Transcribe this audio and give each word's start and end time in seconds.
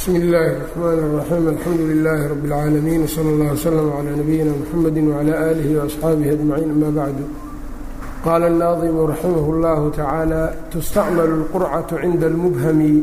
bsmi 0.00 0.17
اllahi 0.23 0.49
الرحmn 0.55 0.97
الرaxيim 1.07 1.47
alxamdu 1.53 1.83
لilaahi 1.91 2.29
rab 2.33 2.41
اlcaalamiin 2.45 3.01
wslى 3.07 3.29
اllah 3.33 3.49
wslm 3.57 3.87
عlى 3.97 4.11
nabiyina 4.21 4.51
mxamedi 4.61 5.01
wعlى 5.11 5.33
alihi 5.49 5.73
وaصxaabihi 5.79 6.31
ajmaciin 6.37 6.69
ama 6.75 6.89
bacdu 6.99 7.25
qaala 8.25 8.45
الnaadimu 8.51 9.01
raximah 9.13 9.45
اllahu 9.53 9.83
tacaala 9.97 10.41
tustacmalu 10.73 11.33
اlqurcaة 11.39 11.91
cinda 12.03 12.25
اlmubhami 12.31 12.95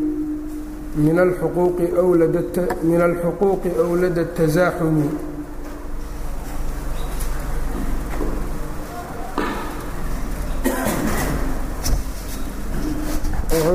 min 1.05 1.17
alxuquuqi 1.27 1.87
أwlada 3.85 4.21
التazaaxumi 4.27 5.09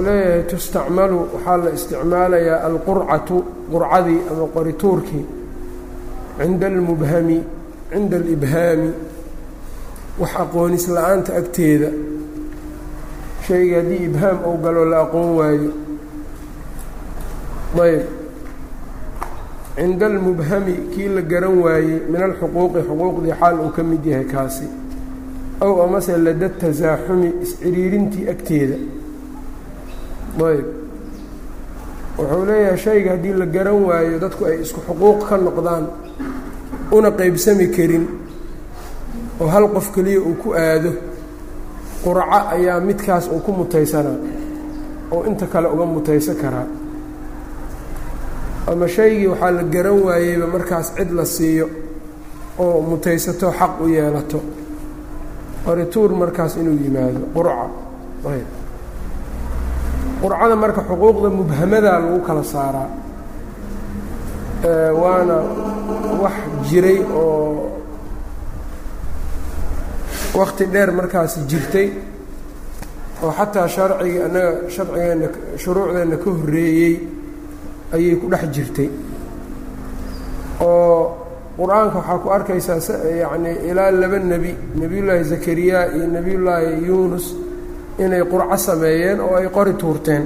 leeyahay 0.06 0.44
tustacmalu 0.52 1.18
waxaa 1.34 1.58
la 1.64 1.70
isticmaalayaa 1.78 2.60
alqurcatu 2.68 3.36
qurcadii 3.72 4.22
ama 4.32 4.46
qorituurkii 4.56 5.26
cinda 6.40 6.68
almubhami 6.68 7.40
cinda 7.92 8.18
alibhaami. 8.18 8.92
Wax 10.22 10.34
aqoonis 10.44 10.86
la'aanta 10.96 11.32
agteeda. 11.40 11.90
Shayga 13.48 13.76
haddii 13.82 14.04
ibhaam 14.10 14.38
ou 14.48 14.56
galo 14.64 14.86
la 14.92 14.98
aqoon 15.06 15.30
waayo. 15.40 15.72
Ayb. 17.86 18.04
Cinda 19.76 20.06
almubhami 20.06 20.76
kii 20.94 21.10
la 21.16 21.22
garan 21.22 21.56
waayey 21.64 21.98
min 22.12 22.22
alxuquuqi 22.28 22.80
xuquuqdii 22.88 23.34
xaal 23.40 23.56
uu 23.60 23.72
ka 23.76 23.84
mid 23.84 24.04
yahay 24.06 24.26
kaasi. 24.34 24.68
Ow 25.62 25.76
amase 25.86 26.14
lada 26.26 26.50
tasaaxumi 26.62 27.30
isciriirintii 27.44 28.30
agteeda 28.34 28.78
ayb. 30.42 30.66
Wuxuu 32.18 32.46
leeyahay 32.46 32.78
shayga 32.78 33.12
haddii 33.12 33.34
la 33.34 33.46
garan 33.46 33.80
waayo 33.88 34.20
dadku 34.20 34.46
ay 34.46 34.62
isku 34.62 34.80
xuquuq 34.88 35.20
ka 35.30 35.38
noqdaan 35.38 35.86
una 36.92 37.12
qeybsami 37.12 37.68
karin 37.76 38.06
oo 39.42 39.48
hal 39.48 39.66
qof 39.74 39.88
keliya 39.96 40.20
uu 40.22 40.36
ku 40.44 40.54
aado 40.54 40.92
qurco 42.04 42.22
ayaa 42.56 42.80
midkaas 42.80 43.26
uu 43.34 43.40
ku 43.46 43.52
mutaysanaa 43.52 44.18
oo 45.12 45.24
inta 45.30 45.46
kale 45.48 45.68
uga 45.74 45.86
mutaysan 45.86 46.36
karaa 46.36 46.68
ama 48.68 48.88
shaygii 48.88 49.28
waxaa 49.28 49.52
la 49.52 49.64
garan 49.64 50.00
waayeyba 50.06 50.48
markaas 50.48 50.88
cid 50.98 51.12
la 51.12 51.26
siiyo 51.26 51.70
oo 52.60 52.82
mutaysato 52.82 53.52
xaq 53.60 53.74
u 53.82 53.88
yeelato. 53.88 54.40
Qorituur 55.66 56.12
markaas 56.22 56.56
inuu 56.58 56.78
yimaado 56.84 57.20
qurca. 57.34 57.66
Ayb 58.32 58.48
qurcada 60.24 60.56
marka 60.64 60.82
xuquuqda 60.90 61.30
mubhamadaa 61.40 62.00
lagu 62.04 62.20
kala 62.28 62.44
saaraa 62.54 62.90
waana 65.02 65.36
wax 66.24 66.34
jiray 66.70 67.00
oo 67.12 67.70
wakti 70.40 70.66
dheer 70.74 70.90
markaasi 71.00 71.40
jirtay 71.52 71.88
oo 73.24 73.32
xataa 73.38 73.68
sharciga 73.76 74.22
annaga 74.28 74.52
sharcigeenna 74.76 75.28
shuruucdeenna 75.64 76.18
ka 76.24 76.30
horreeyey 76.38 76.96
ayay 77.96 78.16
ku 78.22 78.26
dhex 78.32 78.44
jirtay. 78.56 78.90
Oo 80.62 81.02
qur'aanka 81.58 81.98
waxaa 82.00 82.18
ku 82.24 82.28
arkaysaa 82.38 82.80
yacni 83.22 83.52
ilaa 83.70 83.92
laba 84.02 84.18
nebi 84.32 84.52
nebiyullaahi 84.82 85.24
zakariya 85.34 85.80
iyo 85.96 86.06
nebiyullaahi 86.16 86.70
yuunus 86.88 87.26
inay 88.00 88.24
qurco 88.32 88.58
sameeyeen 88.58 89.20
oo 89.22 89.36
ay 89.36 89.48
qori 89.56 89.74
tuurteen. 89.74 90.24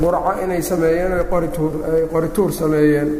Qurco 0.00 0.32
inay 0.44 0.62
sameeyeen 0.62 1.12
o 1.12 1.16
ay 1.16 2.06
qori 2.12 2.28
tuur 2.28 2.52
sameeyeen. 2.52 3.10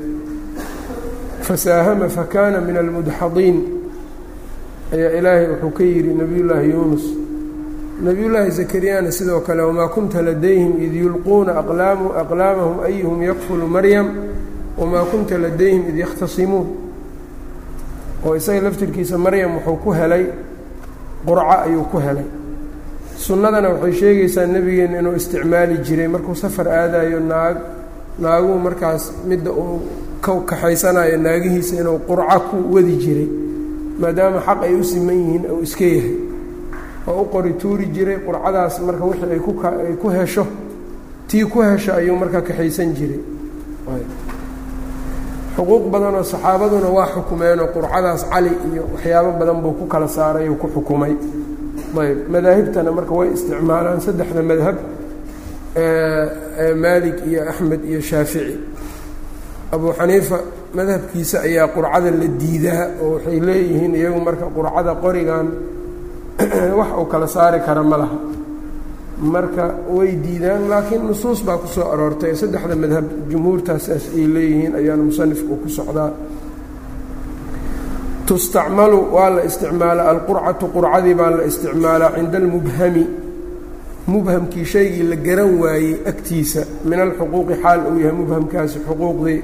Fasaahama 1.42 2.08
fakana 2.08 2.60
min 2.60 2.76
almudxadiin 2.76 3.56
ayaa 4.92 5.10
ilaahay 5.18 5.46
wuxuu 5.50 5.70
ka 5.70 5.82
yidhi 5.84 6.12
nebiyullaahi 6.20 6.70
yuunus 6.70 7.04
nebiyullaahi 8.00 8.50
zakariyana 8.50 9.10
sidoo 9.12 9.40
kale 9.40 9.62
wamaa 9.62 9.88
kunta 9.88 10.22
ladayhim 10.22 10.72
id 10.82 10.94
yulquuna 10.94 11.52
aqlaamahum 11.58 12.80
ayuhum 12.84 13.22
yakfulu 13.22 13.66
maryam 13.66 14.06
wamaa 14.78 15.04
kunta 15.04 15.38
ladayhim 15.38 15.82
id 15.88 15.96
yakhtasimuun 16.04 16.66
oo 18.26 18.36
isaga 18.36 18.60
laftirkiisa 18.60 19.18
maryam 19.18 19.54
wuxuu 19.56 19.76
ku 19.84 19.92
helay 19.92 20.26
qurco 21.26 21.50
ayuu 21.64 21.84
ku 21.90 21.98
helay. 21.98 22.24
Sunnadana 23.16 23.68
waxay 23.68 23.92
sheegaysaa 23.92 24.46
nebigeenna 24.46 24.98
inuu 24.98 25.14
isticmaali 25.16 25.78
jiray. 25.78 26.08
Markuu 26.08 26.34
safar 26.34 26.68
aadayo 26.68 27.20
naag 27.20 27.56
naaguhu 28.18 28.58
markaas 28.58 29.12
midda 29.28 29.50
uu 29.50 29.80
ka 30.20 30.32
kaxaysanayo 30.46 31.16
naagihiisa 31.18 31.76
inuu 31.80 31.98
qurco 32.08 32.40
ku 32.50 32.56
wadi 32.74 32.96
jiray 32.96 33.28
maadaama 34.00 34.40
xaq 34.46 34.60
ay 34.62 34.74
u 34.74 34.84
siman 34.84 35.16
yihiin 35.16 35.44
ou 35.50 35.62
iska 35.62 35.84
yahay 35.84 36.14
oo 37.08 37.22
u 37.22 37.24
qori 37.32 37.52
tuuri 37.60 37.86
jiray 37.94 38.18
qurcadaas 38.26 38.74
marka 38.86 39.04
wixii 39.08 39.32
ay 39.34 39.38
kuay 39.46 39.94
ku 40.02 40.08
hesho 40.16 40.44
tii 41.28 41.44
ku 41.52 41.58
hesho 41.62 41.90
ayuu 41.98 42.16
markaa 42.22 42.40
kaxaysan 42.48 42.90
jiray. 42.98 43.20
Xuquuq 45.56 45.84
badanoo 45.92 46.22
saxaabaduna 46.32 46.88
waa 46.96 47.06
xukumeenoo 47.14 47.68
qurcadaas 47.74 48.22
cali 48.30 48.50
iyo 48.72 48.82
waxyaabo 48.94 49.30
badan 49.40 49.58
buu 49.62 49.72
ku 49.78 49.84
kala 49.92 50.08
saaray 50.08 50.48
uu 50.48 50.56
ku 50.62 50.68
xukumay. 50.74 51.14
Ayb. 52.00 52.18
Madaahibtana 52.32 52.90
marka 52.98 53.12
way 53.18 53.28
isticmaalaan 53.36 54.00
saddexda 54.06 54.42
madhab 54.50 54.76
maalik 56.82 57.16
iyo 57.30 57.40
axmed 57.50 57.80
iyo 57.90 58.00
shaafici. 58.00 58.56
Abu 59.74 59.92
xaniifa 59.98 60.38
madhabkiisa 60.76 61.36
ayaa 61.48 61.68
qurcada 61.74 62.10
la 62.20 62.26
diidaa 62.40 62.84
oo 63.02 63.08
waxay 63.14 63.38
leeyihiin 63.46 63.94
iyagu 64.00 64.20
marka 64.26 64.46
qurcada 64.56 64.92
qorigan 65.02 65.46
wax 66.78 66.90
uu 66.98 67.06
kala 67.06 67.26
saari 67.26 67.60
kara 67.60 67.82
ma 67.82 67.96
laha. 67.96 68.18
Marka 69.20 69.74
way 69.88 70.16
diidaan 70.24 70.68
laakiin 70.68 71.06
nusuus 71.08 71.40
baa 71.42 71.56
ku 71.56 71.66
soo 71.66 71.88
aroortay. 71.92 72.36
Saddexda 72.36 72.76
madhab 72.76 73.04
jumhuurtaasaas 73.30 74.04
ay 74.14 74.26
leeyihiin 74.34 74.74
ayaana 74.76 75.02
musanifku 75.02 75.56
ku 75.62 75.68
socdaa. 75.68 76.10
Tustacmalu 78.26 78.98
waa 79.14 79.30
la 79.30 79.42
isticmaalaa 79.48 80.10
alqurcatu 80.10 80.68
qurcadii 80.74 81.14
baa 81.14 81.30
la 81.30 81.42
isticmaalaa 81.50 82.12
cinda 82.16 82.38
almubhami. 82.38 83.06
Mubhamkii 84.06 84.64
shaygii 84.64 85.08
la 85.10 85.16
garan 85.16 85.52
waayey 85.62 85.94
agtiisa. 86.10 86.62
Min 86.84 87.00
alxuquuqi 87.00 87.54
xaal 87.62 87.80
uu 87.88 87.98
yahay 87.98 88.16
mubhamkaasi 88.20 88.78
xuquuqdii 88.86 89.40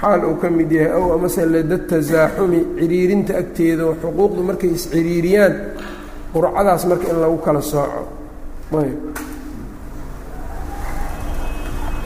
xaal 0.00 0.20
uu 0.28 0.36
ka 0.42 0.50
mid 0.50 0.70
yahay. 0.72 0.92
Ow 1.00 1.14
amase 1.16 1.46
lada 1.46 1.78
tasaaxumi 1.78 2.60
ciriirinta 2.78 3.32
agteeda 3.42 3.82
oo 3.88 3.94
xuquuqdu 4.02 4.40
markay 4.48 4.70
isciriiriyaan 4.78 5.54
qurcadaas 6.32 6.82
marka 6.86 7.06
in 7.10 7.18
lagu 7.20 7.38
kala 7.44 7.62
sooco. 7.62 8.02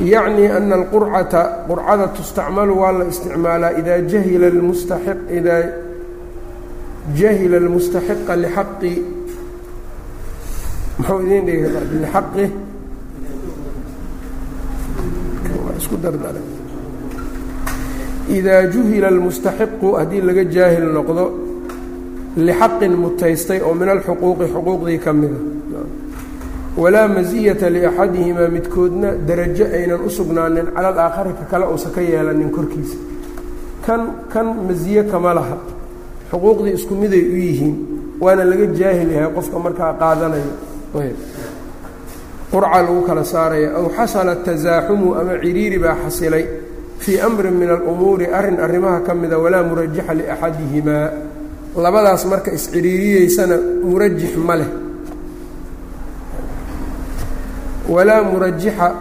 Yacni 0.00 0.44
ana 0.50 0.74
alqurcata 0.80 1.64
qurcada 1.68 2.08
tustacmalu 2.16 2.72
waa 2.80 2.92
la 2.92 3.04
isticmaalaa 3.04 3.72
idaa 3.80 4.00
jahila 4.12 4.50
lmustaxiq 4.50 5.18
idaa 5.30 5.62
jahila 7.14 7.56
almustaxiqa 7.56 8.32
lixaqi. 8.36 8.94
Muxuu 10.98 11.20
idiin 11.26 11.44
dhigi 11.46 11.66
lixaqi. 12.02 12.46
Isku 15.78 15.96
dardara 16.00 16.40
idaa 18.28 18.62
juhila 18.72 19.08
almustaxiqu 19.08 19.88
haddii 20.00 20.22
laga 20.22 20.44
jaahil 20.48 20.88
noqdo 20.96 21.24
lixaqin 22.36 22.92
mutaystay 23.02 23.60
oo 23.66 23.74
min 23.74 23.88
alxuquuqi 23.88 24.44
xuquuqdii 24.54 24.98
ka 25.04 25.12
mida 25.12 25.38
walaa 26.82 27.08
masiyata 27.08 27.66
liaxadihimaa 27.70 28.48
midkoodna 28.56 29.08
darajo 29.28 29.64
aynan 29.78 30.00
u 30.06 30.10
sugnaanin 30.16 30.66
cala 30.74 30.88
alaakhari 30.92 31.32
ka 31.38 31.44
kale 31.50 31.64
uusan 31.72 31.92
ka 31.96 32.00
yeelanin 32.00 32.50
korkiisa 32.56 32.96
kan 33.86 34.00
kan 34.32 34.46
masiye 34.68 35.02
kama 35.12 35.30
laha 35.38 35.56
xuquuqdii 36.30 36.74
isku 36.78 36.94
miday 37.02 37.22
u 37.22 37.36
yihiin 37.46 37.76
waana 38.22 38.44
laga 38.50 38.66
jaahil 38.78 39.10
yahay 39.16 39.30
qofka 39.36 39.56
markaa 39.64 39.92
qaadanayo 40.00 40.52
qurca 42.52 42.78
lagu 42.82 43.02
kala 43.06 43.24
saaraya 43.24 43.68
aw 43.78 43.86
xasala 43.96 44.32
tasaaxumu 44.46 45.14
ama 45.20 45.34
ciriiri 45.42 45.78
baa 45.84 45.96
xasilay 46.04 46.44
fii 46.98 47.18
amrin 47.26 47.54
min 47.60 47.70
alumuuri 47.70 48.26
arrin 48.38 48.58
arrimaha 48.66 49.00
ka 49.06 49.12
mida 49.14 49.36
walaa 49.38 49.62
murajaxa 49.68 50.14
liaxadihimaa 50.20 51.06
labadaas 51.76 52.24
marka 52.26 52.52
isciriiriyeysana 52.52 53.56
murajix 53.84 54.36
ma 54.36 54.56
leh. 54.56 54.70
Walaa 57.88 58.22
murajixa 58.22 58.94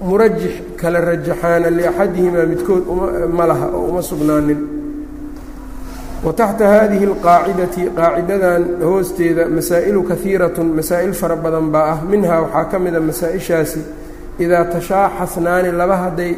murajix 0.00 0.52
kala 0.76 1.00
rajaxaana 1.00 1.70
liaxadihimaa 1.70 2.46
midkood 2.46 2.84
ma 3.32 3.46
laha 3.46 3.66
oo 3.72 3.88
uma 3.88 4.02
sugnaanin. 4.02 4.60
Wa 6.24 6.32
taxta 6.32 6.68
haadihi 6.68 7.06
alqaacidati 7.06 7.88
qaacidadan 7.96 8.62
hoosteeda 8.84 9.48
masaa'ilu 9.48 10.02
kahiiratun 10.02 10.76
masaa'il 10.76 11.14
fara 11.14 11.36
badan 11.36 11.70
baa 11.72 11.92
ah. 11.92 11.98
Minhaa 12.04 12.40
waxaa 12.42 12.64
ka 12.64 12.78
mida 12.78 13.00
masaa-ishaasi 13.00 13.80
idaa 14.38 14.64
tashaaxasnaani 14.64 15.72
laba 15.72 15.96
hadday 15.96 16.36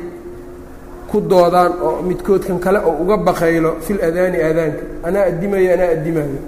ku 1.12 1.20
doodaan 1.20 1.73
oo 1.87 2.03
midkoodkan 2.09 2.59
kale 2.64 2.79
oo 2.88 2.94
uga 3.03 3.17
baqaylo 3.26 3.70
fil 3.85 4.00
adaani 4.09 4.38
aadaanka. 4.49 4.82
Anaa 5.06 5.25
addimayo 5.31 5.69
anaa 5.75 5.91
addimayo 5.97 6.41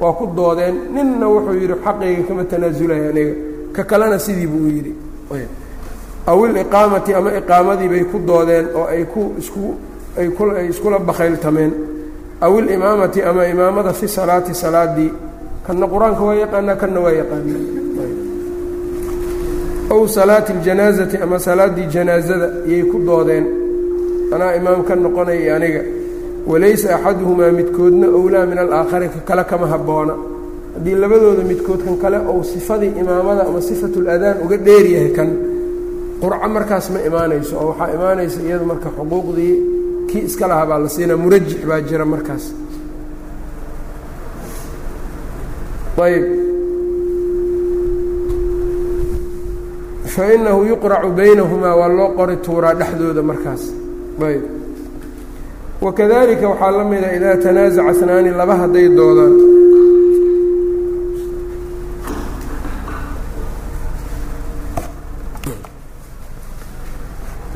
waa 0.00 0.12
ku 0.18 0.24
doodeen. 0.36 0.74
Ninna 0.94 1.26
wuxuu 1.28 1.54
yidhi 1.62 1.74
xaqayga 1.84 2.22
kama 2.28 2.44
tanaasulaya 2.50 3.08
aniga. 3.12 3.34
Ka 3.74 3.82
kalena 3.90 4.18
sidii 4.18 4.46
buu 4.52 4.68
yidhi. 4.76 4.92
Aw 6.30 6.38
iliqaamati 6.46 7.14
ama 7.14 7.30
iqaamadii 7.40 7.88
bay 7.92 8.04
ku 8.10 8.18
doodeen 8.28 8.66
oo 8.78 8.86
ay 8.94 9.04
ku 9.12 9.22
isku 9.38 9.74
ay 10.18 10.28
ku 10.36 10.42
ay 10.58 10.66
iskula 10.72 10.98
bakayltameen 10.98 11.72
aw 12.40 12.52
ilimaamati 12.58 13.20
ama 13.22 13.42
imaamada 13.46 13.92
fi 13.92 14.06
salaati 14.08 14.54
salaadii 14.54 15.12
kanna 15.66 15.86
qur'aanka 15.92 16.22
waa 16.28 16.34
yaqaanaa 16.42 16.76
kanna 16.82 17.00
waa 17.04 17.12
yaqaanaa. 17.20 17.62
Aw 19.90 20.00
salaati 20.06 20.52
اljanaazati 20.52 21.16
ama 21.24 21.38
salaaddii 21.38 21.86
janaazada 21.94 22.48
iyay 22.66 22.82
ku 22.90 22.98
doodeen 23.08 23.44
anaa 24.34 24.52
imaam 24.60 24.80
ka 24.88 24.94
noqonaya 25.04 25.56
aniga 25.56 25.82
walaysa 26.50 26.88
axaduhumaa 26.96 27.52
midkoodna 27.58 28.06
owlaa 28.18 28.46
min 28.50 28.58
alaakhari 28.64 29.08
ka 29.14 29.20
kale 29.28 29.44
kama 29.50 29.66
habboona. 29.72 30.14
Haddii 30.74 30.94
labadooda 31.02 31.42
midkood 31.50 31.80
kan 31.86 31.96
kale 32.02 32.18
ou 32.30 32.44
sifadii 32.52 32.92
imaamada 33.02 33.42
ama 33.48 33.60
sifatu 33.68 33.98
ladaan 34.06 34.36
uga 34.44 34.56
dheeryahay 34.66 35.10
kan 35.16 35.28
qurco 36.20 36.48
markaas 36.56 36.86
ma 36.94 36.98
imaanayso 37.08 37.54
oo 37.62 37.66
waxaa 37.70 37.94
imaanaysa 37.96 38.38
iyadu 38.46 38.64
marka 38.70 38.88
xuquuqdii 38.96 39.54
kii 40.08 40.22
iska 40.28 40.46
lahaa 40.50 40.66
baa 40.70 40.78
la 40.84 40.88
siinaa 40.94 41.16
murajix 41.22 41.60
baa 41.68 41.80
jira 41.88 42.04
markaas. 42.14 42.44
Ayb 46.06 46.24
fainahu 50.14 50.60
yuqracu 50.70 51.08
baynahumaa 51.18 51.74
waa 51.80 51.88
loo 51.98 52.08
qori 52.18 52.36
tuuraa 52.44 52.74
dhexdooda 52.80 53.22
markaas 53.30 53.62
wakadalika 55.81 56.45
waxaa 56.49 56.71
la 56.77 56.83
mida 56.83 57.07
idaa 57.17 57.35
tanaasaca 57.43 57.93
snaani 57.99 58.29
laba 58.39 58.55
hadday 58.61 58.87
doodaan 58.97 59.33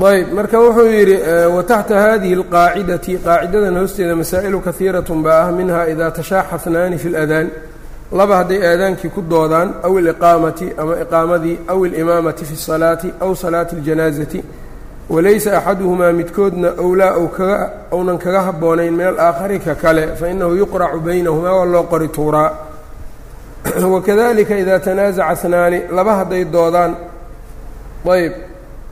ayb 0.09 0.31
marka 0.33 0.59
wuxuu 0.59 0.87
yidhi 0.97 1.17
wataxta 1.55 1.95
hadihi 2.01 2.35
اlqaacidati 2.39 3.13
qaacidadan 3.25 3.75
hoosteeda 3.79 4.15
masaa'ilu 4.21 4.59
kahiirat 4.67 5.09
baa 5.25 5.41
ah 5.47 5.51
minha 5.51 5.81
idaa 5.93 6.11
tashaaxasnaani 6.19 6.97
fi 7.01 7.07
اladaan 7.09 7.47
laba 8.19 8.35
hadday 8.41 8.59
aadaankii 8.71 9.09
ku 9.15 9.21
doodaan 9.29 9.69
aw 9.85 9.93
iliqaamati 9.99 10.67
ama 10.81 10.93
iqaamadii 11.03 11.57
aw 11.71 11.79
ilimaamati 11.87 12.45
fi 12.49 12.53
الsalaati 12.59 13.09
aw 13.19 13.31
salaati 13.43 13.75
اljanaazati 13.79 14.39
walaysa 15.12 15.58
axaduhumaa 15.58 16.12
midkoodna 16.12 16.68
owlaa 16.78 17.14
ounan 17.90 18.18
kaga 18.18 18.40
habboonayn 18.42 18.94
min 18.94 19.06
alaakhari 19.06 19.58
ka 19.60 19.74
kale 19.74 20.06
fainahu 20.20 20.54
yuqracu 20.56 21.00
baynahumaa 21.00 21.56
waa 21.56 21.64
loo 21.64 21.82
qori 21.82 22.08
tuuraa. 22.08 22.50
Wakadalika 23.94 24.58
idaa 24.58 24.78
tanaasaca 24.78 25.36
snaani 25.36 25.82
laba 25.90 26.14
hadday 26.16 26.44
doodaan 26.52 26.96
ayb 28.14 28.32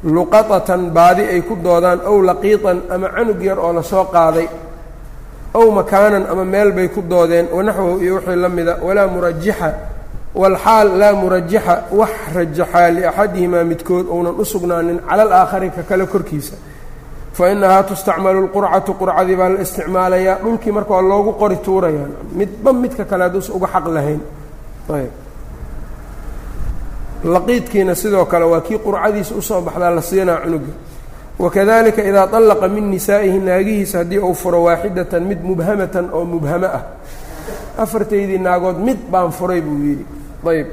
luqatatan 0.05 0.91
baadi 0.91 1.23
ay 1.23 1.41
ku 1.43 1.57
doodaan 1.65 2.01
ow 2.05 2.23
laqiitan 2.23 2.83
ama 2.91 3.09
canug 3.17 3.43
yar 3.43 3.59
oo 3.59 3.73
la 3.73 3.83
soo 3.83 4.05
qaaday 4.05 4.49
ow 5.55 5.71
makaanan 5.71 6.27
ama 6.31 6.45
meel 6.45 6.73
bay 6.73 6.89
ku 6.89 7.03
doodeen 7.03 7.49
wanaxwahu 7.53 8.01
iyo 8.03 8.15
wixii 8.15 8.37
la 8.37 8.49
mida 8.49 8.77
walaa 8.83 9.07
murajixa 9.07 9.75
walxaal 10.35 10.89
laa 10.99 11.13
murajixa 11.23 11.75
wax 12.01 12.11
rajaxaa 12.35 12.91
liaxadihimaa 12.97 13.65
midkood 13.65 14.07
ounan 14.15 14.35
u 14.39 14.45
sugnaanin 14.45 14.99
cala 15.09 15.23
alaakhari 15.23 15.71
ka 15.77 15.83
kale 15.83 16.07
korkiisa 16.07 16.55
fa 17.37 17.51
inahaa 17.51 17.83
tustacmalu 17.91 18.41
lqurcatu 18.47 18.95
qurcadii 19.01 19.37
baa 19.41 19.49
la 19.55 19.61
isticmaalayaa 19.65 20.37
dhulkii 20.43 20.73
marka 20.77 20.93
waa 20.95 21.03
loogu 21.11 21.33
qori 21.41 21.57
tuurayaa 21.67 22.09
midba 22.39 22.73
midka 22.73 23.05
kale 23.11 23.23
hadduusa 23.27 23.53
uga 23.57 23.67
xaq 23.75 23.87
lahayn 23.97 24.21
laqiidkiina 27.25 27.95
sidoo 27.95 28.25
kale 28.25 28.45
waa 28.45 28.61
kii 28.61 28.79
qurcadiisa 28.79 29.35
u 29.35 29.43
soo 29.43 29.61
baxdaa 29.61 29.91
la 29.91 30.03
siinaa 30.03 30.37
cunuga 30.45 30.73
wakadalika 31.39 32.03
idaa 32.11 32.27
طallaqa 32.27 32.69
min 32.69 32.91
nisaa'ihi 32.91 33.39
naagihiisa 33.39 33.99
haddii 33.99 34.19
uu 34.19 34.35
furo 34.35 34.63
waaxidatan 34.67 35.23
mid 35.31 35.41
mubhamatan 35.49 36.07
oo 36.13 36.25
mubhamo 36.25 36.67
ah 36.79 36.83
afartaydii 37.83 38.39
naagood 38.39 38.79
mid 38.87 38.99
baan 39.13 39.31
furay 39.39 39.61
buu 39.61 39.79
yidhi 39.87 40.05
ayb 40.46 40.68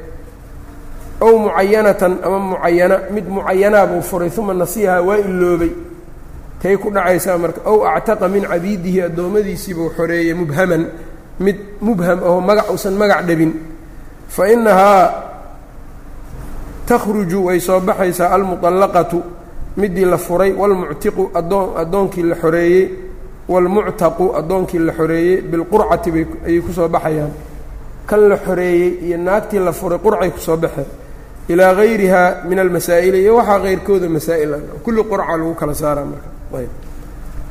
ow 1.20 1.34
mucayanatan 1.38 2.12
ama 2.26 2.38
mucayana 2.38 2.96
mid 3.14 3.26
mucayanaa 3.28 3.86
buu 3.86 4.02
furay 4.02 4.30
uma 4.38 4.54
nasiihaa 4.54 5.00
waa 5.00 5.18
iloobay 5.18 5.72
tay 6.62 6.76
ku 6.76 6.90
dhacaysaa 6.90 7.38
marka 7.38 7.60
ow 7.70 7.86
actaqa 7.86 8.28
min 8.28 8.42
cabiidihi 8.46 9.02
addoommadiisiibuu 9.08 9.90
xoreeyey 9.96 10.34
mubhaman 10.34 10.82
mid 11.40 11.56
mubham 11.80 12.18
aho 12.26 12.40
magac 12.40 12.70
uusan 12.70 12.94
magac 12.94 13.22
dhabin 13.28 13.52
fa 14.28 14.46
inahaa 14.50 15.04
takhruju 16.86 17.38
way 17.46 17.60
soo 17.60 17.80
baxaysaa 17.80 18.30
almuطallaqatu 18.34 19.22
midii 19.76 20.04
la 20.04 20.18
furay 20.18 20.52
wاlmuctiqu 20.52 21.30
adoon 21.34 21.68
addoonkii 21.82 22.22
la 22.22 22.36
xoreeyey 22.36 22.90
wاlmuctaqu 23.48 24.24
addoonkii 24.38 24.78
la 24.78 24.92
xoreeyey 24.92 25.40
bilqurcati 25.50 26.10
bay 26.10 26.26
ayay 26.46 26.60
kusoo 26.60 26.88
baxayaan 26.88 27.30
kan 28.09 28.21
la 28.29 28.37
xoreeyey 28.45 28.89
iyo 29.05 29.17
naagtii 29.17 29.59
la 29.59 29.71
furay 29.71 29.99
qurcay 29.99 30.29
ku 30.31 30.39
soo 30.39 30.57
baxeen. 30.57 30.85
Ilaa 31.49 31.73
gayriha 31.75 32.21
min 32.49 32.59
almasaa'ili 32.59 33.19
iyo 33.23 33.35
waxaa 33.39 33.59
keyrkooda 33.63 34.07
masaa'il 34.09 34.51
kulli 34.83 35.01
qurca 35.09 35.33
lagu 35.37 35.53
kala 35.59 35.73
saaraa 35.81 36.05
marka. 36.11 36.29
Ayb. 36.57 36.69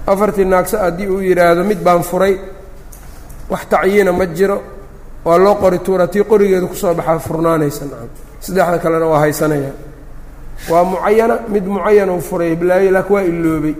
Afartii 0.06 0.44
naagsa 0.44 0.76
haddii 0.84 1.08
uu 1.08 1.20
yidhaahdo 1.20 1.64
mid 1.64 1.80
baan 1.86 2.02
furay 2.02 2.34
wax 3.50 3.62
tacyiina 3.70 4.12
ma 4.12 4.26
jiro 4.26 4.58
waa 5.24 5.38
loo 5.38 5.54
qori 5.62 5.78
tuura 5.78 6.06
tii 6.08 6.24
qorigeeda 6.30 6.66
ku 6.66 6.74
soo 6.74 6.94
baxaa 6.94 7.18
furnaanaysa 7.18 7.84
nacam. 7.84 8.08
Saddexda 8.40 8.78
kalena 8.78 9.06
waa 9.06 9.20
haysanaya. 9.24 9.72
Waa 10.70 10.84
mucayana 10.84 11.34
mid 11.48 11.64
mucayan 11.66 12.10
uu 12.10 12.20
furay 12.20 12.56
bilaayo 12.56 12.90
laakin 12.90 13.12
waa 13.14 13.22
iloobay 13.30 13.74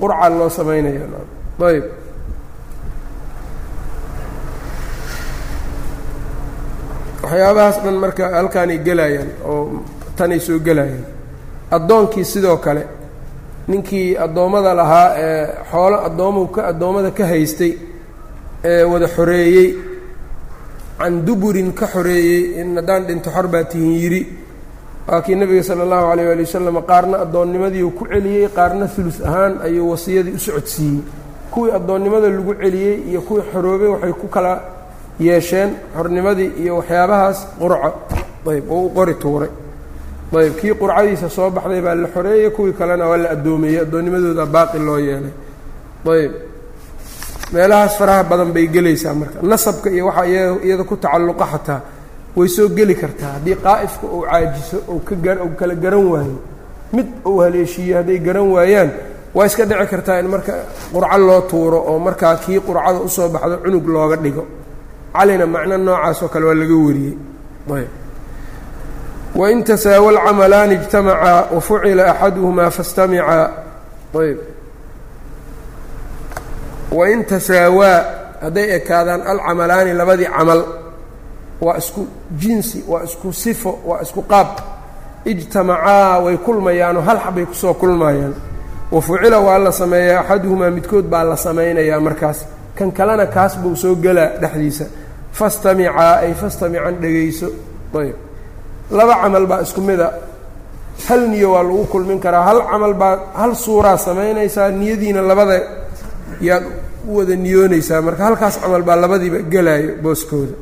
qurca 0.00 0.28
loo 0.38 0.48
samaynaya 0.48 1.00
ayb 1.70 1.84
waxyaabahaas 7.22 7.76
dhan 7.84 7.96
marka 8.04 8.24
halkaanay 8.38 8.78
gelayaan 8.86 9.30
oo 9.44 9.82
tanay 10.16 10.40
soo 10.40 10.58
gelayaan. 10.58 11.04
Addoonkii 11.76 12.24
sidoo 12.24 12.56
kale 12.56 12.82
ninkii 13.68 14.16
addoommada 14.24 14.74
lahaa 14.74 15.08
ee 15.24 15.46
xoolo 15.70 15.96
addoomu 16.08 16.46
ka 16.54 16.60
addoommada 16.70 17.10
ka 17.10 17.24
haystay 17.32 17.72
ee 18.64 18.82
wada 18.84 19.06
xoreeyey 19.16 19.68
can 20.98 21.24
duburin 21.26 21.72
ka 21.72 21.86
xoreeyey 21.86 22.60
in 22.60 22.76
haddaan 22.76 23.06
dhinto 23.06 23.30
xor 23.30 23.46
baa 23.48 23.64
tihin 23.64 23.92
yidhi. 24.02 24.22
Waa 25.08 25.22
kii 25.22 25.34
nebiga 25.34 25.62
sala 25.62 25.82
allahu 25.82 26.06
alayh 26.12 26.26
waali 26.28 26.42
wasalam 26.44 26.76
qaarna 26.90 27.16
addoonnimadiiu 27.24 27.90
ku 27.98 28.04
celiyey 28.06 28.48
qaarna 28.56 28.86
hulus 28.96 29.18
ahaan 29.28 29.52
ayuu 29.66 29.90
wasiyadii 29.90 30.34
u 30.34 30.38
socodsiiyey. 30.38 31.00
Kuwii 31.50 31.72
addoonnimada 31.78 32.28
lagu 32.28 32.54
celiyey 32.54 32.96
iyo 33.10 33.20
kuwii 33.22 33.44
xoroobay 33.52 33.88
waxay 33.88 34.12
ku 34.12 34.26
kala 34.28 34.52
yeesheen 35.26 35.70
xornimadii 35.96 36.50
iyo 36.62 36.72
waxyaabahaas 36.78 37.38
qurco. 37.60 37.90
Ayb 38.50 38.70
oo 38.70 38.82
u 38.86 38.90
qori 38.96 39.14
tuuray. 39.22 39.50
Ayb 40.40 40.54
kii 40.60 40.74
qurcadiisa 40.80 41.28
soo 41.36 41.50
baxday 41.50 41.80
baa 41.86 41.94
la 41.94 42.08
xoreeyey 42.14 42.50
kuwii 42.56 42.72
kalena 42.78 43.04
waa 43.10 43.16
la 43.22 43.28
addoomeeyey 43.34 43.80
addoonnimadooda 43.84 44.46
baaqi 44.54 44.78
loo 44.86 44.98
yeelay. 44.98 45.32
Ayb 46.14 46.32
meelahaas 47.52 47.94
faraha 47.98 48.22
badan 48.30 48.52
bay 48.54 48.66
gelaysaa 48.74 49.14
marka. 49.14 49.38
Nasabka 49.42 49.90
iyo 49.90 50.06
waxaa 50.06 50.26
iyada 50.64 50.84
ku 50.84 50.96
tacalluqa 50.96 51.44
xataa 51.52 51.80
way 52.36 52.48
soo 52.48 52.68
geli 52.76 52.94
kartaa. 52.94 53.32
Haddii 53.36 53.56
qaa'ifka 53.64 54.06
uu 54.06 54.22
caajiso 54.30 54.76
ou 54.88 54.98
ka 55.00 55.14
ou 55.44 55.50
kala 55.58 55.74
garan 55.74 56.06
waayo 56.12 56.38
mid 56.92 57.06
uu 57.26 57.38
haleeshiiyo 57.42 57.96
hadday 57.98 58.18
garan 58.18 58.46
waayaan 58.54 58.90
waa 59.34 59.46
iska 59.46 59.64
dhici 59.64 59.86
kartaa 59.92 60.18
in 60.20 60.28
marka 60.28 60.52
qurco 60.92 61.18
loo 61.18 61.40
tuuro 61.50 61.78
oo 61.90 61.98
markaa 61.98 62.36
kii 62.36 62.60
qurcada 62.66 62.98
u 63.06 63.08
soo 63.08 63.28
baxdo 63.28 63.56
cunug 63.64 63.86
looga 63.88 64.16
dhigo 64.16 64.44
calina 65.14 65.46
macno 65.46 65.76
noocaas 65.78 66.22
oo 66.22 66.28
kale 66.32 66.44
waa 66.46 66.54
laga 66.60 66.74
wariyey. 66.86 67.14
Wain 69.34 69.64
tasaawa 69.64 70.08
alcamalaani 70.10 70.74
ijtamacaa 70.74 71.44
wafucila 71.54 72.02
axaduhumaa 72.12 72.70
fastamicaa 72.70 73.50
ayb. 74.20 74.38
Wain 76.92 77.24
tasaawaa 77.24 78.04
hadday 78.42 78.74
ekaadaan 78.76 79.22
alcamalaani 79.22 79.92
labadii 79.92 80.26
camal 80.38 80.64
waa 81.60 81.76
isku 81.78 82.06
jinsi 82.30 82.84
waa 82.88 83.02
isku 83.04 83.32
sifo 83.32 83.78
waa 83.86 84.00
isku 84.02 84.22
qaab. 84.22 84.48
Ijtamacaa 85.24 86.18
way 86.24 86.36
kulmayaanoo 86.36 87.02
hal 87.02 87.18
xabbay 87.24 87.46
ku 87.46 87.54
soo 87.54 87.74
kulmayaan. 87.74 88.34
Wa 88.90 89.00
fucila 89.02 89.38
waa 89.38 89.58
la 89.58 89.72
sameeyaa 89.72 90.20
axaduhumaa 90.20 90.70
midkood 90.70 91.04
baa 91.04 91.24
la 91.24 91.36
samaynayaa 91.36 92.00
markaas. 92.00 92.46
Kan 92.74 92.92
kalena 92.92 93.26
kaas 93.26 93.58
buu 93.58 93.76
soo 93.76 93.94
gelaa 93.94 94.28
dhexdiisa 94.42 94.84
fastamicaa 95.38 96.14
ay 96.24 96.32
fastamican 96.34 96.94
dhegayso. 97.02 97.48
Ayb. 98.00 98.16
Laba 98.90 99.14
camal 99.22 99.46
baa 99.46 99.60
isku 99.66 99.80
mid 99.80 100.00
a 100.00 100.08
hal 101.08 101.22
niyo 101.32 101.52
waa 101.54 101.62
lagu 101.62 101.84
kulmin 101.92 102.18
karaa. 102.20 102.42
Hal 102.48 102.58
camal 102.70 102.94
baa 102.94 103.14
hal 103.40 103.52
suuraa 103.54 103.96
samaynaysaa 104.06 104.68
niyadiina 104.70 105.22
labada 105.22 105.56
yaad 106.40 106.64
u 107.08 107.16
wada 107.18 107.34
niyoonaysaa. 107.36 108.00
Marka 108.06 108.24
halkaas 108.24 108.56
camal 108.62 108.82
baa 108.82 108.96
labadiiba 109.02 109.38
gelaayo 109.52 109.90
booskooda. 110.02 110.54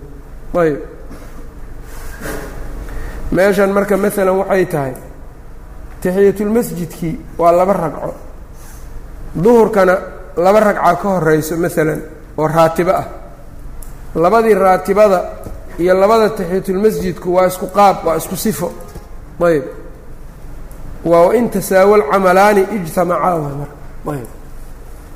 Ayb. 0.63 0.77
Meeshan 3.33 3.71
marka 3.77 3.97
maalan 3.97 4.37
waxay 4.41 4.65
tahay 4.73 4.95
taxiyatulmasjidkii 6.03 7.15
waa 7.39 7.53
laba 7.53 7.73
ragco. 7.73 8.11
Duhurkana 9.43 9.95
laba 10.45 10.61
ragca 10.61 10.95
ka 11.03 11.09
horeyso 11.15 11.55
maalan 11.57 12.01
oo 12.39 12.47
raatibo 12.49 12.93
ah 13.01 13.07
labadii 14.15 14.55
raatibada 14.55 15.25
iyo 15.79 15.95
labada 15.95 16.29
taxiyatulmasjidku 16.31 17.35
waa 17.35 17.47
isku 17.47 17.67
qaab 17.67 17.97
waa 18.07 18.17
isku 18.17 18.37
sifo. 18.37 18.73
Ayb. 19.41 19.65
Waa 21.05 21.33
in 21.35 21.49
tasaawal 21.51 22.03
camalaani 22.11 22.63
ijtamacaa 22.77 23.39
mar. 23.39 23.69
Ayb. 24.15 24.27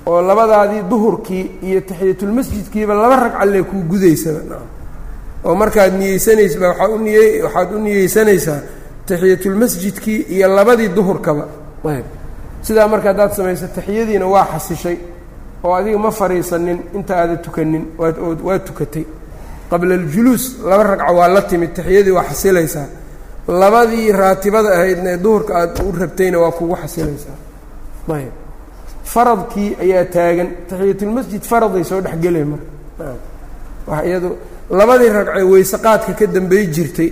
Oo 0.07 0.23
labadaadii 0.23 0.83
duhurkii 0.91 1.51
iyo 1.63 1.81
taxiyatulmasjidkiiba 1.81 2.95
laba 2.95 3.17
ragca 3.17 3.45
lee 3.45 3.63
kuu 3.63 3.83
gudaysaba 3.91 4.41
oo 5.45 5.55
markaad 5.55 5.95
niyeysanaysa 5.99 6.59
waxaa 6.69 6.89
u 6.89 6.99
niye 6.99 7.43
waxaad 7.43 7.75
u 7.75 7.79
niyeysanaysaa 7.79 8.61
taxiyatulmasjidkii 9.07 10.21
iyo 10.35 10.49
labadii 10.57 10.89
duhurkaba. 10.89 11.45
Ayb. 11.85 12.05
Sidaa 12.63 12.89
marka 12.89 13.09
haddaad 13.09 13.33
samayso 13.33 13.67
taxiyadiina 13.67 14.27
waa 14.27 14.47
xasishay 14.53 14.97
oo 15.65 15.75
adiga 15.75 15.99
ma 15.99 16.11
fadhiisanin 16.11 16.79
inta 16.95 17.17
aada 17.21 17.37
tukanin 17.37 17.85
waa 17.99 18.59
tukatay. 18.59 19.05
Qabla 19.71 19.95
aljuluus 19.95 20.45
laba 20.69 20.83
ragca 20.83 21.13
waa 21.19 21.29
la 21.29 21.43
timid 21.43 21.73
taxiyadii 21.75 22.11
waa 22.11 22.25
xasilaysaa. 22.31 22.87
Labadii 23.49 24.13
raatibada 24.13 24.69
ahaydna 24.77 25.11
ee 25.11 25.17
duhurka 25.25 25.53
aada 25.61 25.83
u 25.85 25.93
rabtayna 26.01 26.39
waa 26.39 26.51
kugu 26.53 26.77
xasilaysaa. 26.83 27.37
Ayb. 28.15 28.33
Faradkii 29.05 29.77
ayaa 29.81 30.05
taagan. 30.05 30.49
Taxiyatulmasjid 30.69 31.43
faraday 31.43 31.85
soo 31.85 32.01
dhexgelay 32.01 32.45
marka 32.45 32.67
wa 33.87 34.05
iyado 34.07 34.37
labadii 34.71 35.09
ragcee 35.09 35.43
weyse 35.53 35.77
qaadka 35.85 36.13
ka 36.19 36.27
dambey 36.27 36.67
jirtay. 36.75 37.11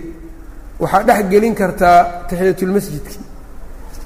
Waxaa 0.80 1.02
dhex 1.08 1.22
gelin 1.32 1.54
kartaa 1.54 1.98
taxiyatulmasjidkii 2.28 3.20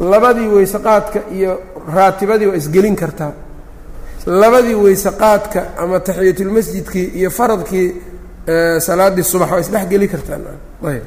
labadii 0.00 0.48
weyse 0.56 0.78
qaadka 0.86 1.18
iyo 1.36 1.52
raatibadii 1.94 2.46
waa 2.46 2.56
isgelin 2.56 2.96
kartaa 2.96 3.32
labadii 4.26 4.75
weyse 4.75 5.11
qaadka 5.19 5.61
ama 5.78 6.00
taxiyatulmasjidkii 6.00 7.07
iyo 7.19 7.31
faradkii 7.31 7.88
salaaddii 8.87 9.23
subax 9.25 9.50
waa 9.52 9.61
isdhex 9.61 9.87
geli 9.88 10.09
kartaa 10.09 10.38
ayb. 10.90 11.02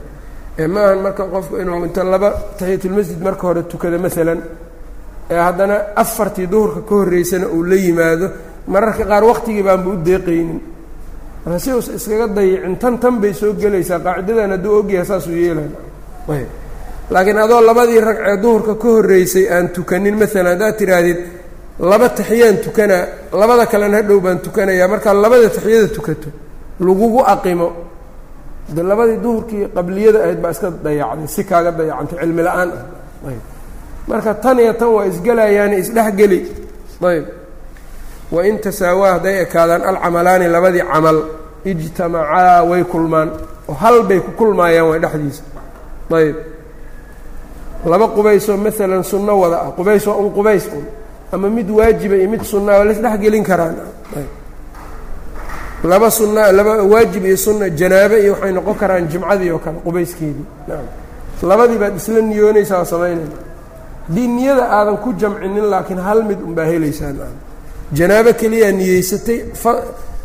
Maahan 0.73 0.99
marka 1.05 1.23
qofku 1.33 1.57
inuu 1.61 1.85
inta 1.85 2.03
laba 2.03 2.29
taxiyatulmasjid 2.59 3.19
marka 3.21 3.41
hore 3.47 3.63
tukado 3.63 3.97
maalan 3.99 4.39
ee 5.29 5.39
haddana 5.47 5.75
afartii 5.95 6.47
duhurka 6.47 6.81
ka 6.89 6.95
horreysana 6.95 7.47
uu 7.47 7.63
la 7.63 7.75
yimaado 7.75 8.27
mararka 8.67 9.03
qaar 9.05 9.23
waqtigii 9.23 9.63
baanba 9.63 9.89
u 9.89 9.95
deeqaynin. 10.05 10.59
Marka 11.45 11.59
si 11.59 11.69
uusa 11.73 11.91
iskaga 11.93 12.27
dayicin 12.27 12.75
tan 12.81 12.97
tan 12.99 13.15
bay 13.21 13.33
soo 13.33 13.53
gelaysaa 13.53 13.99
qaacidadan 13.99 14.51
hadduu 14.51 14.73
ogyahay 14.79 15.05
saasuu 15.05 15.35
yeelay 15.43 15.69
laakiin 17.09 17.37
adoo 17.37 17.61
labadii 17.61 17.99
ragcee 18.07 18.37
duhurka 18.43 18.75
ka 18.75 18.87
horreysay 18.87 19.45
aan 19.55 19.69
tukanin 19.75 20.15
maalan 20.21 20.47
haddaad 20.51 20.75
tidhaahdid 20.79 21.17
laba 21.79 22.09
taxiyaan 22.09 22.57
tukanaa 22.57 23.05
labada 23.31 23.65
kalena 23.65 23.97
hadhow 23.97 24.19
baan 24.19 24.39
tukanayaa. 24.39 24.87
Markaad 24.87 25.17
labada 25.17 25.49
taxiyada 25.49 25.87
tukato 25.87 26.29
lagugu 26.79 27.21
aqimo. 27.33 27.71
De 28.75 28.83
labadii 28.83 29.17
duhurkii 29.23 29.67
qabliyada 29.75 30.19
ahayd 30.23 30.39
baa 30.41 30.51
iska 30.51 30.71
dayacday 30.71 31.27
si 31.27 31.43
kaaga 31.43 31.71
dayacantay 31.71 32.19
cilmi 32.19 32.41
la'aan 32.43 32.69
ah. 32.77 33.29
Ayb. 33.29 33.43
Marka 34.07 34.33
tan 34.33 34.59
iyo 34.59 34.73
tan 34.73 34.89
waa 34.95 35.05
isgelayaani 35.05 35.75
isdhexgeli. 35.77 36.39
Ayb. 37.01 37.25
Wain 38.31 38.57
tasaawaa 38.59 39.11
hadday 39.13 39.41
ekaadaan 39.41 39.81
alcamalaani 39.81 40.47
labadii 40.47 40.83
camal 40.91 41.19
ijtamacaa 41.65 42.63
way 42.69 42.83
kulmaan. 42.83 43.29
Oo 43.69 43.73
hal 43.73 44.03
bay 44.03 44.19
ku 44.19 44.31
kulmaayaan 44.31 44.89
way 44.89 44.99
dhexdiisa. 44.99 45.43
Ayb. 46.11 46.35
Laba 47.85 48.07
qubaysoo 48.07 48.57
maalan 48.57 49.03
sunno 49.03 49.39
wada 49.39 49.57
ah. 49.61 49.71
Qubays 49.77 50.07
waa 50.07 50.17
un 50.17 50.29
qubays 50.37 50.65
un 50.75 50.85
ama 51.31 51.49
mid 51.49 51.69
waajiba 51.69 52.15
iyo 52.15 52.29
mid 52.29 52.43
sunnaa 52.43 52.77
waa 52.79 52.85
laisdhexgelin 52.89 53.43
karaan. 53.43 53.75
Ayb. 54.17 54.29
Laba 55.83 56.09
sunna 56.11 56.51
laba 56.51 56.83
waajib 56.83 57.25
iyo 57.25 57.37
sunna 57.37 57.69
janaabe 57.69 58.21
iyo 58.23 58.33
waxay 58.33 58.51
noqon 58.51 58.75
karaan 58.81 59.07
jimcadii 59.11 59.51
oo 59.51 59.59
kale 59.59 59.77
qubayskeedii 59.85 60.45
naam. 60.67 60.85
Labadii 61.49 61.77
baad 61.77 61.95
isla 61.99 62.21
niyoonaysaa 62.21 62.79
oo 62.79 62.85
samaynayna 62.93 63.37
haddii 64.07 64.27
niyada 64.27 64.63
aadan 64.77 64.97
ku 65.03 65.13
jamcinin 65.13 65.65
laakiin 65.73 65.99
hal 65.99 66.23
mid 66.29 66.39
unbaa 66.47 66.65
helaysaa 66.71 67.11
naam. 67.19 67.35
Janaabo 67.97 68.33
keliyaa 68.39 68.71
niyeysatay 68.71 69.39
fa 69.53 69.71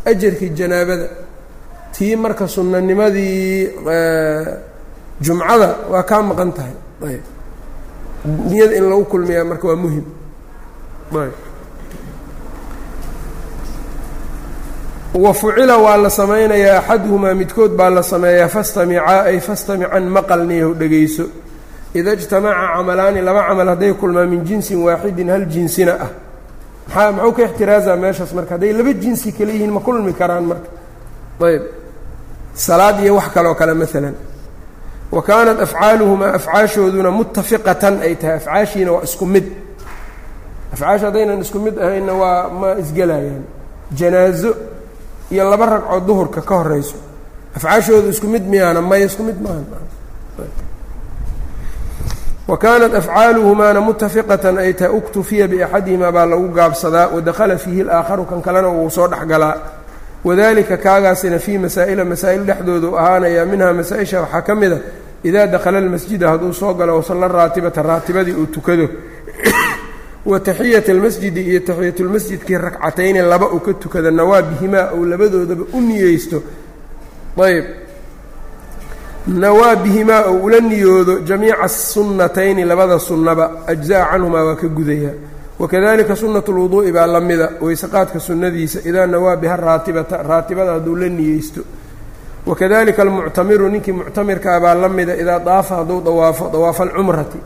ajarkii 0.04 0.50
janaabada. 0.58 1.06
Tii 1.92 2.16
marka 2.16 2.48
sunnanimadii 2.48 3.68
jumcada 5.20 5.68
waa 5.92 6.02
kaa 6.02 6.22
maqan 6.22 6.52
tahay. 6.56 7.18
Niyada 8.48 8.74
in 8.76 8.84
lagu 8.90 9.04
kulmiyaa 9.04 9.44
marka 9.44 9.68
waa 9.68 9.76
muhiim 9.76 10.04
ayb 11.20 11.32
wa 15.14 15.34
fucila 15.34 15.76
waa 15.78 15.96
la 15.96 16.10
samaynayaa 16.10 16.78
axaduhumaa 16.78 17.34
midkood 17.34 17.76
baa 17.76 17.90
la 17.90 18.02
sameeyaa 18.02 18.48
fastamicaa 18.48 19.22
ay 19.22 19.40
fastamican 19.40 20.04
maqalniyahu 20.08 20.74
dhegayso. 20.74 21.24
Ida 21.94 22.12
ijtamaca 22.12 22.72
camalaani 22.76 23.20
laba 23.20 23.42
camal 23.48 23.68
hadday 23.68 23.92
kulmaan 23.94 24.28
min 24.28 24.44
jinsin 24.44 24.78
waaxidin 24.82 25.28
hal 25.28 25.44
jinsina 25.46 25.92
ah. 26.00 26.08
Maxaa 26.88 27.12
muxuu 27.12 27.32
ka 27.32 27.42
ixtiraaza 27.42 27.96
meeshaas 27.96 28.32
marka? 28.32 28.54
Hadday 28.54 28.72
laba 28.72 28.92
jinsi 28.92 29.32
kale 29.32 29.52
yihiin 29.52 29.70
ma 29.70 29.80
kulmi 29.80 30.12
karaan 30.12 30.44
marka. 30.44 30.68
Ayb. 31.40 31.62
Salaad 32.54 33.04
iyo 33.04 33.16
wax 33.16 33.28
kaloo 33.34 33.54
kale 33.54 33.74
maalan 33.74 34.14
wa 35.12 35.22
kaanat 35.22 35.60
afcaaluhumaa 35.60 36.32
afcaashooduna 36.32 37.10
muttafiqatan 37.10 38.00
ay 38.00 38.14
tahay 38.14 38.36
afcaashiina 38.36 38.92
waa 38.92 39.02
isku 39.04 39.26
mid 39.26 39.44
afcaasha 40.72 41.06
haddaynan 41.08 41.40
isku 41.44 41.58
mid 41.66 41.76
ahaynna 41.84 42.12
waa 42.22 42.48
ma 42.60 42.68
isgelayaan 42.82 43.44
janaazo 43.98 44.50
iyo 45.32 45.50
laba 45.50 45.66
ragcoo 45.66 46.00
duhurka 46.08 46.40
ka 46.48 46.54
horeyso. 46.60 46.96
Afcaashoodu 47.56 48.08
isku 48.14 48.26
mid 48.34 48.44
miyaana 48.52 48.80
maya 48.90 49.04
isku 49.10 49.22
mid 49.28 49.38
maaha 49.44 49.60
wa 52.48 52.56
kaanat 52.58 52.94
afcaaluhumaana 53.00 53.80
mutafiqatan 53.86 54.56
ay 54.58 54.72
tahay 54.78 54.92
uktufiya 54.98 55.46
biaxadihimaa 55.52 56.12
baa 56.16 56.26
lagu 56.26 56.48
gaabsadaa 56.58 57.06
wadakhala 57.14 57.56
fiihi 57.58 57.80
alaakharu 57.86 58.24
kan 58.30 58.40
kalena 58.46 58.68
wuu 58.68 58.90
soo 58.90 59.08
dhexgalaa 59.12 59.54
wadalika 60.24 60.76
kaagaasina 60.76 61.38
fii 61.38 61.58
masaa'ila 61.64 62.04
masaa'il 62.04 62.42
dhexdoodu 62.48 62.88
ahaanaya 62.98 63.46
minhaa 63.46 63.72
masaa-isha 63.78 64.20
waxaa 64.24 64.42
ka 64.48 64.54
mid 64.54 64.72
a 64.72 64.78
idaa 65.28 65.46
dakhala 65.54 65.78
almasjida 65.78 66.26
hadduu 66.32 66.52
soo 66.60 66.74
galo 66.74 66.92
wasalla 66.96 67.28
raatibata 67.28 67.82
raatibadii 67.82 68.34
uu 68.42 68.46
tukado 68.46 68.86
wa 70.26 70.40
taxiyat 70.40 70.88
almasjidi 70.88 71.40
iyo 71.50 71.60
taxiyatulmasjidkii 71.60 72.58
ragcatayni 72.58 73.20
laba 73.22 73.46
uu 73.52 73.60
ka 73.60 73.72
tukado 73.74 74.10
nawaa 74.10 74.42
bihimaa 74.42 74.90
ou 74.94 75.04
labadoodaba 75.04 75.64
u 75.72 75.80
niyeysto. 75.80 76.42
Ayb 77.42 77.64
nawaa 79.26 79.76
bihimaa 79.76 80.22
ou 80.30 80.44
ula 80.44 80.60
niyoodo 80.60 81.20
jamiica 81.20 81.68
sunnatayni 81.68 82.64
labada 82.64 82.98
sunnaba 82.98 83.50
ajza'a 83.66 84.10
canhumaa 84.10 84.44
waa 84.44 84.56
ka 84.56 84.66
gudayaa 84.68 85.14
wakadalika 85.58 86.16
sunnat 86.16 86.48
lwuduu'i 86.48 86.92
baa 86.92 87.06
la 87.06 87.20
mida 87.20 87.50
weyseqaadka 87.60 88.18
sunnadiisa 88.20 88.78
idaa 88.88 89.06
nawaa 89.06 89.36
biha 89.36 89.56
raatibata 89.56 90.22
raatibada 90.22 90.72
hadduu 90.72 90.96
la 90.96 91.08
niyeysto. 91.08 91.60
Wakadalika 92.46 93.02
almuctamiru 93.02 93.68
ninkii 93.68 93.92
muctamirkaa 93.92 94.60
baa 94.60 94.74
la 94.74 94.88
mida 94.88 95.16
idaa 95.16 95.38
daafa 95.38 95.74
hadduu 95.76 96.00
dawaafo 96.00 96.50
dawaafa 96.52 96.82
alcumrati 96.82 97.38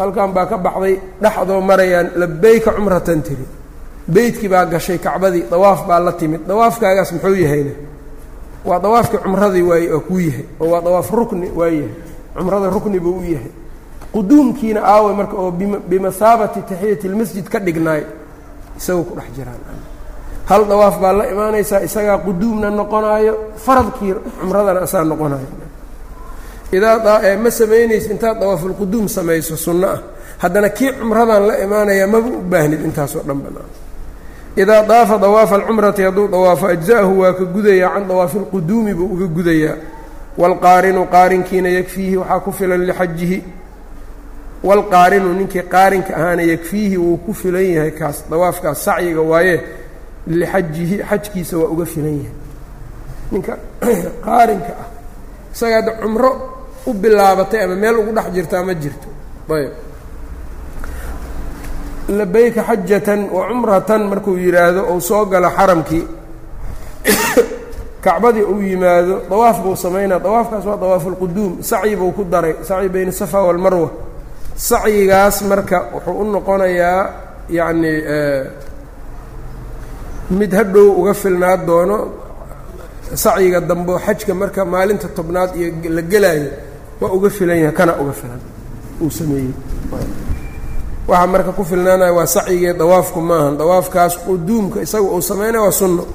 halkan 0.00 0.30
baa 0.36 0.46
ka 0.50 0.56
baxday 0.66 0.94
dhexdoo 1.22 1.60
marayaan 1.70 2.08
labayka 2.20 2.70
cumratan 2.76 3.20
tiri. 3.26 3.46
Beytkii 4.14 4.48
baa 4.52 4.64
gashay 4.72 4.98
kacbadii 4.98 5.44
dawaaf 5.52 5.80
baa 5.88 6.00
la 6.06 6.12
timid. 6.20 6.40
Dawaafkaagaas 6.48 7.10
muxuu 7.14 7.36
yahayna? 7.44 7.72
Waa 8.64 8.78
dawaafkii 8.84 9.18
cumradii 9.24 9.62
waay 9.70 9.84
oo 9.94 10.00
kuu 10.00 10.18
yahay 10.28 10.44
oo 10.60 10.68
waa 10.72 10.80
dawaaf 10.86 11.08
rukni 11.18 11.48
waa 11.58 11.68
yahay. 11.68 11.94
Cumrada 12.36 12.68
rukni 12.70 12.98
buu 13.00 13.18
u 13.20 13.22
yahay. 13.34 13.52
Quduumkiina 14.12 14.80
aawe 14.84 15.12
marka 15.18 15.36
oo 15.36 15.50
bimahaabati 15.90 16.60
taxiyati 16.68 17.08
lmasjid 17.08 17.46
ka 17.52 17.58
dhignaay 17.60 18.02
isagoo 18.78 19.04
ku 19.08 19.14
dhex 19.18 19.28
jiraan. 19.36 19.60
Hal 20.50 20.62
dawaaf 20.66 20.96
baa 21.02 21.12
la 21.12 21.24
imaanaysaa 21.32 21.80
isagaa 21.86 22.18
quduumna 22.26 22.70
noqonaayo 22.70 23.34
faradkii 23.64 24.14
cumradana 24.40 24.80
asaa 24.86 25.04
noqonayo 25.04 25.46
idaa 26.72 27.02
ah 27.04 27.36
ma 27.36 27.50
samaynaysid 27.50 28.10
intaad 28.10 28.40
dawaafulquduum 28.40 29.08
samayso 29.08 29.56
sunno 29.56 29.86
ah. 29.88 30.00
Haddana 30.40 30.68
kii 30.68 30.92
cumradan 30.92 31.46
la 31.46 31.58
imaanayaa 31.64 32.06
maba 32.06 32.28
u 32.28 32.40
baahnid 32.40 32.84
intaasoo 32.84 33.22
dhan 33.26 33.38
banaan. 33.44 33.70
Idaa 34.56 34.82
daafa 34.82 35.18
dawaafa 35.18 35.54
alcumrati 35.54 36.02
hadduu 36.02 36.28
dawaafo 36.28 36.66
ajza'ahu 36.66 37.20
waa 37.20 37.32
ka 37.32 37.44
gudayaa 37.44 37.90
can 37.94 38.08
dawaafilquduumi 38.08 38.94
buu 38.94 39.08
uga 39.14 39.26
gudayaa 39.26 39.76
waalqaarinu 40.38 41.06
qaarinkiina 41.06 41.68
yakfiihi 41.68 42.16
waxaa 42.16 42.40
ku 42.40 42.52
filan 42.52 42.86
lixajihi 42.86 43.44
waalqaarinu 44.62 45.34
ninkii 45.34 45.62
qaarinka 45.62 46.16
ahaana 46.16 46.42
yakfiihi 46.42 46.96
wuu 46.96 47.16
ku 47.16 47.34
filan 47.34 47.64
yahay 47.64 47.90
kaas 47.90 48.24
dawaafkaas 48.30 48.84
sacyiga 48.84 49.20
waaye 49.20 49.60
lixajihi 50.26 51.02
xajkiisa 51.02 51.58
waa 51.58 51.68
uga 51.68 51.84
filan 51.84 52.16
yahay. 52.16 52.32
Ninka 53.32 53.58
qaarinka 54.28 54.72
ah 54.80 54.88
isagaa 55.52 55.76
hadda 55.76 55.92
cumro 55.92 56.49
u 56.86 56.92
bilaabatay 56.94 57.64
ama 57.64 57.74
meel 57.74 57.96
ugu 57.98 58.12
dhex 58.12 58.32
jirtaa 58.34 58.62
ma 58.64 58.74
jirto. 58.74 59.08
Ayb. 59.50 59.72
Labayka 62.08 62.62
xajatan 62.62 63.28
wa 63.30 63.48
cumratan 63.48 64.02
markuu 64.08 64.36
yidhaahdo 64.36 64.86
ou 64.90 65.00
soo 65.00 65.26
galo 65.26 65.48
xaramkii 65.56 66.06
kacbadii 68.04 68.42
uu 68.42 68.60
yimaado 68.62 69.22
dawaaf 69.30 69.62
buu 69.62 69.76
samaynaa 69.76 70.18
dawaafkaas 70.18 70.64
waa 70.64 70.76
dawaafuulquduum 70.76 71.62
sacyi 71.62 71.96
buu 71.96 72.12
ku 72.12 72.24
daray. 72.24 72.54
Sacyi 72.62 72.88
bayna 72.88 73.12
safa 73.12 73.42
walmarwa 73.42 73.90
sacyigaas 74.56 75.42
marka 75.42 75.88
wuxuu 75.94 76.20
u 76.20 76.24
noqonayaa 76.32 77.02
yacni 77.48 77.92
mid 80.30 80.52
hadhow 80.52 80.88
uga 81.00 81.14
filnaa 81.14 81.56
doono 81.56 81.98
sacyiga 83.14 83.60
dambe 83.60 83.94
xajka 84.04 84.34
marka 84.34 84.64
maalinta 84.64 85.08
tobnaad 85.08 85.56
iyo 85.56 85.90
la 85.90 86.02
gelaayo 86.02 86.50
waa 87.00 87.12
uga 87.12 87.30
filan 87.30 87.58
yahay 87.58 87.72
kana 87.74 87.96
uga 87.96 88.12
filan. 88.12 88.40
Uu 89.00 89.10
sameeyey. 89.10 89.54
Waxaa 91.08 91.26
marka 91.26 91.52
ku 91.52 91.64
filnaanaya 91.64 92.12
waa 92.12 92.26
sacyigee 92.26 92.72
dawaafku 92.72 93.20
maahan 93.20 93.56
dawaafkaas 93.58 94.18
quduumka 94.18 94.82
isaga 94.82 95.08
uu 95.08 95.22
samaynaya 95.22 95.64
waa 95.64 95.72
sunno. 95.72 96.06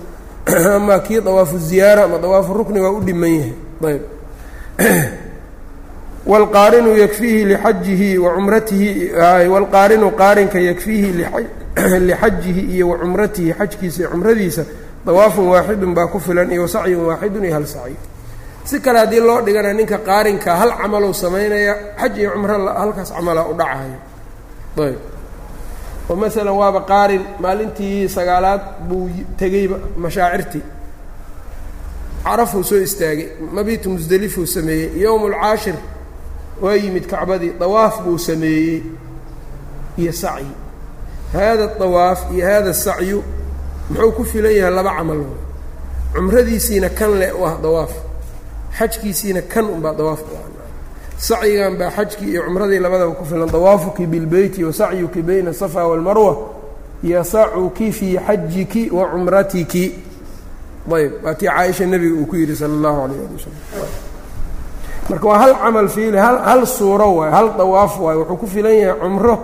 Ama 0.75 0.99
kii 0.99 1.21
dawaafu 1.21 1.57
ziyaara 1.57 2.03
ama 2.03 2.17
dawaafu 2.17 2.53
rukni 2.53 2.79
waa 2.79 2.91
u 2.91 3.01
dhiman 3.01 3.29
yahay. 3.29 3.53
Ayb. 3.85 4.01
Wاlqaarinu 6.25 6.97
yakfiihi 6.97 7.45
lixajihi 7.45 8.17
wa 8.17 8.33
cumratihi 8.33 9.11
wاlqaarinu 9.49 10.11
qaarinka 10.11 10.59
yakfiihi 10.59 11.13
lixajihi 11.99 12.61
iyo 12.75 12.89
wa 12.89 12.97
cumratihi 12.97 13.53
xajkiisa 13.53 13.99
iyo 13.99 14.09
cumradiisa 14.09 14.65
dawaafun 15.05 15.47
waaxidun 15.47 15.93
baa 15.93 16.07
ku 16.07 16.19
filan 16.19 16.51
iyo 16.51 16.67
sacyun 16.67 17.05
waaxidun 17.05 17.45
iyo 17.45 17.53
hal 17.53 17.65
sacyi 17.65 17.97
si 18.69 18.75
kale 18.84 19.00
haddii 19.00 19.19
loo 19.27 19.39
dhigana 19.45 19.72
ninka 19.79 19.98
qaarinka 20.07 20.51
hal 20.60 20.72
camalou 20.81 21.13
samaynaya 21.24 21.74
xaj 22.00 22.15
iyo 22.19 22.29
cumro 22.34 22.55
halkaas 22.81 23.10
camalaa 23.15 23.48
u 23.51 23.53
dhacayo. 23.60 24.00
Ayb. 24.86 24.98
Oo 26.10 26.15
maalan 26.22 26.55
waaba 26.62 26.81
qaarin 26.91 27.24
maalintii 27.43 28.10
sagaalaad 28.15 28.62
buu 28.88 29.10
tegeyba 29.39 29.77
mashaacirtii. 30.03 30.63
Carafuu 32.24 32.63
soo 32.69 32.77
istaagay 32.88 33.27
mabitu 33.55 33.88
musdelifuu 33.89 34.45
sameeyey 34.55 34.89
yowm 35.03 35.24
ulcaashir 35.27 35.75
waa 36.62 36.74
yimid 36.81 37.05
kacbadii 37.12 37.51
dawaaf 37.62 37.95
buu 38.03 38.17
sameeyey 38.17 38.84
iyo 40.01 40.13
sacyi. 40.22 40.51
Haada 41.34 41.67
dawaaf 41.79 42.19
iyo 42.34 42.43
haada 42.50 42.74
sacyu 42.74 43.19
muxuu 43.89 44.12
ku 44.17 44.24
filan 44.31 44.51
yahay 44.60 44.74
laba 44.77 44.91
camal 44.98 45.22
cumradiisiina 46.13 46.89
kan 46.98 47.12
leh 47.19 47.31
u 47.39 47.45
ah 47.50 47.55
dawaaf 47.63 47.93
xajkiisiina 48.77 49.41
kan 49.41 49.65
unbaa 49.65 49.94
dawaaf 49.94 50.22
sacyigan 51.17 51.77
baa 51.79 51.91
xajkii 51.98 52.29
iyo 52.32 52.41
cumradii 52.44 52.79
labadaba 52.79 53.12
ku 53.15 53.25
filan 53.25 53.50
dawaafuki 53.50 54.05
bilbeyti 54.08 54.63
wa 54.63 54.74
sacyuki 54.74 55.22
bayna 55.22 55.50
asafa 55.50 55.88
walmarwa 55.88 56.38
yasacuki 57.03 57.91
fii 57.91 58.17
xajiki 58.27 58.89
wa 58.91 59.05
cumratiki. 59.12 59.86
Ayb 60.96 61.12
waa 61.24 61.34
tii 61.34 61.48
caaisha 61.48 61.86
nebiga 61.86 62.15
uu 62.22 62.25
ku 62.25 62.36
yidhi 62.36 62.55
sala 62.55 62.74
allahu 62.74 63.01
alayh 63.01 63.17
ali 63.20 63.34
wasalam 63.34 63.89
marka 65.10 65.27
waa 65.27 65.39
hal 65.39 65.53
camal 65.55 65.88
fiili 65.89 66.18
hal 66.18 66.38
hal 66.38 66.66
suuro 66.68 67.16
waay 67.16 67.31
hal 67.31 67.50
dawaaf 67.57 68.00
waayo 68.00 68.20
wuxuu 68.20 68.38
ku 68.38 68.48
filan 68.48 68.74
yahay 68.74 69.00
cumro 69.01 69.35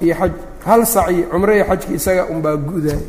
iyo 0.00 0.14
xaj 0.14 0.32
hal 0.66 0.86
sacyi 0.86 1.22
cumro 1.32 1.54
iyo 1.54 1.64
xajki 1.64 1.94
isaga 1.94 2.24
unbaa 2.32 2.56
gudaaya 2.56 3.00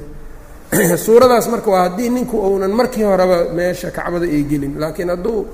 suuradaas 1.05 1.47
marka 1.47 1.71
waa 1.71 1.83
haddii 1.89 2.09
ninku 2.09 2.37
uunan 2.37 2.71
markii 2.71 3.03
horeba 3.03 3.37
meesha 3.53 3.91
kacbada 3.91 4.25
ay 4.25 4.43
gelin 4.43 4.79
laakiin 4.79 5.09
hadduu 5.09 5.45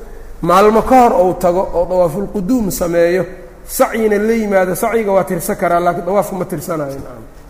maalmo 0.41 0.81
ka 0.81 1.01
hor 1.01 1.13
ou 1.13 1.33
tago 1.33 1.61
oo 1.73 1.85
dawaafulquduum 1.89 2.71
sameeyo 2.71 3.25
sacyina 3.65 4.17
la 4.17 4.33
yimaado 4.33 4.75
sacyiga 4.75 5.11
waa 5.11 5.23
tirsan 5.23 5.55
karaa 5.55 5.79
laakiin 5.79 6.05
dawaafka 6.05 6.35
ma 6.35 6.45
tirsanayo. 6.45 7.01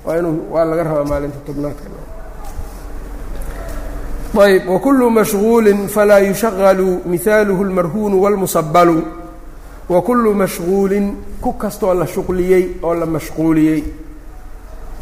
Waa 0.05 0.17
inuu 0.17 0.53
waa 0.53 0.65
laga 0.65 0.83
rabaa 0.83 1.05
maalinta 1.05 1.37
tobnaadka. 1.45 1.83
Ayb 4.41 4.69
wakulu 4.69 5.09
mashhuulin 5.09 5.87
falaa 5.87 6.19
yushagalu 6.19 7.01
mihaaluhu 7.05 7.63
اlmarhuunu 7.63 8.21
wاlmusabalu 8.23 9.03
wakulu 9.89 10.33
mashhuulin 10.35 11.15
ku 11.41 11.53
kastoo 11.53 11.93
la 11.93 12.07
shuqliyey 12.07 12.79
oo 12.83 12.95
la 12.95 13.05
mashquuliyey 13.05 13.83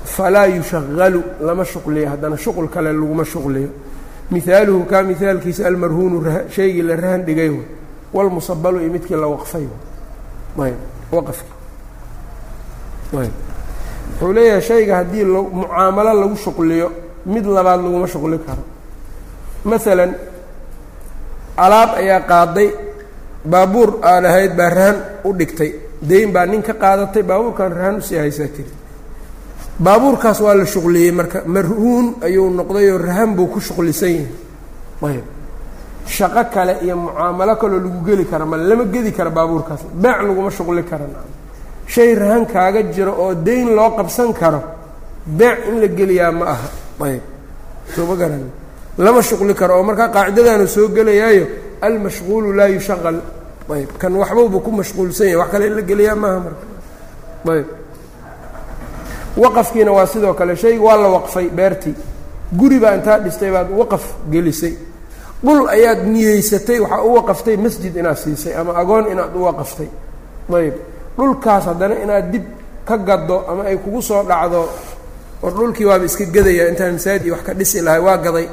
falaa 0.06 0.46
yushagalu 0.48 1.24
lama 1.42 1.66
shuqliyo 1.66 2.10
haddana 2.10 2.38
shuqul 2.38 2.68
kale 2.70 2.94
laguma 2.94 3.26
shuqliyo 3.26 3.70
mihaaluhu 4.32 4.86
kaa 4.86 5.04
mihaalkiisa 5.04 5.68
almarhuunu 5.68 6.24
shaygii 6.50 6.82
la 6.82 6.96
rahan 6.96 7.24
dhigay 7.26 7.52
wاlmusabalu 8.14 8.80
iyo 8.82 8.92
midkii 8.92 9.16
la 9.16 9.28
waqfay 9.28 9.66
ayb 10.66 10.76
waqafki 11.12 11.52
ayb 13.22 13.32
wuxuu 14.12 14.34
leeyahay 14.34 14.62
shayga 14.62 14.96
haddii 14.96 15.24
mucaamalo 15.26 16.14
lagu 16.22 16.36
shuqliyo 16.36 16.92
mid 17.26 17.46
labaad 17.46 17.82
laguma 17.84 18.08
shuqli 18.08 18.40
karo 18.40 18.64
maalan 19.66 20.12
alaab 21.58 21.90
ayaa 22.02 22.22
qaaday 22.32 22.70
baabuur 23.46 24.00
aan 24.04 24.26
ahayd 24.26 24.56
baa 24.56 24.70
rahan 24.70 24.98
u 25.24 25.34
dhigtay 25.34 25.72
dayn 26.02 26.32
baa 26.32 26.46
nin 26.46 26.62
ka 26.62 26.74
qaadatay 26.74 27.24
baabuurkan 27.24 27.72
rahan 27.72 27.96
u 27.98 28.02
sii 28.02 28.18
haysaa 28.18 28.48
tiri 28.56 28.72
baabuurkaas 29.80 30.40
waa 30.42 30.56
la 30.56 30.66
shuqliyey 30.66 31.12
marka 31.12 31.44
marhuun 31.46 32.16
ayuu 32.22 32.50
noqdayoo 32.60 32.98
rahan 32.98 33.36
buu 33.36 33.48
ku 33.48 33.60
shuqlisan 33.60 34.10
yahay. 34.10 34.28
Ayb 35.16 35.26
shaqo 36.06 36.44
kale 36.54 36.74
iyo 36.84 36.96
mucaamalo 36.98 37.56
kaloo 37.62 37.80
lagu 37.80 38.00
geli 38.06 38.26
kara 38.26 38.46
male 38.46 38.64
lama 38.70 38.84
gedi 38.86 39.12
kara 39.12 39.30
baabuurkaas. 39.30 39.82
Beec 39.94 40.18
laguma 40.28 40.50
shuqli 40.52 40.84
kara 40.84 41.06
shay 41.88 42.16
rahan 42.16 42.46
kaaga 42.46 42.82
jiro 42.94 43.14
oo 43.24 43.34
dayn 43.36 43.70
loo 43.76 43.90
qabsan 43.98 44.34
karo 44.34 44.62
beec 45.26 45.58
in 45.70 45.80
la 45.82 45.88
geliyaa 45.88 46.32
ma 46.32 46.46
aha. 46.46 46.68
Ayb 47.06 47.22
soo 47.96 48.06
ma 48.06 48.16
garan. 48.16 48.44
Lama 48.98 49.22
shuqli 49.22 49.54
karo 49.56 49.74
oo 49.80 49.84
markaa 49.84 50.10
qaacidadaanu 50.10 50.68
soo 50.68 50.88
gelayaayo 50.90 51.46
almashquulu 51.82 52.52
laa 52.54 52.68
yushaqal. 52.68 53.18
Ayb 53.70 53.90
kan 53.98 54.14
waxbauba 54.16 54.60
ku 54.60 54.72
mashquulsan 54.72 55.28
yahay 55.28 55.38
wax 55.40 55.50
kale 55.52 55.66
in 55.68 55.76
la 55.76 55.82
geliyaa 55.82 56.16
maaha 56.16 56.40
marka. 56.46 56.66
Ayb 57.54 57.68
waqafkiina 59.44 59.92
waa 59.92 60.06
sidoo 60.06 60.34
kale 60.34 60.56
shayga 60.56 60.84
waa 60.84 60.98
la 60.98 61.08
waqfay 61.18 61.48
beertii. 61.50 61.96
Guri 62.60 62.80
baa 62.80 62.94
intaa 62.96 63.20
dhistay 63.20 63.52
baad 63.52 63.70
waqaf 63.72 64.04
gelisay. 64.32 64.74
Dhul 65.44 65.70
ayaad 65.70 66.08
niyeysatay 66.08 66.80
waxaa 66.80 67.04
u 67.04 67.14
waqaftay 67.18 67.58
masjid 67.58 67.96
inaad 67.96 68.18
siisay 68.18 68.54
ama 68.60 68.74
agoon 68.82 69.06
inaad 69.12 69.36
u 69.36 69.44
waqaftay. 69.48 69.90
Ayb 70.54 70.76
dhulkaas 71.18 71.66
haddana 71.66 71.96
inaad 72.04 72.32
dib 72.32 72.46
ka 72.88 72.98
gaddo 72.98 73.46
ama 73.48 73.64
ay 73.70 73.78
kugu 73.78 74.02
soo 74.02 74.24
dhacdo 74.24 74.62
war 75.42 75.54
dhulkii 75.54 75.86
waaba 75.86 76.06
iska 76.06 76.26
gedaya 76.26 76.68
intaan 76.70 76.94
masaajid 76.94 77.32
wax 77.32 77.42
ka 77.48 77.54
dhisi 77.54 77.82
lahay 77.82 78.02
waa 78.02 78.18
gaday. 78.18 78.48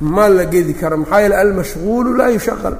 Ma 0.00 0.28
la 0.28 0.44
gedi 0.44 0.74
karo. 0.74 0.96
Maxaa 0.96 1.20
yeele 1.20 1.36
almashquulu 1.36 2.16
laa 2.16 2.30
yushaqal. 2.30 2.76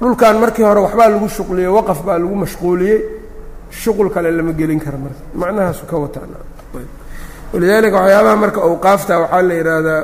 Dhulkan 0.00 0.36
markii 0.38 0.62
hore 0.64 0.80
waxbaa 0.80 1.08
lagu 1.08 1.28
shuqliyey 1.28 1.70
waqaf 1.78 2.02
baa 2.06 2.18
lagu 2.18 2.34
mashquuliyey. 2.34 3.00
Shuqul 3.70 4.10
kale 4.10 4.30
lama 4.30 4.52
gelin 4.52 4.80
karo 4.80 4.98
marka. 4.98 5.22
Macnahaasu 5.34 5.86
ka 5.86 5.96
watawalidaalika 7.53 7.97
waxyaabaha 8.01 8.35
marka 8.35 8.59
awqaafta 8.61 9.13
waxaa 9.19 9.41
la 9.41 9.53
yidhaahdaa 9.53 10.03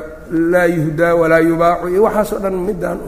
laa 0.52 0.66
yuhdaa 0.76 1.14
walaa 1.20 1.38
yubaacu 1.48 1.88
iyo 1.88 2.02
waxaasoo 2.02 2.38
dhan 2.38 2.54
midaan 2.68 2.98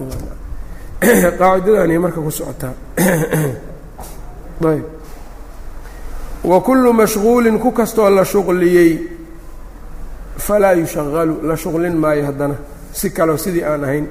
qaacidadani 1.38 1.98
marka 1.98 2.20
ku 2.20 2.30
socotaa 2.30 2.72
ayb 4.72 4.84
wa 6.44 6.60
kullu 6.60 6.92
mashquulin 6.92 7.58
ku 7.58 7.70
kastoo 7.72 8.10
la 8.10 8.24
shuqliyey 8.24 8.92
falaa 10.38 10.72
yushaqalu 10.74 11.34
la 11.42 11.56
shuqlin 11.56 11.94
maayo 11.96 12.24
haddana 12.26 12.54
si 12.92 13.10
kaleo 13.10 13.36
sidii 13.38 13.64
aan 13.64 13.84
ahayn 13.84 14.06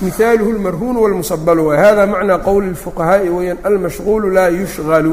mihaaluhu 0.00 0.50
اlmarhuunu 0.56 0.98
wاlmusabalu 1.02 1.66
waay 1.66 1.78
hada 1.84 2.06
macnaa 2.06 2.38
qowli 2.38 2.68
اlfuqahaa'i 2.74 3.28
weyaan 3.28 3.58
almashquulu 3.64 4.30
laa 4.36 4.48
yushqalu 4.48 5.12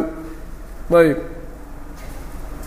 ayb 1.00 1.18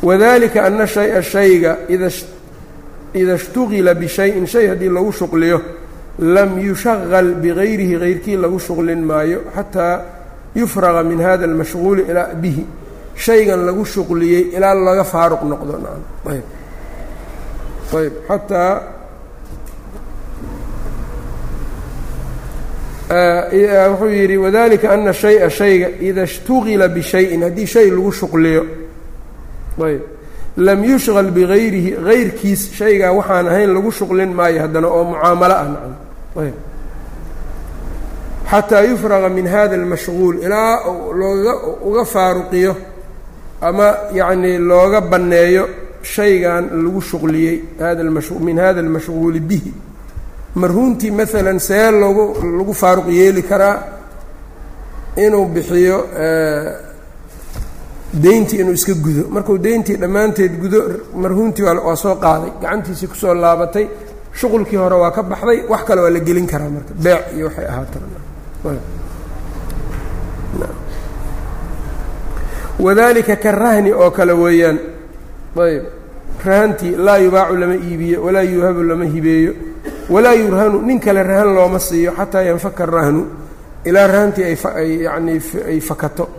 wadalika 0.02 0.66
ana 0.66 0.88
shaya 0.88 1.22
shayga 1.22 1.78
ida 1.90 3.36
ishtuqila 3.36 3.94
bishayin 3.96 4.46
shay 4.48 4.68
haddii 4.68 4.90
lagu 4.90 5.12
shuqliyo 5.12 5.62
lam 6.20 6.60
yushaqal 6.60 7.36
bigayrihi 7.36 8.00
gayrkii 8.00 8.38
lagu 8.38 8.60
shuqlin 8.60 9.02
maayo 9.04 9.42
xataa 9.56 10.02
yufraqa 10.56 11.04
min 11.04 11.20
hada 11.20 11.46
almashquuli 11.46 12.02
ilaa 12.10 12.34
bihi. 12.34 12.66
Shaygan 13.16 13.66
lagu 13.66 13.86
shuqliyey 13.86 14.56
ilaa 14.56 14.74
laga 14.74 15.04
faaruq 15.04 15.44
noqdo 15.44 15.74
ayb. 16.32 16.44
Ayb. 17.98 18.14
Xataa 18.28 18.82
wuxuu 23.92 24.10
yidhi 24.10 24.38
wadalika 24.38 24.92
ana 24.92 25.14
shaya 25.14 25.50
shayga 25.50 25.90
ida 26.00 26.24
ishtuqila 26.24 26.88
bishayin 26.88 27.42
haddii 27.42 27.66
shay 27.68 27.90
lagu 27.90 28.12
shuqliyo 28.12 28.79
ayb. 29.82 30.02
Lam 30.58 30.84
yushgal 30.84 31.32
bigayrihi 31.32 31.92
gayrkiis 32.08 32.72
shaygaa 32.74 33.12
waxaan 33.14 33.48
ahayn 33.48 33.74
lagu 33.74 33.92
shuqlin 33.92 34.34
maayo 34.34 34.62
haddana 34.62 34.88
oo 34.88 35.04
mucaamalo 35.04 35.54
ah 35.54 35.68
nacam. 35.74 35.94
Ayb. 36.38 36.56
Xataa 38.52 38.84
yufraga 38.84 39.30
min 39.30 39.46
hada 39.48 39.76
اlmashguul 39.76 40.36
ilaa 40.46 40.76
looga 41.14 41.54
uga 41.88 42.06
faaruqiyo 42.06 42.76
ama 43.62 43.88
yacnii 44.14 44.58
looga 44.58 45.02
banneeyo 45.02 45.64
shaygan 46.02 46.70
lagu 46.84 47.02
shuqliyey 47.02 47.64
hada 47.80 48.04
min 48.48 48.58
hada 48.58 48.80
almashguuli 48.80 49.40
bihi. 49.40 49.74
Marhuuntii 50.56 51.12
maalan 51.12 51.60
see 51.60 51.92
loogu 51.92 52.42
lagu 52.58 52.74
faaruq 52.74 53.08
yeeli 53.08 53.44
karaa 53.44 53.78
inuu 55.16 55.46
bixiyo 55.46 55.98
deyntii 58.14 58.60
inuu 58.60 58.74
iska 58.74 58.94
gudo. 58.94 59.24
Markuu 59.30 59.58
deyntii 59.58 59.96
dhammaanteed 59.98 60.54
gudo 60.62 60.80
marhuuntii 61.16 61.64
waa 61.64 61.96
soo 61.96 62.16
qaaday. 62.16 62.52
Gacantiisii 62.62 63.08
ku 63.08 63.16
soo 63.16 63.34
laabatay 63.34 63.88
shuqulkii 64.34 64.78
hore 64.78 64.96
waa 64.96 65.12
ka 65.12 65.24
baxday 65.24 65.64
wax 65.70 65.84
kale 65.88 66.02
waa 66.02 66.10
la 66.10 66.20
gelin 66.20 66.48
karaa 66.48 66.70
marka. 66.70 66.94
Beec 67.04 67.24
iyo 67.36 67.46
waxay 67.48 67.66
ahaata 67.66 68.00
wadalika 72.80 73.36
ka 73.36 73.52
rahni 73.52 73.92
oo 73.94 74.12
kale 74.12 74.34
weeyaan. 74.34 74.80
Ayb 75.60 75.84
rahantii 76.46 76.96
laa 76.96 77.18
yubaacu 77.18 77.56
lama 77.56 77.76
iibiyo 77.76 78.24
walaa 78.24 78.42
yuuhabu 78.42 78.84
lama 78.84 79.06
hibeeyo 79.06 79.54
walaa 80.10 80.34
yurhanu 80.34 80.82
nin 80.82 81.00
kale 81.00 81.24
rahan 81.24 81.54
looma 81.56 81.80
siiyo 81.80 82.12
xataa 82.16 82.42
yanfaka 82.42 82.86
rahnu 82.86 83.26
ilaa 83.86 84.08
rahantii 84.08 84.44
ay 84.76 85.04
yani 85.04 85.42
ay 85.68 85.80
fakato. 85.82 86.30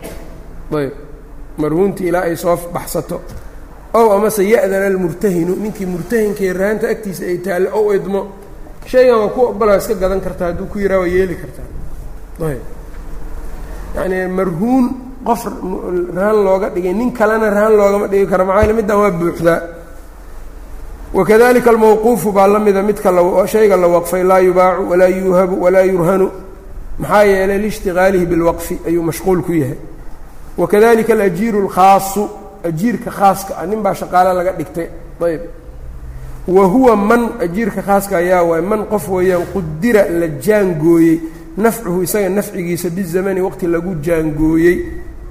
Ayb 0.72 0.92
marhuuntii 1.58 2.08
ilaa 2.08 2.22
ay 2.28 2.36
soo 2.36 2.56
baxsato. 2.74 3.20
Ow 3.94 4.12
amase 4.12 4.42
ya-dana 4.48 4.86
almurtahinu 4.86 5.56
ninkii 5.62 5.86
murtahinkii 5.86 6.52
rahanta 6.52 6.88
agtiisa 6.88 7.24
ay 7.24 7.38
taalle 7.38 7.68
ow 7.72 7.94
idmo 7.94 8.20
shaygan 8.86 9.18
waa 9.18 9.28
ku 9.34 9.40
ogola 9.50 9.76
iska 9.76 9.94
gadan 9.94 10.20
kartaa 10.20 10.46
hadduu 10.46 10.66
ku 10.66 10.78
yiraa 10.78 10.98
waa 10.98 11.06
yeeli 11.06 11.34
kartaa 11.42 11.66
ayb. 12.48 12.62
Marhuun 14.36 14.86
qof 15.26 15.42
rahan 16.16 16.38
looga 16.44 16.68
dhigay 16.74 16.94
nin 16.94 17.12
kalena 17.12 17.50
rahan 17.50 17.72
loogama 17.78 18.06
dhigi 18.08 18.26
karo 18.30 18.44
maxaa 18.44 18.60
yaele 18.62 18.72
middan 18.78 18.96
waa 19.02 19.10
buuxdaa 19.10 19.60
wakadalika 21.14 21.70
almawquufu 21.70 22.32
baa 22.32 22.46
la 22.46 22.58
mida 22.58 22.82
midka 22.82 23.10
shayga 23.46 23.76
la 23.76 23.86
waqfay 23.88 24.22
laa 24.22 24.38
yubaacu 24.40 24.90
walaa 24.90 25.08
yuuhabu 25.08 25.62
walaa 25.64 25.82
yurhanu. 25.82 26.30
Maxaa 26.98 27.24
yeelay 27.24 27.58
liishtigaalihi 27.58 28.26
bilwaqfi 28.26 28.74
ayuu 28.86 29.02
mashquul 29.02 29.42
ku 29.42 29.52
yahay 29.52 29.78
wakadalika 30.60 31.12
alajiiru 31.12 31.58
alkhaasu 31.64 32.28
ajiirka 32.68 33.10
khaaska 33.18 33.52
ah 33.60 33.66
nin 33.66 33.80
baa 33.84 33.94
shaqaale 34.00 34.30
laga 34.38 34.52
dhigtay 34.58 34.88
ayb 35.28 35.42
wa 36.56 36.64
huwa 36.74 36.96
man 36.96 37.22
ajiirka 37.40 37.82
khaaska 37.82 38.16
ayaa 38.22 38.42
waay 38.50 38.62
man 38.62 38.84
qof 38.92 39.08
weeyaan 39.08 39.44
qudira 39.54 40.02
la 40.20 40.28
jaangooyey 40.46 41.20
nafcuhu 41.56 42.02
isaga 42.02 42.28
nafcigiisa 42.28 42.90
bizamani 42.90 43.40
waqti 43.40 43.66
lagu 43.66 43.94
jaangooyey 44.06 44.76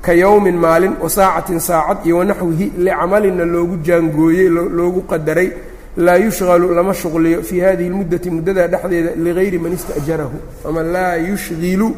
ka 0.02 0.14
yowmin 0.14 0.58
maalin 0.66 0.94
wa 1.04 1.10
saacatin 1.10 1.60
saacad 1.60 2.06
iyo 2.06 2.18
wanaxwihi 2.18 2.72
licamalina 2.78 3.46
loogu 3.46 3.78
jaangooyey 3.88 4.50
loogu 4.50 5.02
qadaray 5.02 5.50
laa 5.98 6.16
yushgalu 6.16 6.74
lama 6.76 6.94
shuqliyo 6.94 7.44
fii 7.44 7.60
hadihi 7.60 7.90
اlmuddati 7.90 8.30
muddadaa 8.30 8.68
dhexdeeda 8.68 9.12
ligayri 9.26 9.60
man 9.60 9.74
ista'jarahu 9.74 10.38
ama 10.68 10.84
laa 10.84 11.16
yushgilu 11.16 11.96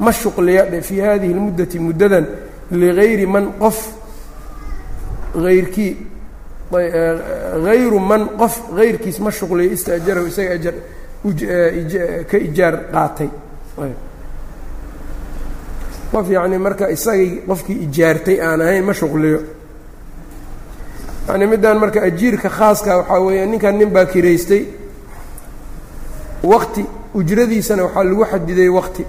ma 0.00 0.12
shuqliya 0.12 0.82
fii 0.82 1.00
hadihi 1.00 1.32
اlmuddati 1.34 1.78
muddadan 1.78 2.26
ligayri 2.70 3.26
man 3.26 3.52
qof 3.58 3.78
ayrkii 5.34 5.96
hayru 7.64 8.00
man 8.00 8.28
qof 8.38 8.54
hayrkiis 8.76 9.18
ma 9.20 9.30
shuqliyo 9.30 9.72
ista'jarahu 9.72 10.26
isaga 10.26 10.50
ajar 10.58 10.74
ka 12.30 12.36
ijaar 12.38 12.74
qaatay 12.92 13.28
qof 16.12 16.26
yacni 16.30 16.58
marka 16.58 16.90
isagii 16.90 17.42
qofkii 17.48 17.78
ijaartay 17.86 18.40
aan 18.40 18.60
ahayn 18.60 18.84
ma 18.84 18.92
shuqliyo 18.92 19.40
yani 21.28 21.46
middan 21.46 21.78
marka 21.78 22.00
ajiirka 22.08 22.48
khaaska 22.48 22.96
waxaa 22.98 23.20
weeya 23.20 23.46
ninkan 23.46 23.78
nin 23.78 23.90
baa 23.90 24.04
kiraystay 24.06 24.62
waqti 26.42 26.84
ujradiisana 27.14 27.82
waxaa 27.84 28.04
lagu 28.04 28.24
xadiday 28.32 28.68
waqti 28.68 29.04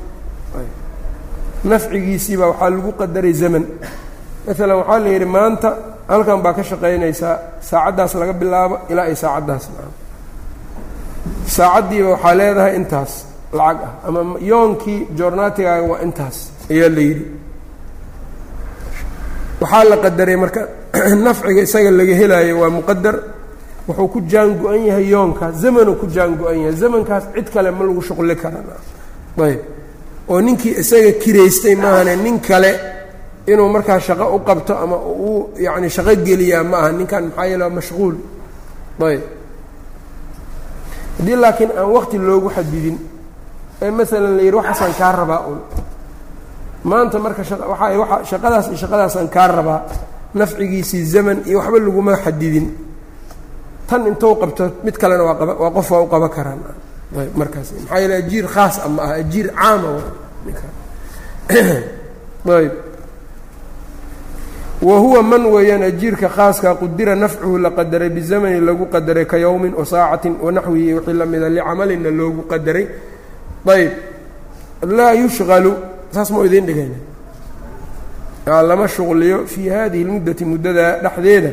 nafcigiisiibaa 1.65 2.47
waxaa 2.53 2.69
lagu 2.69 2.91
qadaray 2.99 3.33
zaman. 3.33 3.65
Maalan 4.45 4.77
waxaa 4.77 4.99
la 4.99 5.09
yidhi 5.09 5.25
maanta 5.25 5.69
halkan 6.07 6.41
baa 6.41 6.53
ka 6.53 6.63
shaqaynaysaa 6.63 7.35
saacaddaas 7.61 8.13
laga 8.15 8.33
bilaabo 8.33 8.79
ilaa 8.89 9.05
ay 9.09 9.15
saacaddaas 9.15 9.69
saacaddiiba 11.57 12.09
waxaa 12.15 12.35
leedahay 12.35 12.75
intaas 12.75 13.25
lacag 13.53 13.81
ah 13.87 14.07
ama 14.07 14.37
yoonkii 14.39 15.07
joornaatigaaga 15.17 15.85
waa 15.91 15.99
intaas 16.05 16.37
ayaa 16.69 16.89
la 16.89 17.01
yidhi. 17.09 17.25
Waxaa 19.61 19.83
la 19.83 19.97
qadaray 19.97 20.35
marka 20.35 20.61
nafciga 21.25 21.61
isaga 21.61 21.91
laga 21.91 22.15
helaayo 22.21 22.59
waa 22.61 22.69
muqadar 22.69 23.15
wuxuu 23.87 24.07
ku 24.07 24.21
jaan 24.31 24.57
go-an 24.59 24.85
yahay 24.85 25.09
yoonkaas 25.09 25.55
zamanuu 25.63 25.95
ku 26.01 26.05
jaan 26.07 26.37
go-an 26.37 26.59
yahay 26.59 26.75
zamankaas 26.75 27.23
cid 27.33 27.49
kale 27.53 27.71
ma 27.71 27.83
lagu 27.85 28.01
shuqli 28.01 28.35
karana. 28.35 28.77
Ayb 29.37 29.74
oo 30.31 30.39
ninkii 30.45 30.73
isaga 30.81 31.11
kiraystay 31.21 31.75
maahane 31.75 32.15
nin 32.23 32.39
kale 32.47 32.71
inuu 33.51 33.69
markaa 33.75 33.99
shaqo 33.99 34.25
u 34.35 34.39
qabto 34.47 34.73
ama 34.83 34.97
uu 34.97 35.49
yacni 35.65 35.89
shaqo 35.95 36.13
geliyaa 36.27 36.63
ma 36.71 36.77
aha 36.81 36.91
ninkan 36.99 37.23
maxaa 37.29 37.45
yeele 37.49 37.63
waa 37.63 37.75
mashquul. 37.77 38.15
Ayb. 39.07 39.21
Haddii 41.17 41.35
laakiin 41.43 41.71
aan 41.79 41.89
waqti 41.95 42.17
loogu 42.27 42.49
xadidin 42.55 42.97
ee 43.83 43.91
maalan 43.97 44.35
la 44.37 44.41
yidhi 44.45 44.57
waxaasaan 44.59 44.93
kaa 44.99 45.11
rabaa 45.19 45.41
un. 45.51 45.59
Maanta 46.89 47.17
marka 47.25 47.41
waa 47.71 47.89
waa 48.01 48.23
shaqadaas 48.29 48.65
iyo 48.69 48.77
shaqadaasaan 48.83 49.27
kaa 49.35 49.47
rabaa 49.57 49.79
nafcigiisii 50.39 51.03
zaman 51.13 51.37
iyo 51.49 51.57
waxba 51.59 51.77
laguma 51.85 52.13
xadidin. 52.25 52.67
Tan 53.89 54.01
intou 54.09 54.33
qabto 54.41 54.63
mid 54.85 54.95
kalena 55.01 55.23
waa 55.27 55.35
qaba 55.39 55.53
waa 55.61 55.71
qof 55.77 55.87
waa 55.91 56.01
u 56.01 56.07
qaban 56.13 56.29
karaan 56.37 56.59
markaas. 57.35 57.73
Maxaa 57.73 57.99
yeele 57.99 58.15
ajiir 58.15 58.47
khaas 58.47 58.79
a 58.85 58.89
ma 58.89 59.03
aha 59.03 59.13
ajiir 59.13 59.47
caama 59.53 60.01
ayb 62.45 62.71
wa 64.81 64.99
huwa 64.99 65.23
man 65.23 65.45
weeyaan 65.45 65.83
ajiirka 65.83 66.29
khaaska 66.29 66.75
qudira 66.75 67.15
nafcuhu 67.15 67.57
la 67.57 67.71
qadaray 67.71 68.09
bizamani 68.09 68.59
lagu 68.59 68.85
qadaray 68.85 69.25
ka 69.25 69.37
yowmin 69.37 69.73
wa 69.73 69.85
saacatin 69.85 70.35
wanaxwihi 70.41 70.93
wixii 70.93 71.13
la 71.13 71.25
mida 71.25 71.49
licamalina 71.49 72.11
loogu 72.11 72.41
qadaray. 72.43 72.87
Ayb 73.65 73.91
laa 74.87 75.13
yushgalu 75.13 75.73
saas 76.11 76.29
mau 76.31 76.45
idiin 76.45 76.65
dhigayna. 76.65 76.95
Lama 78.45 78.87
shuqliyo 78.87 79.47
fii 79.47 79.69
hadihi 79.69 80.03
اlmuddati 80.03 80.45
muddadaa 80.45 80.99
dhexdeeda 81.01 81.49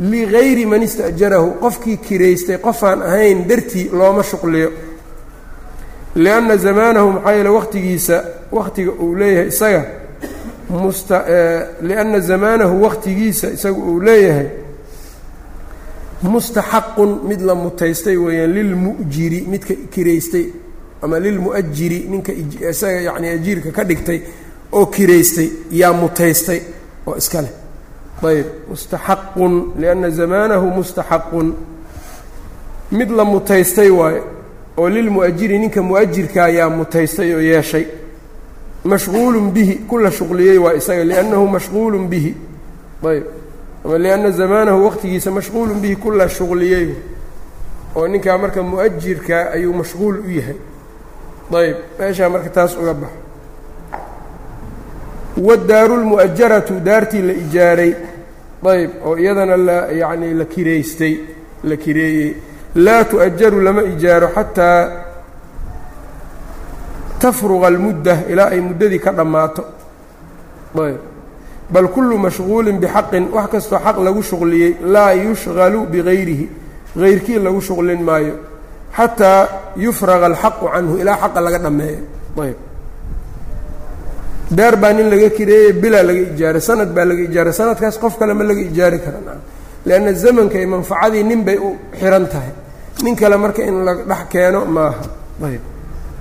ligayri 0.00 0.66
man 0.66 0.82
ista'jarahu 0.82 1.50
qofkii 1.60 1.96
kiraystay 1.96 2.58
qofaan 2.58 3.02
ahayn 3.02 3.48
dartii 3.48 3.90
looma 3.92 4.22
shuqliyo. 4.22 4.70
Lianna 6.14 6.56
zamaanahu 6.56 7.10
maxaa 7.12 7.32
yeele 7.32 7.48
waqtigiisa 7.48 8.24
waqtiga 8.52 8.92
uu 8.92 9.14
leeyahay 9.16 9.48
isaga 9.48 9.82
musta 10.70 11.16
lianna 11.82 12.20
zamaanahu 12.20 12.82
waqtigiisa 12.84 13.50
isaga 13.56 13.78
uu 13.78 14.00
leeyahay 14.00 14.48
mustaxaqun 16.22 17.10
mid 17.28 17.40
la 17.40 17.54
mutaystay 17.54 18.16
weeyaan 18.16 18.52
lilmu'jiri 18.54 19.40
midka 19.52 19.74
kiraystay 19.94 20.46
ama 21.02 21.16
lilmu'ajiri 21.20 21.98
ninka 22.12 22.32
isaga 22.70 23.00
yacni 23.08 23.28
ajiirka 23.28 23.70
ka 23.76 23.82
dhigtay 23.84 24.20
oo 24.72 24.86
kiraystay 24.86 25.48
yaa 25.80 25.92
mutaystay 25.92 26.60
oo 27.06 27.16
iska 27.16 27.42
leh 27.42 27.52
ayb 28.22 28.46
mustaxaqun 28.70 29.72
lianna 29.80 30.10
zamaanahu 30.10 30.66
mustaxaqun. 30.70 31.54
Mid 32.92 33.10
la 33.10 33.24
mutaystay 33.24 33.90
waayo 33.90 34.24
oo 34.76 34.88
lilmu'ajiri 34.88 35.58
ninka 35.58 35.82
mu'ajirkaa 35.82 36.48
yaa 36.48 36.70
mutaystay 36.70 37.34
oo 37.34 37.40
yeeshay. 37.40 37.86
Mashquulun 38.84 39.50
bihi 39.50 39.74
kula 39.88 40.10
shuqliyey 40.10 40.58
waa 40.58 40.74
isaga 40.74 41.04
liannahu 41.04 41.46
mashquulun 41.48 42.08
bihi. 42.08 42.34
Ayb 43.04 43.24
ama 43.84 43.98
lianna 43.98 44.30
zamaanahu 44.30 44.84
waqtigiisa 44.84 45.30
mashquulun 45.30 45.80
bihi 45.80 45.96
kula 45.96 46.28
shuqliyey 46.28 46.94
oo 47.96 48.06
ninkaa 48.08 48.38
marka 48.38 48.62
mu'ajirkaa 48.62 49.50
ayuu 49.54 49.74
mashquul 49.74 50.16
u 50.26 50.30
yahay. 50.30 50.56
Ayb 51.52 51.76
meeshaa 51.98 52.28
marka 52.28 52.50
taas 52.50 52.76
uga 52.76 52.94
baxo 52.94 53.18
waddaaru 55.36 55.96
lmu'ajaratu 55.96 56.80
daartii 56.80 57.22
la 57.22 57.32
ijaaray 57.32 57.94
ayb 58.64 58.90
oo 59.04 59.16
iyadana 59.16 59.56
la 59.56 59.92
yacni 59.92 60.34
la 60.34 60.44
kiraystay 60.44 61.20
la 61.64 61.76
kireeyey. 61.76 62.36
Laa 62.74 63.04
tu'ajaru 63.04 63.60
lama 63.60 63.82
ijaaro 63.82 64.28
xataa 64.34 64.90
tafruqa 67.18 67.66
almudda 67.66 68.14
ilaa 68.28 68.50
ay 68.54 68.60
muddadii 68.60 68.98
ka 68.98 69.12
dhammaato. 69.12 69.64
Ayb. 70.78 71.00
Bal 71.70 71.88
kullu 71.88 72.18
mashquulin 72.18 72.78
bixaqin 72.78 73.28
wax 73.32 73.50
kastoo 73.50 73.78
xaq 73.78 73.96
lagu 73.98 74.22
shuqliyey 74.22 74.76
laa 74.82 75.12
yushqalu 75.12 75.86
bigayrihi. 75.86 76.48
Hayrkii 76.96 77.38
lagu 77.38 77.60
shuqlin 77.60 78.02
maayo. 78.02 78.34
Xataa 78.96 79.48
yufraqa 79.76 80.26
alxaqu 80.26 80.66
canhu 80.72 80.96
ilaa 80.98 81.16
xaqa 81.16 81.40
laga 81.40 81.58
dhammeeyo. 81.58 82.00
Ayb 82.42 82.71
daar 84.58 84.76
baa 84.76 84.92
nin 84.92 85.08
laga 85.10 85.28
kireeyey 85.36 85.72
bilaa 85.82 86.02
laga 86.02 86.22
ijaaray 86.32 86.60
sanad 86.60 86.90
baa 86.96 87.04
laga 87.10 87.22
ijaaray 87.28 87.52
sanadkaas 87.60 87.96
qof 88.02 88.14
kale 88.18 88.32
ma 88.34 88.44
laga 88.44 88.60
ijaari 88.70 88.98
karaa 89.04 89.36
leanna 89.86 90.12
zamanka 90.12 90.58
iyo 90.58 90.68
manfacadii 90.68 91.24
nin 91.24 91.44
bay 91.44 91.58
u 91.58 91.76
xihan 91.98 92.26
tahay. 92.32 92.52
Nin 93.02 93.16
kale 93.16 93.36
marka 93.36 93.62
in 93.62 93.84
la 93.84 93.94
dhex 93.94 94.28
keeno 94.30 94.64
maaha. 94.64 95.02
Ayb 95.44 95.60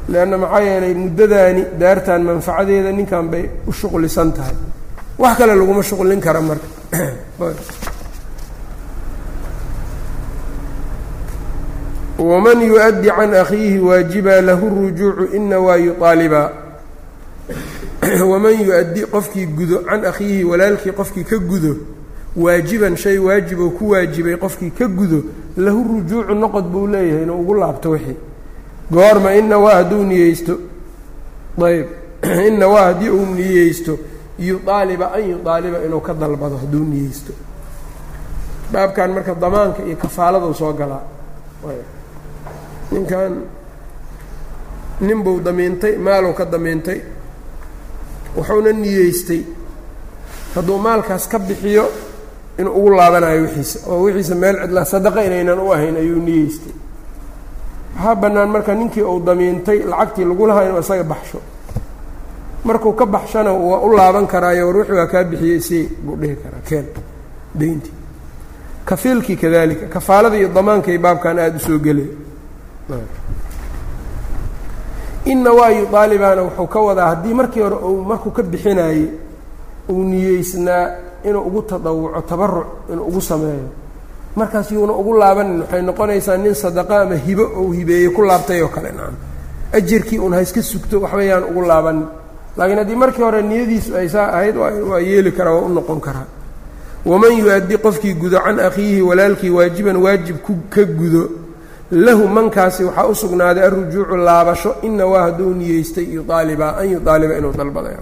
leanna 0.10 0.38
maxaa 0.38 0.62
yeelay 0.62 0.94
muddadaani 0.94 1.66
daartan 1.80 2.24
manfacadeeda 2.24 2.92
ninkan 2.92 3.30
bay 3.30 3.50
u 3.68 3.72
shuqlisan 3.72 4.32
tahay. 4.34 4.56
Wax 5.18 5.38
kale 5.38 5.56
laguma 5.56 5.84
shuqlin 5.84 6.20
kara 6.20 6.42
marka. 6.42 6.68
Waman 12.22 12.62
yu-addi 12.62 13.10
can 13.10 13.34
akhiihi 13.34 13.80
waajiba 13.80 14.42
lahu 14.42 14.70
rujuucu 14.70 15.36
ina 15.36 15.60
waa 15.60 15.76
yuaalibaa 15.76 16.50
waman 18.32 18.62
yu-addi 18.62 19.06
qofkii 19.06 19.46
gudo 19.46 19.84
can 19.86 20.06
akhiihi 20.06 20.44
walaalkii 20.44 20.92
qofkii 20.92 21.24
ka 21.24 21.38
gudo 21.38 21.76
waajiban 22.36 22.98
shay 22.98 23.18
waajib 23.18 23.60
oo 23.60 23.70
ku 23.70 23.90
waajibay 23.90 24.36
qofkii 24.38 24.72
ka 24.72 24.88
gudo 24.88 25.24
lahu 25.58 25.84
rujuucu 25.84 26.34
noqod 26.34 26.66
buu 26.66 26.88
leeyahay 26.88 27.24
inuu 27.24 27.40
ugu 27.42 27.54
laabto 27.54 27.90
wixii. 27.90 28.18
Goorma 28.92 29.36
ina 29.36 29.58
waa 29.58 29.76
hadduu 29.76 30.04
niyeysto. 30.04 30.58
Ayb 31.66 31.88
ina 32.48 32.68
waa 32.68 32.86
haddii 32.86 33.10
uu 33.10 33.26
niyeysto 33.26 33.98
yuaaliba 34.40 35.14
an 35.14 35.30
yuaaliba 35.30 35.84
inuu 35.86 36.00
ka 36.00 36.14
dalbado 36.14 36.58
hadduu 36.58 36.84
niyeysto. 36.84 37.34
Baabkan 38.72 39.14
marka 39.14 39.36
damaanka 39.36 39.84
iyo 39.84 39.96
kafaaladuu 39.96 40.54
soo 40.54 40.74
galaa 40.74 41.02
ninkan 42.92 43.44
nin 45.02 45.24
buu 45.24 45.40
damiintay 45.40 45.98
maaluu 45.98 46.34
ka 46.34 46.46
damiintay 46.46 47.02
wuxuuna 48.38 48.72
niyeystay 48.72 49.42
hadduu 50.56 50.78
maalkaas 50.86 51.28
ka 51.32 51.40
bixiyo 51.40 51.86
inuu 52.60 52.74
ugu 52.78 52.90
laabanayo 52.98 53.42
wixiisa 53.42 53.80
oo 53.92 54.02
wixiisa 54.06 54.36
meel 54.36 54.56
cidlaa 54.64 54.86
sadaqa 54.86 55.24
inaynan 55.28 55.60
u 55.60 55.72
ahayn 55.74 55.96
ayuu 56.02 56.20
niyeystay. 56.28 56.74
Waxaa 57.96 58.16
bannaan 58.22 58.50
marka 58.50 58.74
ninkii 58.76 59.02
uu 59.04 59.20
damiintay 59.26 59.80
lacagtii 59.92 60.26
lagu 60.26 60.48
lahaa 60.48 60.64
inuu 60.68 60.80
isaga 60.80 61.04
baxsho. 61.04 61.40
Markuu 62.64 62.94
ka 62.94 63.06
baxshana 63.06 63.52
waa 63.54 63.80
u 63.86 63.90
laaban 63.98 64.28
karaayo 64.28 64.68
war 64.68 64.78
wixii 64.78 64.96
waa 65.00 65.08
kaa 65.08 65.24
bixiyey 65.24 65.60
si 65.60 65.78
buu 66.06 66.16
dhihi 66.22 66.36
karaa 66.44 66.62
keen 66.70 66.86
dayntii. 67.60 67.94
Kafiilkii 68.86 69.36
kadalika 69.36 69.86
kafaalada 69.88 70.38
iyo 70.38 70.48
damaankay 70.50 70.98
baabkan 70.98 71.40
aada 71.40 71.58
u 71.58 71.60
soo 71.60 71.80
gelay 71.80 72.08
inna 75.26 75.52
waa 75.54 75.70
yuaalibaana 75.70 76.42
wuxuu 76.44 76.68
ka 76.68 76.80
wadaa 76.80 77.08
haddii 77.10 77.34
markii 77.34 77.60
hore 77.62 77.76
uu 77.76 78.04
markuu 78.04 78.32
ka 78.32 78.44
bixinaayey 78.44 79.06
uu 79.90 80.04
niyeysnaa 80.04 80.90
inuu 81.26 81.42
ugu 81.42 81.62
tadawuco 81.62 82.22
tabaruc 82.22 82.66
inuu 82.92 83.06
ugu 83.06 83.22
sameeyo. 83.22 83.70
Markaas 84.36 84.72
yuuna 84.72 84.94
ugu 84.94 85.14
laabanin 85.18 85.60
waxay 85.62 85.82
noqonaysaa 85.82 86.38
nin 86.38 86.54
sadaqa 86.54 87.02
ama 87.02 87.16
hibo 87.16 87.44
ou 87.58 87.72
hibeeyey 87.72 88.10
ku 88.10 88.22
laabtay 88.22 88.62
oo 88.62 88.68
kale 88.68 88.92
nacam 88.92 89.16
ajirkii 89.74 90.20
un 90.20 90.34
ha 90.34 90.42
iska 90.42 90.62
sugto 90.62 91.02
waxba 91.02 91.24
yaan 91.24 91.44
ugu 91.44 91.62
laabanin. 91.62 92.06
Laakiin 92.58 92.78
haddii 92.78 92.96
markii 92.96 93.22
hore 93.24 93.42
niyadiisu 93.42 93.96
ay 93.96 94.10
saa 94.10 94.28
ahayd 94.34 94.56
waa 94.58 95.00
yeeli 95.00 95.32
karaa 95.32 95.54
waa 95.54 95.62
u 95.62 95.70
noqon 95.70 96.00
karaa. 96.00 96.26
Waman 97.06 97.38
yu-addi 97.38 97.78
qofkii 97.78 98.14
gudo 98.14 98.40
can 98.40 98.60
akhiihi 98.60 99.02
walaalkii 99.02 99.50
waajiban 99.50 99.98
waajib 99.98 100.38
ku 100.38 100.54
ka 100.70 100.84
gudo 100.84 101.30
lahu 101.92 102.28
mankaasi 102.28 102.84
waxaa 102.84 103.08
u 103.08 103.16
sugnaaday 103.16 103.64
alrujuucu 103.66 104.16
laabasho 104.18 104.76
ina 104.82 105.06
waa 105.06 105.22
hadduu 105.24 105.54
niyeystay 105.54 106.06
yuaaliba 106.14 106.78
an 106.78 106.90
yuaaliba 106.92 107.38
inuu 107.38 107.52
dalbadayo 107.58 108.00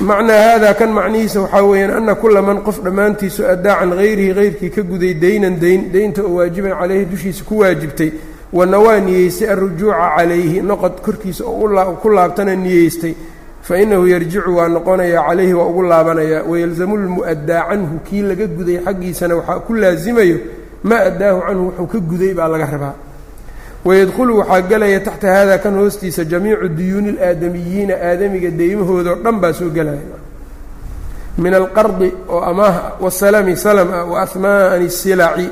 macnaa 0.00 0.40
haadaa 0.42 0.74
kan 0.74 0.90
macnihiisa 0.92 1.40
waxaa 1.40 1.62
weeyaan 1.62 1.96
ana 1.96 2.14
kula 2.14 2.42
man 2.42 2.58
qof 2.66 2.80
dhammaantiisu 2.84 3.46
addaa 3.52 3.76
can 3.80 3.92
hayrihi 3.98 4.32
hayrkii 4.38 4.70
ka 4.70 4.82
guday 4.82 5.14
deynan 5.14 5.60
dayn 5.60 5.92
deynta 5.92 6.22
oo 6.22 6.34
waajiban 6.38 6.74
caleyhi 6.80 7.04
dushiisa 7.12 7.44
ku 7.44 7.58
waajibtay 7.58 8.10
wana 8.52 8.78
waa 8.78 8.98
niyeystay 9.00 9.48
alrujuuca 9.52 10.10
calayhi 10.16 10.60
noqod 10.62 11.00
korkiisa 11.04 11.44
oo 11.44 11.94
ku 12.02 12.08
laabtana 12.10 12.54
niyeystay 12.56 13.14
fa 13.62 13.78
inahu 13.78 14.06
yarjicu 14.06 14.56
waa 14.56 14.68
noqonayaa 14.68 15.24
calayhi 15.28 15.54
waa 15.54 15.66
ugu 15.70 15.82
laabanayaa 15.82 16.42
wayalzamu 16.50 16.96
lmu'addaa 16.96 17.62
canhu 17.70 17.98
kii 18.10 18.22
laga 18.22 18.46
guday 18.46 18.78
xaggiisana 18.84 19.34
waxaa 19.36 19.58
ku 19.66 19.74
laasimayo 19.74 20.36
maa 20.90 21.02
addaahu 21.10 21.40
canhu 21.48 21.64
wuxuu 21.66 21.86
ka 21.92 21.98
guday 22.10 22.32
baa 22.34 22.48
laga 22.54 22.66
rabaa. 22.74 22.94
wayadkhulu 23.86 24.38
waxaa 24.38 24.62
gelaya 24.62 25.00
taxta 25.00 25.32
haadaa 25.34 25.58
kan 25.58 25.74
hoostiisa 25.78 26.24
jamiicu 26.24 26.68
duyuuni 26.68 27.08
ilaadamiyiina 27.08 27.94
aadamiga 27.94 28.50
deymahooda 28.50 29.14
deymahoodao 29.14 29.16
dhan 29.24 29.40
baa 29.40 29.52
soo 29.52 29.70
gelaya 29.70 30.18
min 31.38 31.54
alqardi 31.54 32.12
oo 32.28 32.40
amaaha 32.40 32.80
ah, 32.86 32.92
wasalami 33.00 33.56
salam 33.56 33.88
ah 33.92 34.88
silaci 34.88 35.50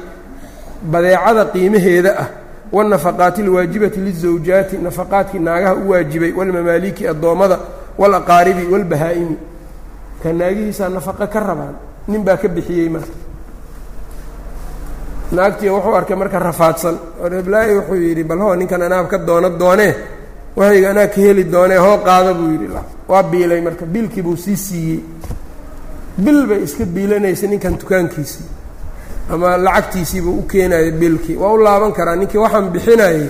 badeecada 0.82 1.44
qiimaheeda 1.54 2.16
ah 2.18 2.28
waalnafaqaati 2.72 3.42
alwaajibati 3.42 4.00
lilsawjaati 4.00 4.78
nafaqaadkii 4.86 5.38
naagaha 5.38 5.74
u 5.74 5.90
waajibay 5.90 6.32
waalmamaaliki 6.32 7.08
addoommada 7.08 7.58
waalaqaaribi 7.98 8.66
waalbahaa'imi 8.72 9.36
ka 10.22 10.32
naagihiisaa 10.32 10.88
nafaqa 10.88 11.26
ka 11.26 11.40
rabaan 11.40 11.76
nin 12.08 12.24
baa 12.24 12.36
ka 12.36 12.48
bixiyey 12.48 12.88
marka 12.88 13.23
naagtii 15.32 15.68
wuxuu 15.68 15.94
arkay 15.94 16.16
marka 16.16 16.38
rafaadsan. 16.38 16.98
Reblaayi 17.34 17.76
wuxuu 17.78 17.94
yidhi 17.94 18.24
bal 18.24 18.38
hoo 18.38 18.54
ninkan 18.54 18.82
anaab 18.82 19.08
ka 19.08 19.18
doono 19.18 19.48
doonee 19.58 19.94
waxayga 20.56 20.90
anaa 20.90 21.06
ka 21.06 21.20
heli 21.20 21.44
doonee 21.44 21.78
hoo 21.78 21.98
qaada 21.98 22.34
buu 22.34 22.50
yidhi. 22.52 22.68
Waa 23.08 23.22
biilay 23.22 23.60
marka. 23.60 23.86
Biilkii 23.86 24.22
buu 24.22 24.36
sii 24.36 24.56
siiyey. 24.56 25.00
Bil 26.18 26.46
bay 26.46 26.62
iska 26.62 26.84
biilanaysa 26.84 27.46
ninkan 27.46 27.78
dukaankiisii 27.80 28.54
ama 29.30 29.56
lacagtiisiibuu 29.56 30.38
u 30.38 30.42
keenayay 30.42 30.90
bilkii 30.90 31.36
waa 31.36 31.52
u 31.52 31.64
laaban 31.64 31.92
karaa 31.92 32.16
ninkii 32.16 32.38
waxaan 32.38 32.70
bixinayay 32.70 33.26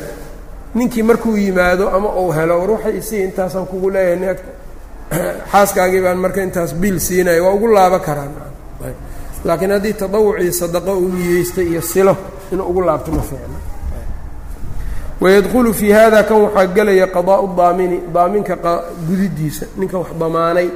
ninkii 0.75 1.03
markuu 1.03 1.37
yimaado 1.37 1.91
ama 1.91 2.09
uu 2.21 2.33
helo 2.33 2.61
war 2.61 2.71
waxay 2.71 2.99
isii 2.99 3.23
intaasaan 3.25 3.67
kugu 3.67 3.91
leeyahay 3.91 4.37
xaaskaagii 5.53 6.03
baan 6.03 6.19
marka 6.19 6.43
intaas 6.43 6.75
biil 6.75 6.99
siinaya 7.01 7.43
waa 7.43 7.53
ugu 7.55 7.69
laaban 7.69 8.01
karaa 8.01 8.29
laakiin 9.45 9.71
haddii 9.71 9.93
tadawucii 9.93 10.53
sadaqo 10.53 10.99
uu 10.99 11.09
niyeystay 11.09 11.67
iyo 11.69 11.83
silo 11.83 12.17
inuu 12.53 12.67
ugu 12.69 12.81
laabto 12.81 13.13
ma 13.13 13.23
fiicno 13.23 13.65
wayadkhulu 15.21 15.75
fii 15.75 15.91
hada 15.91 16.23
kan 16.23 16.37
waxaa 16.37 16.67
gelaya 16.67 17.07
qadaa'u 17.07 17.57
daamini 17.57 18.01
daaminka 18.15 18.57
gudidiisa. 19.09 19.67
Ninka 19.77 19.99
wax 19.99 20.09
damaanay 20.21 20.69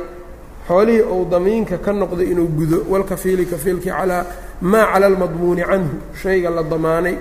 xoolihii 0.68 1.02
uu 1.02 1.24
damiinka 1.30 1.78
ka 1.78 1.92
noqday 1.92 2.30
inuu 2.32 2.46
gudo. 2.46 2.84
Walkafiili 2.88 3.46
kafiilkii 3.46 3.90
calaa 3.90 4.24
maa 4.60 4.86
cala 4.92 5.06
almadmuuni 5.06 5.62
canhu. 5.62 5.96
Shayga 6.22 6.50
la 6.50 6.62
damaanay. 6.62 7.16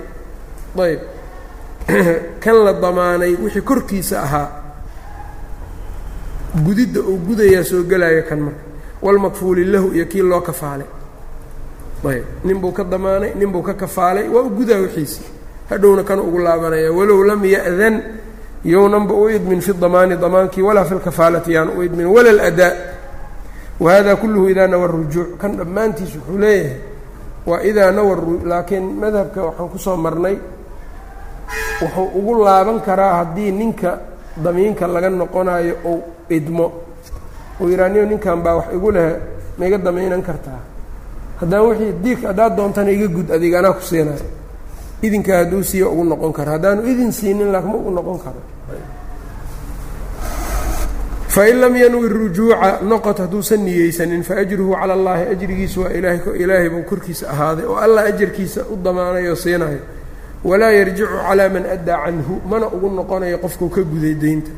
Ayb 0.78 1.00
kan 2.44 2.64
la 2.64 2.72
damaanay 2.72 3.36
wixii 3.42 3.60
korkiisa 3.60 4.22
ahaa. 4.22 4.48
Gudidda 6.64 7.00
uu 7.00 7.18
gudayaa 7.26 7.64
soo 7.64 7.82
gelaya 7.82 8.22
kan 8.22 8.40
marka. 8.40 8.60
Walmakfuuli 9.02 9.64
lahu 9.64 9.92
iyo 9.94 10.06
kii 10.06 10.22
loo 10.22 10.40
kafaalay 10.40 10.97
ayb. 12.04 12.24
Nin 12.44 12.58
buu 12.60 12.72
ka 12.72 12.84
damaanay 12.84 13.32
nin 13.34 13.50
buu 13.52 13.62
ka 13.62 13.74
kafaalay 13.74 14.28
waa 14.28 14.42
u 14.42 14.50
gudaa 14.50 14.78
wixiisii 14.78 15.26
hadhowna 15.70 16.02
kan 16.04 16.20
ugu 16.20 16.38
laabanaya 16.38 16.92
walow 16.92 17.22
lam 17.24 17.44
ya'dan 17.44 18.02
yownanba 18.64 19.14
u 19.14 19.28
idmin 19.30 19.60
fi 19.60 19.72
damaani 19.72 20.16
damaankii 20.16 20.62
walaa 20.62 20.84
fi 20.84 20.94
lkafaalati 20.94 21.52
yaan 21.52 21.68
u 21.76 21.82
idmin 21.82 22.06
wala 22.06 22.32
ladaa 22.32 22.72
wahada 23.80 24.16
kulluhu 24.16 24.48
idaa 24.50 24.66
nawa 24.66 24.86
rujuuc 24.86 25.38
kan 25.38 25.56
dhammaantiis 25.56 26.14
wuxuu 26.16 26.38
leeyahay 26.38 26.76
waa 27.46 27.60
idaa 27.62 27.90
nawa 27.90 28.16
laakiin 28.44 28.84
madhabka 29.00 29.40
waxaan 29.42 29.68
ku 29.68 29.78
soo 29.78 29.96
marnay 29.96 30.36
wuxuu 31.82 32.08
ugu 32.18 32.44
laaban 32.44 32.80
karaa 32.80 33.14
haddii 33.18 33.50
ninka 33.52 33.98
damiinka 34.36 34.86
laga 34.86 35.10
noqonayo 35.10 35.74
ou 35.84 36.02
idmo. 36.30 36.66
Uu 37.60 37.68
yidhaaniyo 37.68 38.04
ninkan 38.06 38.38
baa 38.42 38.54
wax 38.54 38.66
igu 38.74 38.90
leh 38.90 39.10
ma 39.58 39.66
iga 39.66 39.78
damiinan 39.78 40.22
kartaa 40.22 40.60
haddaan 41.40 41.62
wixii 41.68 41.92
diig 42.04 42.20
haddaad 42.28 42.56
doontana 42.56 42.90
iga 42.90 43.06
gud 43.16 43.28
adiga 43.36 43.58
anaa 43.58 43.72
ku 43.72 43.82
siinayo 43.82 44.26
idinkaa 45.02 45.36
hadduu 45.44 45.62
siiyo 45.62 45.90
ugu 45.92 46.04
noqon 46.04 46.32
karo. 46.32 46.50
Haddaanu 46.52 46.82
idin 46.90 47.12
siinin 47.12 47.52
laakiin 47.52 47.72
ma 47.72 47.78
ugu 47.78 47.90
noqon 47.90 48.18
karo. 48.24 48.40
Fain 51.28 51.60
lam 51.60 51.76
yanwi 51.76 52.08
rujuuca 52.08 52.80
noqod 52.82 53.18
hadduusan 53.18 53.60
niyeysanin 53.64 54.22
faajruhu 54.22 54.72
cala 54.80 54.94
allahi 54.94 55.22
ajrigiisu 55.32 55.80
waa 55.82 55.90
ilaahay 56.42 56.68
buu 56.70 56.82
korkiisa 56.82 57.30
ahaaday 57.30 57.64
oo 57.66 57.76
allah 57.76 58.04
ajarkiisa 58.10 58.60
u 58.72 58.76
damaanayo 58.84 59.36
siinayo 59.36 59.78
walaa 60.44 60.70
yarjicu 60.70 61.06
calaa 61.28 61.48
man 61.48 61.64
addaa 61.74 61.98
canhu 62.04 62.40
mana 62.50 62.66
ugu 62.66 62.88
noqonayo 62.90 63.38
qofkuu 63.38 63.68
ka 63.68 63.82
guday 63.82 64.14
deynta 64.14 64.50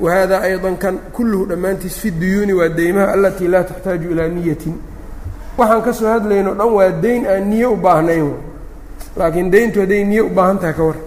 wahada 0.00 0.40
ayضa 0.42 0.70
kan 0.82 0.98
kulluhu 1.16 1.46
dhammaantiis 1.46 1.98
fi 2.00 2.10
duyuuni 2.10 2.52
waa 2.52 2.68
deymaha 2.68 3.12
alatii 3.12 3.48
laa 3.48 3.64
taxtaaju 3.64 4.10
ilaa 4.10 4.28
niyatin 4.28 4.74
waxaan 5.60 5.82
ka 5.82 5.92
soo 5.92 6.08
hadlayno 6.08 6.54
dhan 6.54 6.70
waa 6.76 6.90
deyn 7.04 7.26
aan 7.26 7.44
niyo 7.50 7.72
u 7.72 7.76
baahnayn. 7.76 8.32
Laakiin 9.16 9.50
deyntu 9.52 9.80
hadday 9.80 10.04
niyo 10.04 10.26
u 10.26 10.30
baahan 10.30 10.58
tahay 10.58 10.74
ka 10.74 10.82
war. 10.82 10.98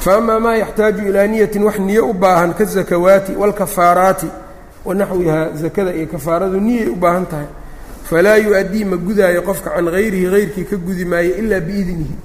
Faama 0.00 0.40
maa 0.40 0.56
yaxtaaju 0.56 1.02
ilaa 1.08 1.26
niyatin 1.26 1.62
wax 1.64 1.78
niyo 1.78 2.08
u 2.10 2.14
baahan 2.14 2.54
kazakawaati 2.54 3.32
wاlkafaaraati 3.40 4.28
wanaxwihaa 4.84 5.48
zakada 5.54 5.92
iyo 5.94 6.06
kafaaradu 6.06 6.60
niyay 6.60 6.88
u 6.88 6.96
baahan 6.96 7.26
tahay 7.26 7.46
falaa 8.08 8.36
yu-addii 8.36 8.84
ma 8.84 8.96
gudaayo 8.96 9.42
qofka 9.42 9.70
can 9.70 9.86
hayrihi 9.92 10.26
hayrkii 10.26 10.64
ka 10.64 10.76
gudi 10.76 11.04
maayo 11.04 11.36
ilaa 11.36 11.60
biidnihi. 11.60 12.16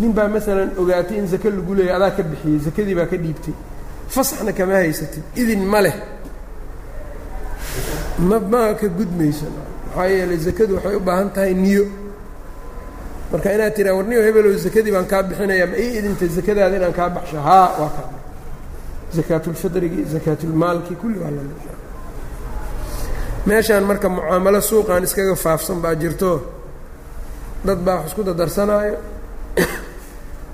Nin 0.00 0.12
baa 0.12 0.28
masalan 0.28 0.70
ogaatay 0.78 1.18
in 1.18 1.26
zake 1.26 1.50
lagu 1.50 1.74
leeyahy 1.74 1.96
adaa 1.96 2.10
ka 2.10 2.22
bixiyey 2.22 2.58
zakadii 2.58 2.94
baa 2.94 3.06
ka 3.06 3.16
dhiibtay. 3.16 3.54
Fasaxna 4.08 4.52
kama 4.52 4.74
haysatid 4.74 5.22
idin 5.36 5.64
ma 5.64 5.80
leh 5.80 5.96
ma 8.20 8.74
ka 8.74 8.86
gudmayso. 8.88 9.46
Maxaa 9.86 10.06
yeelay 10.08 10.36
zakadu 10.38 10.74
waxay 10.76 10.94
u 10.96 11.00
baahan 11.00 11.30
tahay 11.34 11.54
niyo. 11.54 11.84
Marka 13.32 13.52
inaad 13.54 13.74
tiraa 13.74 13.94
warniyo 13.94 14.22
hebelow 14.22 14.52
zakadii 14.64 14.92
baan 14.92 15.06
kaa 15.06 15.22
bixinayaa 15.22 15.66
ma 15.66 15.76
ii 15.78 15.98
idintay 15.98 16.28
zakadaada 16.28 16.76
inaan 16.76 16.92
kaa 16.92 17.08
baxsho 17.10 17.40
haa 17.40 17.68
waa 17.80 17.90
kaa 17.96 18.08
zakaatulfidrigi 19.16 20.04
zakaatulmaalki 20.12 20.94
kulli 21.00 21.18
waa 21.18 21.30
la 21.30 21.42
meeshaan 23.46 23.84
marka 23.84 24.08
mucaamalo 24.08 24.60
suuqan 24.60 25.02
iskaga 25.04 25.34
faafsan 25.36 25.78
baa 25.82 25.94
jirto. 25.94 26.32
Dad 27.64 27.78
baa 27.86 27.96
wax 27.96 28.06
isku 28.08 28.22
dadarsanaayo. 28.22 28.96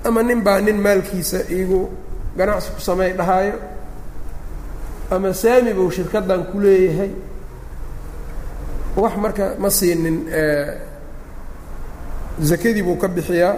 Ama 0.07 0.23
nin 0.23 0.41
baa 0.43 0.59
nin 0.61 0.77
maalkiisa 0.85 1.39
iigu 1.49 1.89
ganacsi 2.37 2.69
ku 2.75 2.81
samey 2.81 3.13
dhahaayo. 3.13 3.57
Ama 5.11 5.33
saami 5.33 5.73
buu 5.73 5.91
shirkaddan 5.91 6.45
ku 6.51 6.59
leeyahay 6.59 7.11
wax 9.03 9.13
marka 9.23 9.45
ma 9.61 9.69
siinin 9.69 10.17
zakadii 12.49 12.83
buu 12.83 12.97
ka 13.01 13.07
bixiyaa. 13.07 13.55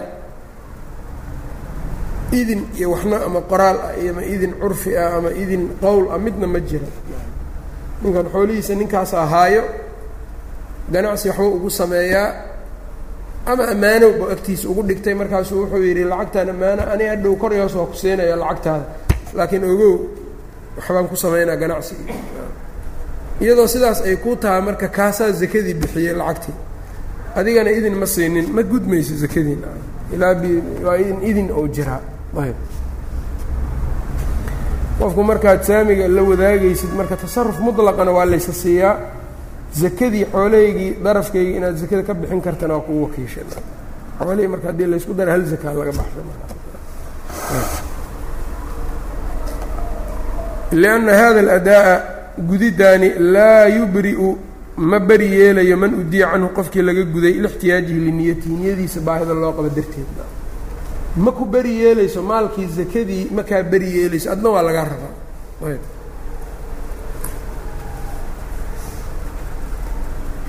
Idin 2.32 2.62
iyo 2.78 2.90
waxna 2.94 3.16
ama 3.26 3.40
qoraal 3.50 3.78
ah 3.88 3.92
iyo 4.00 4.10
ama 4.14 4.22
idin 4.22 4.52
curfi 4.60 4.96
ah 4.96 5.16
ama 5.18 5.30
idin 5.42 5.62
qowl 5.82 6.04
ah 6.14 6.18
midna 6.24 6.46
ma 6.46 6.60
jira 6.68 6.86
ninkan 8.02 8.26
xoolihiisa 8.32 8.74
ninkaas 8.80 9.12
ahaayo 9.14 9.62
ganacsi 10.92 11.26
waxba 11.28 11.44
ugu 11.56 11.70
sameeyaa 11.70 12.28
ama 13.50 13.64
ammaano 13.74 14.06
ba 14.20 14.24
agtiisa 14.34 14.68
ugu 14.70 14.82
dhigtay. 14.88 15.14
Markaasuu 15.14 15.58
wuxuu 15.66 15.82
yidhi 15.88 16.04
lacagtaan 16.04 16.48
ammaano 16.54 16.82
ani 16.92 17.04
hadhow 17.10 17.34
kor 17.40 17.52
yoos 17.58 17.74
waa 17.74 17.86
ku 17.90 17.96
siinaya 17.98 18.36
lacagtaada. 18.36 18.84
Laakiin 19.36 19.64
ogow 19.72 19.94
waxbaan 20.78 21.06
ku 21.10 21.16
samaynaa 21.16 21.56
ganacsi 21.62 21.94
iyadoo 23.40 23.66
sidaas 23.66 23.98
ay 24.08 24.16
ku 24.16 24.36
tahay 24.36 24.60
marka 24.68 24.88
kaasaa 24.88 25.30
zakadii 25.40 25.74
bixiyey 25.74 26.14
lacagtii. 26.20 26.54
Adigana 27.38 27.70
idin 27.78 27.94
ma 28.00 28.06
siinin 28.06 28.46
ma 28.56 28.62
gudmayso 28.62 29.14
zakadiin 29.22 29.60
ilaa 30.14 30.34
waa 30.86 30.96
idin 31.02 31.18
idin 31.30 31.48
oo 31.58 31.66
jiraa 31.76 32.00
ayb 32.44 32.56
qofku 34.98 35.22
markaad 35.30 35.60
saamiga 35.68 36.08
la 36.08 36.22
wadaagaysid 36.30 36.92
marka 36.98 37.16
tasaruf 37.16 37.58
mutlaqana 37.66 38.10
waa 38.16 38.26
laysa 38.32 38.52
siiyaa. 38.52 38.96
Zakadii 39.82 40.24
xoolahaygii 40.32 40.90
darafkaygii 41.04 41.56
inaad 41.56 41.76
zakada 41.82 42.02
ka 42.02 42.14
bixin 42.14 42.40
kartana 42.46 42.74
waa 42.74 42.80
kugu 42.86 43.02
wakiisha 43.04 43.40
xoolihii 44.18 44.48
marka 44.52 44.66
haddii 44.70 44.86
laysku 44.92 45.12
dara 45.18 45.32
hal 45.32 45.44
zakaa 45.52 45.72
laga 45.78 45.92
baxsho 45.98 46.20
lianna 50.72 51.12
hada 51.20 51.40
aladaa'a 51.40 51.94
gudidaani 52.38 53.08
laa 53.18 53.66
yubri'u 53.66 54.38
ma 54.76 54.98
beri 54.98 55.28
yeelayo 55.38 55.76
man 55.76 55.94
udiya 56.00 56.26
canhu 56.32 56.48
qofkii 56.56 56.82
laga 56.82 57.02
guday 57.14 57.34
lixtiyaajihi 57.44 58.00
liniyatihi 58.06 58.54
niyadiisa 58.60 59.00
baahida 59.00 59.34
loo 59.34 59.52
qabo 59.56 59.68
darteed 59.68 60.10
ma 61.16 61.30
ku 61.32 61.44
beri 61.44 61.72
yeelayso 61.82 62.22
maalkii 62.22 62.66
zakadii 62.78 63.28
ma 63.36 63.42
kaa 63.42 63.62
beri 63.62 63.88
yeelayso 63.96 64.30
adna 64.32 64.48
waa 64.54 64.62
lagaa 64.62 64.84
rabaa. 64.92 65.14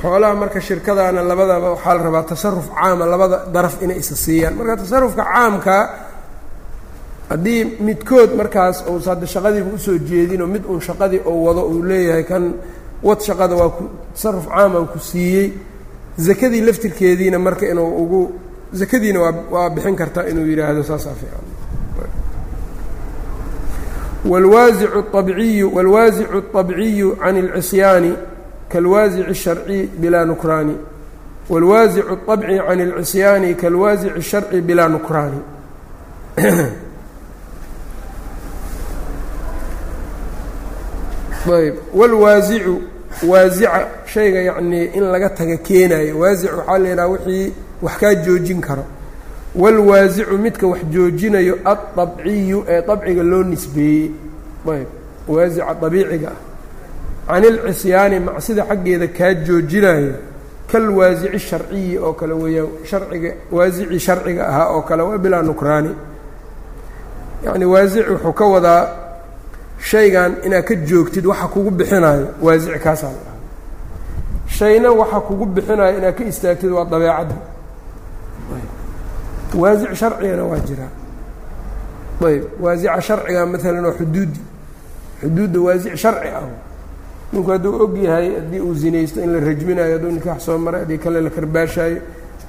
Xoolaha 0.02 0.36
marka 0.36 0.60
shirkadaana 0.62 1.22
labadaba 1.22 1.68
waxaa 1.76 1.94
la 1.98 2.04
rabaa 2.04 2.24
tasaruf 2.24 2.68
caama 2.78 3.06
labada 3.06 3.38
daraf 3.54 3.82
inay 3.82 3.98
isa 4.04 4.16
siiyaan. 4.16 4.54
Marka 4.58 4.78
tasarufka 4.78 5.24
caamkaa 5.34 5.84
haddii 7.31 7.65
midkood 7.81 8.31
markaas 8.37 8.85
uusa 8.91 9.11
hadda 9.11 9.27
shaqadiiba 9.27 9.71
usoo 9.75 9.99
jeedinoo 9.99 10.47
mid 10.47 10.65
uun 10.71 10.81
shaqadii 10.81 11.21
ou 11.25 11.45
wado 11.47 11.63
uu 11.73 11.83
leeyahay 11.83 12.25
kan 12.25 12.53
wad 13.03 13.21
shaqada 13.21 13.55
waa 13.55 13.69
ku 13.69 13.85
tasaruf 14.15 14.47
caaman 14.49 14.87
ku 14.87 14.99
siiyey 14.99 15.53
zakadii 16.19 16.61
laftirkeediina 16.61 17.39
marka 17.39 17.67
inuu 17.73 17.91
ugu 18.03 18.21
zakadiina 18.73 19.21
waa 19.21 19.35
waa 19.51 19.71
bixin 19.71 19.97
kartaa 19.97 20.25
inuu 20.31 20.47
yidhaahdo 20.47 20.83
saasaa 20.83 21.15
fiican 21.21 21.45
wاlwaasicu 24.31 24.99
الطabciyu 24.99 25.67
wاlwaasicu 25.77 26.37
الطabciyu 26.39 27.17
can 27.17 27.37
اlcisyaani 27.37 28.13
kalwaasici 28.73 29.25
الsharci 29.31 29.89
bilaa 30.01 30.25
nukraani 30.25 30.77
wاlwaasicu 31.51 32.09
الطabci 32.13 32.59
can 32.69 32.81
اlcisyaani 32.81 33.55
kalwaasici 33.55 34.13
الsharci 34.17 34.61
bilaa 34.61 34.89
nukraani 34.89 35.39
ayb 41.59 41.75
wاlwaasicu 41.95 42.75
waasica 43.29 43.87
shayga 44.07 44.41
yacnii 44.43 44.85
in 44.95 45.03
laga 45.13 45.29
taga 45.31 45.57
keenaayo 45.57 46.19
waasic 46.19 46.51
waxaa 46.57 46.79
la 46.79 46.89
yidhaha 46.89 47.09
wixii 47.09 47.53
wax 47.83 47.97
kaa 48.01 48.15
joojin 48.15 48.61
karo 48.61 48.85
wاlwaasicu 49.55 50.39
midka 50.39 50.67
wax 50.67 50.81
joojinayo 50.91 51.59
aلطabciyu 51.65 52.65
ee 52.69 52.83
طabciga 52.83 53.23
loo 53.23 53.43
nisbeeyey 53.43 54.11
ayb 54.73 54.89
waasica 55.29 55.75
طabiiciga 55.83 56.31
ah 57.29 57.41
can 57.41 57.45
اlcisyaani 57.45 58.21
macsida 58.21 58.63
xaggeeda 58.69 59.07
kaa 59.19 59.35
joojinayo 59.35 60.13
kalwaasici 60.73 61.39
sharciyi 61.39 61.99
oo 61.99 62.13
kale 62.13 62.33
weeyaan 62.35 62.69
harciga 62.91 63.31
waasicii 63.53 63.99
sharciga 63.99 64.49
ahaa 64.49 64.69
oo 64.75 64.83
kale 64.83 65.03
waa 65.03 65.19
bilaa 65.19 65.43
nukraani 65.43 65.91
yacni 67.45 67.65
waasic 67.65 68.07
wuxuu 68.11 68.33
ka 68.33 68.45
wadaa 68.45 68.83
shaygan 69.90 70.32
inaad 70.46 70.64
ka 70.66 70.76
joogtid 70.76 71.26
waxa 71.26 71.48
kugu 71.54 71.72
bixinaayo 71.72 72.28
waasic 72.42 72.80
kaasaa 72.84 73.12
la 73.16 73.22
dhaha 73.26 73.38
shayna 74.58 74.90
waxa 74.92 75.20
kugu 75.28 75.46
bixinaayo 75.46 75.98
inaad 75.98 76.16
ka 76.18 76.24
istaagtid 76.24 76.72
waa 76.72 76.86
dabeecadda. 76.86 77.36
Waasic 79.56 79.94
sharcigana 79.96 80.44
waa 80.44 80.60
jiraa 80.60 80.92
ayb. 82.26 82.44
Waasica 82.60 83.02
sharciga 83.02 83.46
maalan 83.46 83.86
waa 83.86 83.98
xuduuddi 84.00 84.40
xuduudda 85.22 85.60
waasic 85.60 85.96
sharci 85.98 86.28
ah. 86.28 86.44
Ninku 87.34 87.50
hadduu 87.52 87.82
og 87.84 87.98
yahay 87.98 88.28
haddii 88.36 88.60
uu 88.60 88.74
zinaysto 88.76 89.22
in 89.22 89.34
la 89.34 89.40
rajminayo 89.40 89.94
hadduu 89.98 90.12
nikaax 90.12 90.42
soo 90.46 90.58
maray 90.58 90.82
haddii 90.82 90.98
kale 90.98 91.22
la 91.22 91.30
karbaashaayo 91.30 91.98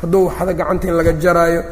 hadduu 0.02 0.26
waxda 0.26 0.52
gacanta 0.54 0.88
in 0.88 0.94
laga 0.94 1.12
jaraayo 1.12 1.62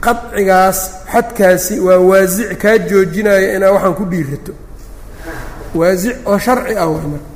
qadcigaas 0.00 0.78
xadkaasi 1.12 1.80
waa 1.80 1.98
waasic 1.98 2.58
kaa 2.62 2.78
joojinayo 2.78 3.56
inaa 3.56 3.70
waxaan 3.72 3.94
ku 3.94 4.04
dhiirato 4.04 4.52
waasic 5.74 6.16
oo 6.26 6.38
sharci 6.38 6.74
ah 6.82 6.86
waa 6.92 7.06
marka 7.12 7.28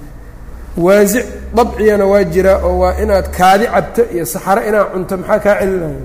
waasic 0.86 1.26
dabciyana 1.56 2.04
waa 2.12 2.24
jiraa 2.24 2.58
oo 2.66 2.78
waa 2.82 2.94
inaad 3.02 3.26
kaadi 3.38 3.66
cabto 3.74 4.02
iyo 4.14 4.24
saxaro 4.34 4.60
inaad 4.68 4.86
cunto 4.92 5.14
maxaa 5.16 5.38
kaa 5.44 5.54
celinaya 5.60 6.00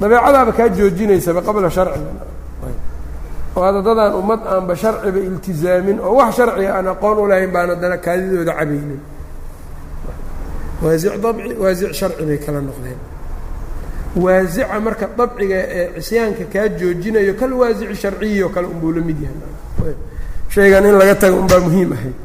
dabeecadaaba 0.00 0.52
kaa 0.58 0.68
joojinaysaba 0.76 1.40
qabla 1.46 1.70
sharciga 1.76 2.12
oo 3.56 3.62
ada 3.68 3.80
dadaan 3.88 4.12
ummad 4.20 4.40
aanba 4.52 4.74
sharciba 4.82 5.18
iltizaamin 5.28 5.98
oo 6.06 6.14
wax 6.20 6.30
sharciga 6.38 6.70
aan 6.78 6.86
aqoon 6.94 7.18
u 7.18 7.26
lahayn 7.30 7.50
baan 7.54 7.68
haddana 7.74 7.96
kaadidooda 8.04 8.52
cabaynin. 8.58 9.00
Waasic 10.82 11.12
dabci 11.24 11.52
waasic 11.62 11.92
sharci 11.98 12.22
bay 12.28 12.38
kala 12.44 12.60
noqdeen. 12.68 12.98
Waasica 14.24 14.80
marka 14.86 15.06
dabciga 15.18 15.56
ee 15.78 15.84
cisyaanka 16.00 16.44
kaa 16.52 16.68
joojinayo 16.78 17.32
kal 17.40 17.52
waasici 17.60 17.94
sharciyi 18.02 18.42
oo 18.44 18.48
kale 18.54 18.66
unbuu 18.72 18.92
la 18.96 19.00
mid 19.08 19.18
yahay 19.24 19.94
shaygan 20.50 20.84
in 20.84 20.98
laga 20.98 21.14
tago 21.14 21.40
unbaa 21.40 21.60
muhiim 21.60 21.92
ahayd 21.92 22.16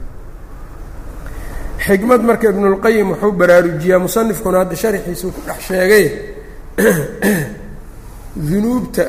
xikmad 1.85 2.21
marka 2.21 2.49
ibnulqayim 2.49 3.11
wuxuu 3.11 3.31
baraarujiyaa 3.31 3.99
musanifkuna 3.99 4.57
hadda 4.65 4.75
sharxiisuu 4.75 5.31
ku 5.31 5.41
dhex 5.45 5.59
sheegay 5.69 6.05
dunuubta 8.47 9.05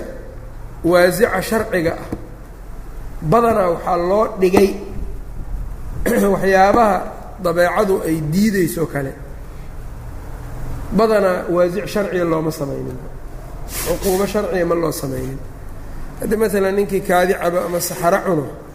waasica 0.85 1.43
sharciga 1.43 1.93
ah. 1.97 2.09
Badanaa 3.23 3.71
waxaa 3.71 3.97
loo 3.97 4.27
dhigay 4.41 4.71
waxyaabaha 6.35 6.97
dabeecadu 7.43 8.03
ay 8.05 8.21
diideyso 8.33 8.87
kale. 8.87 9.13
Badanaa 10.93 11.49
waasic 11.49 11.89
sharciga 11.89 12.25
looma 12.25 12.53
samaynin. 12.53 12.99
Cuquubo 13.89 14.27
sharciga 14.27 14.67
ma 14.67 14.75
loo 14.75 14.93
samaynin. 14.93 15.41
Hadda 16.21 16.37
maalan 16.37 16.77
ninkii 16.77 17.01
kaadi 17.01 17.35
cabo 17.35 17.59
ama 17.65 17.81
saxaro 17.81 18.21
cuno 18.27 18.66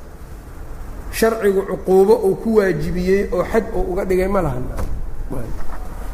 sharcigu 1.11 1.61
cuquubo 1.69 2.15
uu 2.25 2.35
ku 2.35 2.55
waajibiyey 2.55 3.29
oo 3.31 3.43
xad 3.43 3.63
uu 3.75 3.91
uga 3.91 4.05
dhigay 4.05 4.27
ma 4.27 4.41
lahan. 4.41 4.63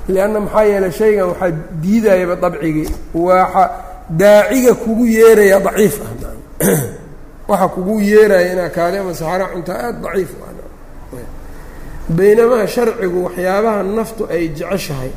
Lianna 0.10 0.40
maxaa 0.40 0.64
yeelay 0.64 0.92
shaygan 0.92 1.28
waxaa 1.32 1.52
diidayaba 1.82 2.36
dabcigii 2.36 2.90
waxa 3.14 3.64
daaciga 4.10 4.74
kugu 4.74 5.06
yeeraya 5.06 5.60
daciif 5.60 6.02
ah. 6.02 6.12
Waxa 7.48 7.68
kugu 7.68 8.00
yeeraya 8.02 8.54
inaa 8.54 8.70
kaadi 8.70 8.98
ama 8.98 9.14
saxaro 9.14 9.48
cuntaa 9.54 9.78
aada 9.78 10.00
daciif 10.02 10.32
u 10.34 10.44
ah. 10.44 10.54
Baynamaa 12.10 12.68
sharcigu 12.68 13.24
waxyaabaha 13.26 13.84
naftu 13.84 14.28
ay 14.32 14.48
jeceshahay 14.50 15.12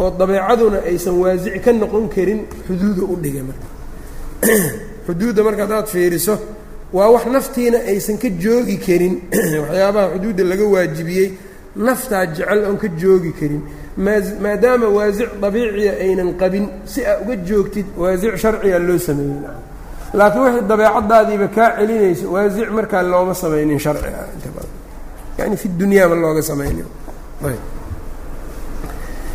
oo 0.00 0.10
dabeecaduna 0.10 0.78
aysan 0.82 1.14
waasic 1.14 1.62
ka 1.62 1.72
noqon 1.72 2.08
karin 2.08 2.46
xuduuda 2.66 3.02
u 3.06 3.16
dhigay 3.16 3.42
marka. 3.42 3.68
Xuduudda 5.06 5.42
marka 5.44 5.62
haddaad 5.62 5.86
fiiriso 5.86 6.38
waa 6.92 7.08
wax 7.08 7.26
naftiina 7.26 7.78
aysan 7.78 8.18
ka 8.18 8.28
joogi 8.28 8.78
karin. 8.78 9.20
Waxyaabaha 9.62 10.08
xuduudda 10.14 10.44
laga 10.44 10.64
waajibiyey 10.64 11.32
naftaa 11.76 12.26
jecel 12.26 12.64
oon 12.64 12.78
ka 12.78 12.88
joogi 12.88 13.32
karin. 13.32 13.62
Maadaama 13.96 14.88
waasic 14.88 15.40
dabiiciya 15.40 15.92
aynan 16.00 16.34
qabin 16.38 16.68
si 16.84 17.06
aa 17.06 17.18
uga 17.22 17.36
joogtid 17.36 17.86
waasic 17.96 18.36
sharciga 18.36 18.78
loo 18.78 18.98
sameeyey. 18.98 19.42
Laakiin 20.14 20.42
wixii 20.44 20.68
dabeecadaadiiba 20.68 21.48
kaa 21.48 21.76
celinayso 21.76 22.32
waasic 22.32 22.70
markaa 22.70 23.02
looma 23.02 23.34
samaynin 23.34 23.78
sharciga 23.78 24.26
inta 24.34 24.48
badan. 24.56 24.74
Yani 25.38 25.56
fi 25.56 25.68
dunyaa 25.68 26.08
ma 26.08 26.14
looga 26.14 26.42
samaynin. 26.42 26.86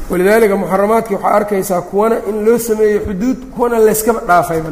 Walidaalika 0.10 0.56
muxaramaadkii 0.56 1.16
waxaa 1.16 1.36
arkaysaa 1.40 1.82
kuwana 1.82 2.16
in 2.30 2.46
loo 2.46 2.58
sameeyo 2.58 3.00
xuduud 3.08 3.38
kuwana 3.56 3.80
layskaba 3.80 4.20
dhaafayba 4.28 4.70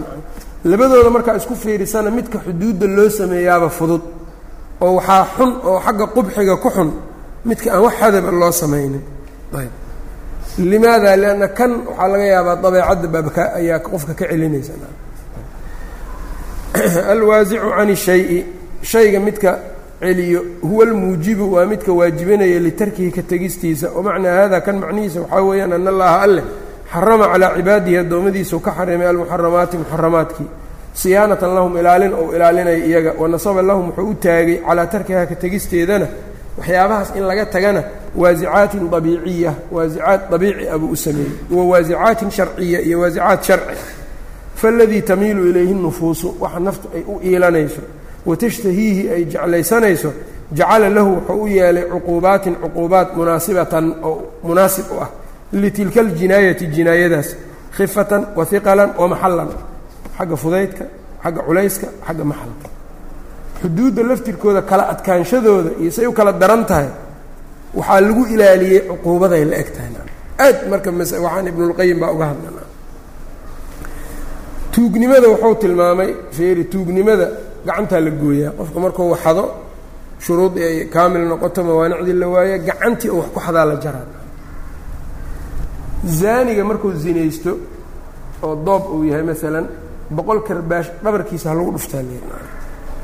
labadooda 0.71 1.09
markaa 1.09 1.35
isku 1.37 1.55
fiirisana 1.55 2.11
midka 2.11 2.39
xuduudda 2.45 2.87
loo 2.87 3.09
sameeyaaba 3.09 3.69
fudud 3.69 4.01
oo 4.81 4.95
waxaa 4.95 5.25
xun 5.37 5.51
oo 5.63 5.79
xagga 5.85 6.05
qubxiga 6.15 6.55
ku 6.63 6.69
xun 6.69 6.91
midka 7.45 7.67
aan 7.73 7.81
wax 7.83 7.95
hadaba 8.01 8.31
loo 8.31 8.51
samaynin. 8.51 9.03
Ayb. 9.53 9.71
Limaada? 10.71 11.15
Lianna 11.17 11.47
kan 11.47 11.71
waxaa 11.87 12.07
laga 12.07 12.25
yaabaa 12.33 12.55
dabeecadda 12.55 13.07
baabka 13.07 13.41
ayaa 13.59 13.79
qofka 13.79 14.13
ka 14.13 14.25
celinaysa 14.27 14.73
alwaasicu 17.13 17.69
can 17.77 17.95
shayi. 17.95 18.45
Shayga 18.81 19.19
midka 19.19 19.59
celiyo 19.99 20.41
huwa 20.61 20.85
almuujibu 20.85 21.53
waa 21.53 21.65
midka 21.65 21.93
waajibinaya 21.93 22.59
litarkihi 22.59 23.11
ka 23.11 23.21
tegistiisa. 23.21 23.89
Wamacnaa 23.95 24.41
hada 24.41 24.61
kan 24.61 24.79
macnihiisa 24.79 25.21
waxaa 25.21 25.41
weeyaan 25.41 25.73
ana 25.73 25.89
allaha 25.89 26.21
alleh 26.21 26.43
xarama 26.93 27.25
calaa 27.31 27.55
cibaadihi 27.57 27.97
addoommadiisau 28.03 28.59
ka 28.65 28.71
xarimay 28.77 29.07
almuxaramaati 29.07 29.77
muxaramaadkii. 29.77 30.47
Siyaanatan 30.93 31.55
lahum 31.55 31.77
ilaalin 31.77 32.13
ou 32.13 32.33
ilaalinaya 32.35 32.77
iyaga. 32.89 33.11
Wanasaba 33.21 33.61
lahum 33.61 33.85
wuxuu 33.89 34.09
u 34.11 34.13
taagay 34.23 34.57
calaa 34.67 34.85
tarkiha 34.93 35.25
ka 35.29 35.35
tegisteedana 35.35 36.07
waxyaabahaas 36.57 37.09
in 37.17 37.23
laga 37.29 37.45
tagana 37.45 37.83
waasicaatin 38.15 38.89
dabiiciya 38.93 39.53
waasicaad 39.71 40.21
dabiici 40.31 40.67
ah 40.73 40.77
buu 40.81 40.91
u 40.91 40.95
sameeyey. 40.95 41.31
Wa 41.51 41.63
waasicaatin 41.71 42.29
sharciya 42.31 42.79
iyo 42.87 42.99
waasicaad 43.01 43.43
sharci. 43.43 43.77
Faaladii 44.55 45.01
tamiilu 45.01 45.41
ilayhi 45.49 45.73
nufuusu 45.73 46.35
waxa 46.39 46.59
naftu 46.59 46.87
ay 46.95 47.03
u 47.07 47.19
iilanayso 47.23 47.81
watashtahiihi 48.25 49.09
ay 49.09 49.23
jeclaysanayso 49.25 50.11
jacala 50.51 50.89
lahu 50.89 51.11
wuxuu 51.15 51.43
u 51.43 51.47
yeelay 51.47 51.83
cuquubaatin 51.91 52.55
cuquubaat 52.61 53.09
munaasibatan 53.17 53.85
oo 54.03 54.21
munaasib 54.43 54.85
u 54.91 55.01
ah 55.03 55.09
litilka 55.53 55.99
aljinaayati 56.01 56.65
jinaayadaas 56.75 57.35
khifatan 57.77 58.21
wa 58.35 58.45
hiqalan 58.51 58.89
wa 58.99 59.07
maxallan 59.07 59.49
xagga 60.17 60.35
fudaydka 60.43 60.83
xagga 61.23 61.41
culayska 61.47 61.87
xagga 62.07 62.23
maxalka 62.31 62.67
xuduudda 63.61 64.01
laftirkooda 64.09 64.61
kala 64.69 64.83
adkaanshadooda 64.93 65.69
iyo 65.81 65.91
say 65.91 66.05
u 66.05 66.13
kala 66.13 66.31
daran 66.33 66.65
tahay 66.65 66.89
waxaa 67.77 68.01
lagu 68.01 68.23
ilaaliyey 68.33 68.81
cuquubaday 68.89 69.43
la 69.45 69.55
eg 69.61 69.69
tahay 69.75 69.91
aad 70.45 70.57
marka 70.71 70.89
waxaan 70.91 71.47
ibnulqayim 71.51 71.99
baa 72.01 72.11
uga 72.15 72.25
hadlana 72.31 72.63
tuugnimada 74.73 75.27
wuxuu 75.33 75.55
tilmaamay 75.61 76.11
feeri 76.37 76.63
tuugnimada 76.73 77.27
gacantaa 77.65 77.99
la 78.05 78.11
gooyaa 78.21 78.51
qofka 78.59 78.79
markuu 78.79 79.09
waxado 79.13 79.43
shuruudii 80.25 80.63
ay 80.69 80.77
kaamil 80.95 81.23
noqoto 81.31 81.59
mawaanicdii 81.63 82.13
la 82.21 82.27
waayo 82.33 82.57
gacantii 82.67 83.09
oo 83.09 83.17
wax 83.21 83.29
ku 83.33 83.39
xadaa 83.45 83.65
la 83.71 83.75
jaraa 83.83 84.05
zaaniga 86.05 86.63
markuu 86.63 86.91
zinaysto 87.03 87.51
oo 88.43 88.55
doob 88.65 88.83
uu 88.93 89.03
yahay 89.09 89.23
maalan 89.29 89.65
boqol 90.15 90.39
karbaash 90.47 90.89
dhabarkiisa 91.03 91.49
ha 91.49 91.55
lagu 91.55 91.71
dhuftaa 91.75 92.03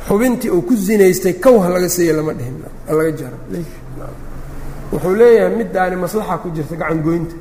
xubintii 0.08 0.50
uu 0.56 0.62
ku 0.62 0.74
zinaystay 0.76 1.34
kow 1.44 1.56
ha 1.64 1.70
laga 1.70 1.90
siiya 1.90 2.14
lama 2.18 2.34
dhihin 2.34 2.56
ha 2.88 2.94
laga 3.00 3.12
jaro 3.20 3.38
wuxuu 4.92 5.16
leeyahay 5.22 5.56
middaani 5.60 5.96
maslaxa 5.96 6.38
ku 6.44 6.48
jirta 6.56 6.76
gacan 6.76 7.00
goynta. 7.06 7.36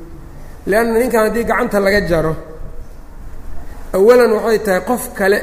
Leanna 0.69 0.99
ninkan 0.99 1.21
haddii 1.25 1.43
gacanta 1.49 1.77
laga 1.79 2.01
jaro 2.11 2.33
awalan 3.95 4.31
waxay 4.37 4.59
tahay 4.65 4.81
qof 4.89 5.03
kale 5.17 5.37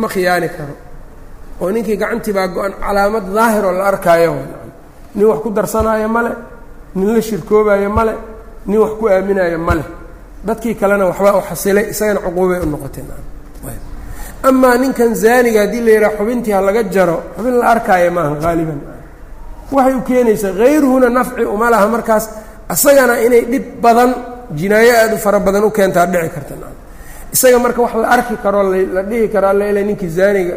ma 0.00 0.06
khiyaani 0.12 0.48
karo. 0.56 0.74
Oo 1.60 1.70
ninkii 1.74 1.96
gacantii 2.02 2.32
baa 2.36 2.48
go-an 2.54 2.72
calaamad 2.82 3.24
daahiroo 3.36 3.72
la 3.78 3.84
arkaayo. 3.90 4.32
Nin 5.14 5.26
wax 5.30 5.38
ku 5.44 5.48
darsanaayo 5.50 6.08
male 6.08 6.30
nin 6.94 7.08
la 7.14 7.20
shirkoobaayo 7.28 7.90
male 7.98 8.12
nin 8.66 8.78
wax 8.84 8.92
ku 9.00 9.04
aaminaayo 9.08 9.58
male 9.58 9.84
dadkii 10.46 10.74
kalena 10.80 11.04
waxbaa 11.10 11.34
u 11.38 11.42
xasilay 11.48 11.84
isagana 11.92 12.20
cuquubay 12.24 12.58
u 12.64 12.66
noqotay 12.72 13.04
amaa 14.48 14.74
ninkan 14.82 15.14
zaaniga 15.22 15.60
haddii 15.64 15.80
la 15.86 15.90
yidhaha 15.94 16.16
xubintii 16.18 16.52
ha 16.56 16.60
laga 16.68 16.82
jaro 16.94 17.16
xubin 17.36 17.54
la 17.60 17.66
arkaayo 17.74 18.10
maaha 18.16 18.34
haaliban 18.44 18.80
waxay 19.74 19.94
u 19.94 20.02
keenaysaa 20.08 20.52
hayruhuna 20.60 21.08
nafci 21.18 21.44
uma 21.54 21.66
laha 21.70 21.86
markaas 21.94 22.24
isagana 22.74 23.14
inay 23.26 23.42
dhib 23.52 23.64
badan 23.84 24.10
jinaayo 24.58 24.92
aada 25.00 25.14
u 25.14 25.18
fara 25.24 25.38
badan 25.46 25.64
u 25.64 25.70
keentaa 25.76 26.06
dhici 26.12 26.28
karta 26.34 26.54
isaga 27.34 27.58
marka 27.64 27.80
wax 27.84 27.94
la 28.02 28.08
arki 28.16 28.34
karo 28.42 28.60
la 28.94 29.02
dhihi 29.10 29.28
karaa 29.34 29.52
leele 29.60 29.80
ninkii 29.88 30.08
zaaniga 30.18 30.54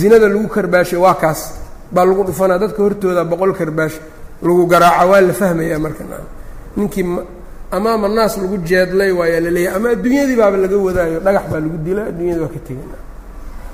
zinada 0.00 0.28
lagu 0.28 0.48
karbaashay 0.48 0.98
waa 1.04 1.14
kaas. 1.22 1.40
Baa 1.94 2.04
lagu 2.08 2.22
dhufanaa 2.28 2.58
dadka 2.62 2.80
hortooda 2.82 3.24
boqol 3.24 3.52
karbaash 3.60 3.96
lagu 4.46 4.62
garaaca 4.72 5.04
waa 5.10 5.20
la 5.28 5.32
fahmayaa 5.40 5.78
marka 5.84 6.02
ninkii 6.76 7.04
amaama 7.76 8.08
naas 8.16 8.34
lagu 8.42 8.56
jeedlay 8.68 9.10
waayaa 9.18 9.40
la 9.46 9.50
leeyahay 9.56 9.76
ama 9.78 9.88
adduunyadii 9.94 10.36
baaba 10.40 10.56
laga 10.64 10.76
wadaayo 10.86 11.18
dhagax 11.26 11.44
baa 11.52 11.60
lagu 11.64 11.78
dila 11.86 12.02
adduunyadii 12.10 12.42
waa 12.44 12.52
ka 12.56 12.60
tegay. 12.66 12.88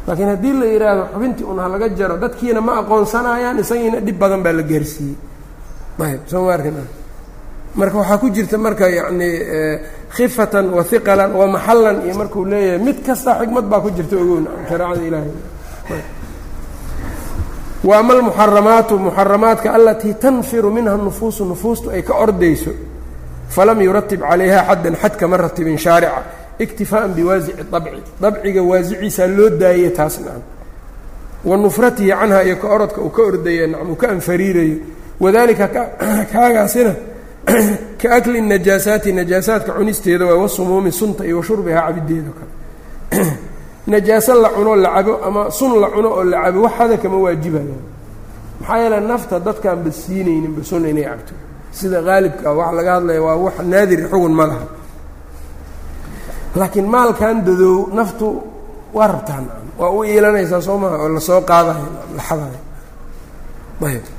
Laakiin 0.06 0.28
haddii 0.32 0.52
la 0.60 0.66
yidhaahdo 0.72 1.02
xubintii 1.12 1.44
un 1.50 1.58
ha 1.62 1.66
laga 1.74 1.86
jaro 1.98 2.14
dadkiina 2.22 2.60
ma 2.66 2.72
aqoonsanayaan 2.80 3.56
isagiina 3.62 3.98
dhib 4.06 4.16
badan 4.22 4.40
baa 4.44 4.52
la 4.58 4.62
gaarsiiyey. 4.70 5.16
Ayb 6.04 6.20
soo 6.30 6.42
ma 6.46 6.52
arkin? 6.56 6.76
Marka 7.78 7.96
waxaa 8.00 8.18
ku 8.22 8.26
jirta 8.34 8.56
marka 8.58 8.84
yacni 8.98 9.28
khifatan 10.16 10.66
wa 10.76 10.82
hiqalan 10.90 11.30
wa 11.40 11.46
maxallan 11.54 11.96
iyo 12.06 12.14
markuu 12.20 12.44
leeyahay 12.50 12.78
mid 12.86 12.98
kasta 13.06 13.30
xikmad 13.40 13.64
baa 13.70 13.80
ku 13.84 13.90
jirta 13.96 14.14
ogowna 14.22 14.50
shareecada 14.68 15.02
ilaahay. 15.08 15.32
Wa 17.88 17.94
ama 18.00 18.12
almuxaramaatu 18.14 18.94
muxaramaadka 18.98 19.68
alatii 19.74 20.14
tanfiru 20.14 20.70
minha 20.76 20.96
nufuusu 20.96 21.44
nufuustu 21.44 21.90
ay 21.90 22.02
ka 22.02 22.14
ordayso 22.24 22.70
falam 23.54 23.78
yuratib 23.86 24.20
calayha 24.20 24.60
xaddan 24.68 24.94
xad 25.02 25.14
kama 25.20 25.36
ratibin 25.36 25.78
shaarica 25.84 26.22
iktifaaan 26.64 27.10
biwaasici 27.16 27.62
abci 27.72 28.00
dabciga 28.22 28.62
waasiciisaa 28.70 29.26
loo 29.36 29.48
daayey 29.60 29.90
taas 29.98 30.14
nacam 30.20 30.42
wa 31.48 31.56
nufratihi 31.56 32.10
canha 32.20 32.42
iyo 32.46 32.56
ka 32.62 32.68
orodka 32.74 33.00
uu 33.00 33.10
ka 33.16 33.22
ordaya 33.30 33.66
nacam 33.66 33.90
uu 33.90 33.96
ka 33.96 34.06
anfariirayo 34.14 34.76
wadalika 35.20 35.66
kaagaasina 36.32 36.92
ka 38.00 38.08
akli 38.16 38.40
najaasaati 38.40 39.12
najaasaadka 39.12 39.72
cunisteeda 39.78 40.24
waa 40.26 40.34
wasumuumi 40.42 40.92
sunta 40.92 41.22
iyo 41.26 41.36
washurbihaa 41.40 41.86
cabideeda 41.86 42.30
kale 42.38 43.26
najaaso 43.86 44.34
la 44.42 44.48
cuno 44.48 44.76
la 44.76 44.90
cabo 44.94 45.12
ama 45.26 45.50
sun 45.50 45.80
la 45.80 45.88
cuno 45.94 46.08
oo 46.18 46.24
la 46.24 46.38
cabo 46.44 46.58
waxada 46.66 46.96
kama 47.02 47.16
waajibayaan 47.24 47.82
maxaa 48.60 48.78
yeele 48.82 49.00
nafta 49.00 49.36
dadkaan 49.46 49.78
ba 49.84 49.90
siinayninba 50.00 50.62
sun 50.64 50.84
inay 50.90 51.04
cabto 51.04 51.32
sida 51.78 51.98
qaalibka 52.08 52.48
waxa 52.58 52.72
laga 52.78 52.90
hadlaya 52.96 53.20
waa 53.26 53.36
wax 53.44 53.56
naadir 53.72 54.00
xugun 54.10 54.34
ma 54.38 54.44
laha. 54.50 54.66
Laakiin 56.58 56.86
maalkan 56.94 57.36
dadoow 57.46 57.78
naftu 57.98 58.26
waa 58.96 59.08
rabtaan. 59.12 59.44
Waa 59.78 59.90
u 59.96 60.04
iilanaysaa 60.04 60.60
soo 60.60 60.78
oo 60.82 61.08
la 61.08 61.20
soo 61.20 61.40
qaadayo 61.50 61.86
la 62.16 62.22
xadayo. 62.28 62.60
Ayb 63.88 64.18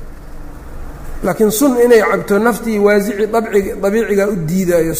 laakiin 1.22 1.52
sun 1.52 1.76
inay 1.84 2.00
cabto 2.00 2.38
naftii 2.38 2.78
waasici 2.78 3.24
abcig 3.32 3.66
dabiiciga 3.82 4.28
u 4.28 4.36
diidaayo 4.48 4.94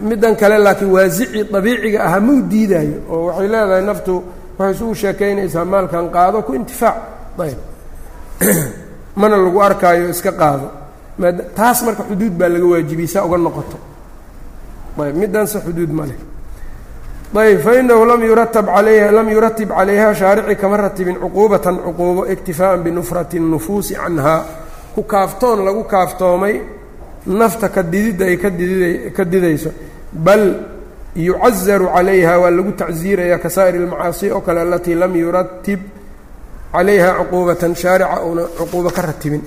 middan 0.00 0.36
kale 0.36 0.58
laakiin 0.58 0.90
waasici 0.92 1.44
dabiiciga 1.52 2.04
ahaa 2.04 2.20
ma 2.20 2.32
u 2.32 2.42
diidaayo 2.50 2.96
oo 3.08 3.26
waxay 3.26 3.48
leedahay 3.48 3.82
naftu 3.82 4.22
waxay 4.58 4.74
isugu 4.74 4.94
sheekaynaysaa 4.94 5.64
maalkan 5.64 6.10
qaado 6.10 6.42
ku 6.42 6.54
intifaac. 6.54 6.96
Ayb 7.38 7.58
mana 9.16 9.36
lagu 9.36 9.60
arkaayo 9.62 10.08
iska 10.08 10.32
qaado. 10.32 10.70
Maad 11.18 11.54
taas 11.54 11.82
marka 11.82 12.02
xuduud 12.08 12.32
baa 12.32 12.48
laga 12.48 12.66
waajibiyey 12.66 13.08
saa 13.08 13.24
uga 13.24 13.38
noqoto. 13.38 13.78
Ayb 14.98 15.16
middaanse 15.16 15.58
xuduud 15.60 15.90
ma 15.92 16.06
leh. 16.06 16.18
Ayb 17.34 17.60
fainahu 17.60 18.04
lam 18.04 18.22
yuratab 18.22 18.68
alayha 18.68 19.10
lam 19.12 19.28
yuratib 19.28 19.68
calayha 19.68 20.14
shaarici 20.14 20.56
kama 20.56 20.76
ratibin 20.76 21.16
cuquubatan 21.16 21.76
cuquubo 21.84 22.26
iktifaa'an 22.26 22.82
binufrati 22.82 23.40
nufuusi 23.40 23.94
canhaa 23.94 24.44
ku 24.94 25.02
kaaftoon 25.02 25.64
lagu 25.64 25.84
kaaftoomay 25.84 26.60
nafta 27.26 27.68
ka 27.68 27.82
dididda 27.82 28.24
ay 28.26 28.36
ka 29.16 29.24
didayso. 29.24 29.70
Bal 30.12 30.44
yucazaru 31.16 31.88
calayha 31.94 32.38
waa 32.40 32.50
lagu 32.50 32.72
tacsiiraya 32.72 33.38
ka 33.38 33.48
saa'ir 33.48 33.76
اlmacaasi 33.76 34.30
oo 34.30 34.40
kale 34.40 34.60
alatii 34.60 34.94
lam 34.94 35.16
yuratib 35.16 35.80
calayha 36.73 37.09
cuquubatan 37.19 37.73
shaarica 37.75 38.17
uuna 38.27 38.43
cuquubo 38.57 38.89
ka 38.89 39.01
ratibin 39.01 39.41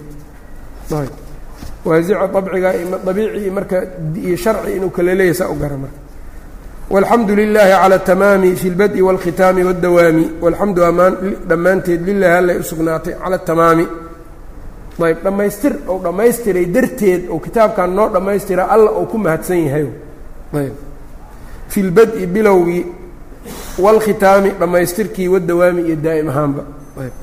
waasica 1.85 2.21
abciga 2.39 2.71
abiici 3.11 3.51
marka 3.51 3.77
iyo 4.27 4.37
sharci 4.37 4.71
inuu 4.77 4.91
kala 4.91 5.15
leeyahy 5.15 5.35
saa 5.35 5.49
u 5.49 5.55
gara 5.63 5.77
marka 5.77 5.99
walxamdu 6.91 7.33
lilaahi 7.37 7.73
cala 7.83 7.95
atamaami 7.97 8.57
fi 8.57 8.69
اlbad'i 8.73 9.01
wاlkhitaami 9.03 9.63
wاddawaami 9.69 10.25
walxamdu 10.45 10.81
amaan 10.85 11.15
dhammaanteed 11.49 12.01
lilahi 12.09 12.35
allay 12.41 12.57
u 12.59 12.63
sugnaatay 12.71 13.15
cala 13.23 13.37
atamaami 13.41 13.87
ayb 15.09 15.19
dhammaystir 15.25 15.73
ou 15.89 15.97
dhammaystiray 16.07 16.67
darteed 16.75 17.23
ou 17.33 17.39
kitaabkan 17.41 17.91
noo 17.97 18.09
dhammaystira 18.15 18.65
alla 18.75 18.91
ou 18.99 19.07
ku 19.07 19.17
mahadsan 19.19 19.59
yahay 19.67 19.87
ayb 20.61 20.75
fi 21.73 21.83
lbad'i 21.89 22.27
bilowgii 22.27 22.85
wاlkhitaami 23.85 24.51
dhammaystirkii 24.61 25.29
wadawaami 25.35 25.83
iyo 25.89 25.97
daa'im 25.97 26.29
ahaanba 26.29 26.63
ayb 27.02 27.14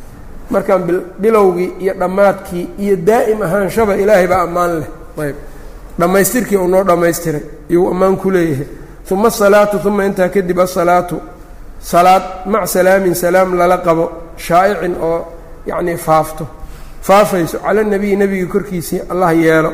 markaan 0.51 0.83
bilowgii 1.23 1.71
iyo 1.81 1.95
dhammaadkii 2.01 2.65
iyo 2.79 2.97
daa'im 3.07 3.43
ahaanshaba 3.43 3.97
ilaahay 3.97 4.27
baa 4.27 4.43
ammaan 4.47 4.73
leh. 4.81 4.89
Ayb. 5.25 5.37
Dhammaystirkii 6.01 6.57
uu 6.57 6.69
noo 6.69 6.85
dhammaystiray 6.85 7.43
iyuu 7.71 7.91
ammaan 7.91 8.17
ku 8.17 8.31
leeyahay. 8.31 8.67
Uma 9.11 9.29
asalaatu 9.29 9.77
uma 9.89 10.05
intaa 10.05 10.29
kadib 10.29 10.59
asalaatu 10.61 11.17
salaad 11.81 12.23
mac 12.47 12.67
salaamin 12.67 13.15
salaam 13.15 13.55
lala 13.59 13.79
qabo 13.87 14.05
shaa'icin 14.37 14.95
oo 15.03 15.19
yacnii 15.67 15.97
faafto. 15.97 16.47
Faafayso 17.03 17.59
cala 17.59 17.83
nebiyi 17.83 18.17
nebiga 18.17 18.47
korkiisii 18.53 19.01
allah 19.11 19.33
yeelo. 19.37 19.73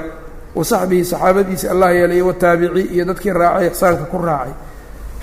Wa 0.55 0.64
saxbihi 0.64 1.05
saxaabadiisi 1.05 1.68
allah 1.68 1.92
yeelo 1.94 2.14
iyo 2.14 2.26
wataabicii 2.26 2.88
iyo 2.94 3.05
dadkii 3.05 3.30
raacay 3.32 3.66
ixsaanka 3.66 4.05
ku 4.11 4.18
raacay 4.18 4.53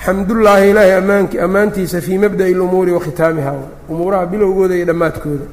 xamdullaahi 0.06 0.70
ilaahay 0.70 0.94
ammaanki 0.96 1.40
ammaantiisa 1.40 2.00
fii 2.00 2.18
mabda'i 2.18 2.54
lumuuri 2.54 2.92
wa 2.92 3.00
khitaamiha. 3.00 3.54
Umuuraha 3.88 4.26
bilowgooda 4.26 4.74
iyo 4.76 4.86
dhammaadkooda. 4.86 5.46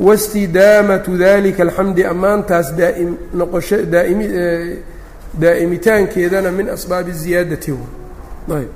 Wastidaamatu 0.00 1.18
dalika 1.18 1.62
alxamdi 1.62 2.04
ammaantaas 2.04 2.68
daa'im 2.80 3.10
noqosho 3.34 3.76
daa'imi 3.94 4.26
daa'imitaankeedana 5.42 6.50
min 6.50 6.68
asbaabi 6.68 7.12
ziyaadati. 7.12 7.74
Ayb. 8.56 8.68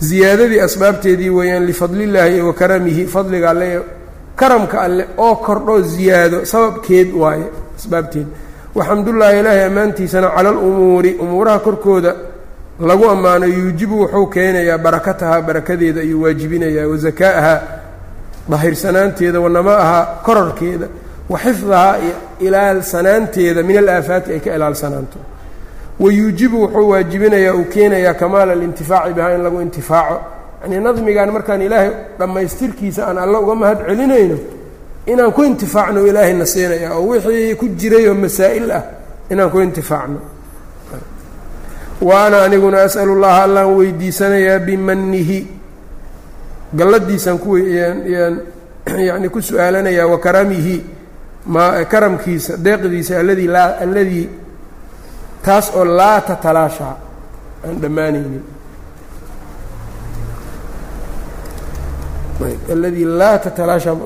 Ziyaadadii 0.00 0.60
asbaabteedii 0.60 1.30
weeyaan 1.30 1.66
lifadlillaahi 1.66 2.40
wa 2.40 2.52
karamihi 2.54 3.06
fadliga 3.06 3.50
alle 3.50 3.80
karamka 4.36 4.80
alle 4.80 5.04
oo 5.16 5.34
kordho 5.36 5.80
ziyaado 5.82 6.44
sababkeed 6.44 7.14
waaye 7.14 7.44
asbaabteed. 7.78 8.26
Waxamdullaahi 8.74 9.40
ilaahay 9.40 9.64
ammaantiisana 9.64 10.28
cala 10.36 10.48
alumuuri 10.48 11.14
umuuraha 11.14 11.58
korkooda 11.58 12.14
lagu 12.80 13.04
ammaano 13.10 13.46
yuujibu 13.46 14.00
wuxuu 14.00 14.26
keenayaa 14.26 14.78
barakatahaa 14.78 15.40
barakadeeda 15.42 16.00
ayuu 16.00 16.22
waajibinayaa 16.22 16.86
wasakaa'ahaa 16.88 17.60
dahirsanaanteeda 18.50 19.40
wanama'ahaa 19.40 20.04
korarkeeda 20.24 20.86
wa 21.28 21.38
xifdahaa 21.38 21.96
iyo 21.98 22.14
ilaalsanaanteeda 22.40 23.62
min 23.62 23.76
alaafaati 23.78 24.32
ay 24.32 24.40
ka 24.40 24.54
ilaalsanaanto. 24.54 25.18
Wayuujibu 26.00 26.62
wuxuu 26.62 26.88
waajibinayaa 26.88 27.54
uu 27.54 27.64
keenayaa 27.64 28.14
kamaala 28.14 28.52
alintifaaci 28.52 29.12
bihaa 29.14 29.34
in 29.34 29.42
lagu 29.42 29.60
intifaaco. 29.60 30.20
Yanii 30.62 30.80
nadmigan 30.80 31.30
markaan 31.32 31.62
ilaahay 31.62 31.90
dhammaystirkiisa 32.18 33.06
aan 33.08 33.18
alla 33.18 33.40
uga 33.40 33.54
mahad 33.54 33.78
celinayno 33.86 34.38
inaan 35.06 35.32
ku 35.32 35.44
intifaacno 35.44 36.06
ilaahayna 36.06 36.46
siinaya 36.46 36.94
oo 36.94 37.06
wixii 37.08 37.54
ku 37.54 37.68
jirayoo 37.68 38.14
masaa'il 38.14 38.70
ah 38.70 38.82
inaan 39.30 39.50
ku 39.50 39.60
intifaacno 39.60 40.18
wa 42.00 42.26
ana 42.26 42.42
aniguna 42.42 42.82
as'alu 42.82 43.20
llaha 43.20 43.42
allaan 43.42 43.74
weydiisanayaa 43.76 44.58
bimanihi 44.58 45.46
galladiisaan 46.76 47.38
kuwyaan 47.38 48.02
yani 48.98 49.28
ku 49.34 49.42
su'aalanayaa 49.42 50.06
wa 50.06 50.18
karamihi 50.18 50.84
ma 51.46 51.84
karamkiisa 51.84 52.56
deeqdiisa 52.64 53.20
alladii 53.20 53.48
laa 53.48 53.72
alladii 53.82 54.28
taas 55.42 55.72
oo 55.74 55.84
laa 55.84 56.20
tatalaashaa 56.20 56.96
aan 57.66 57.82
dhammaanaynin. 57.82 58.44
Alladii 62.72 63.04
laa 63.04 63.38
tatalaashaa 63.38 63.96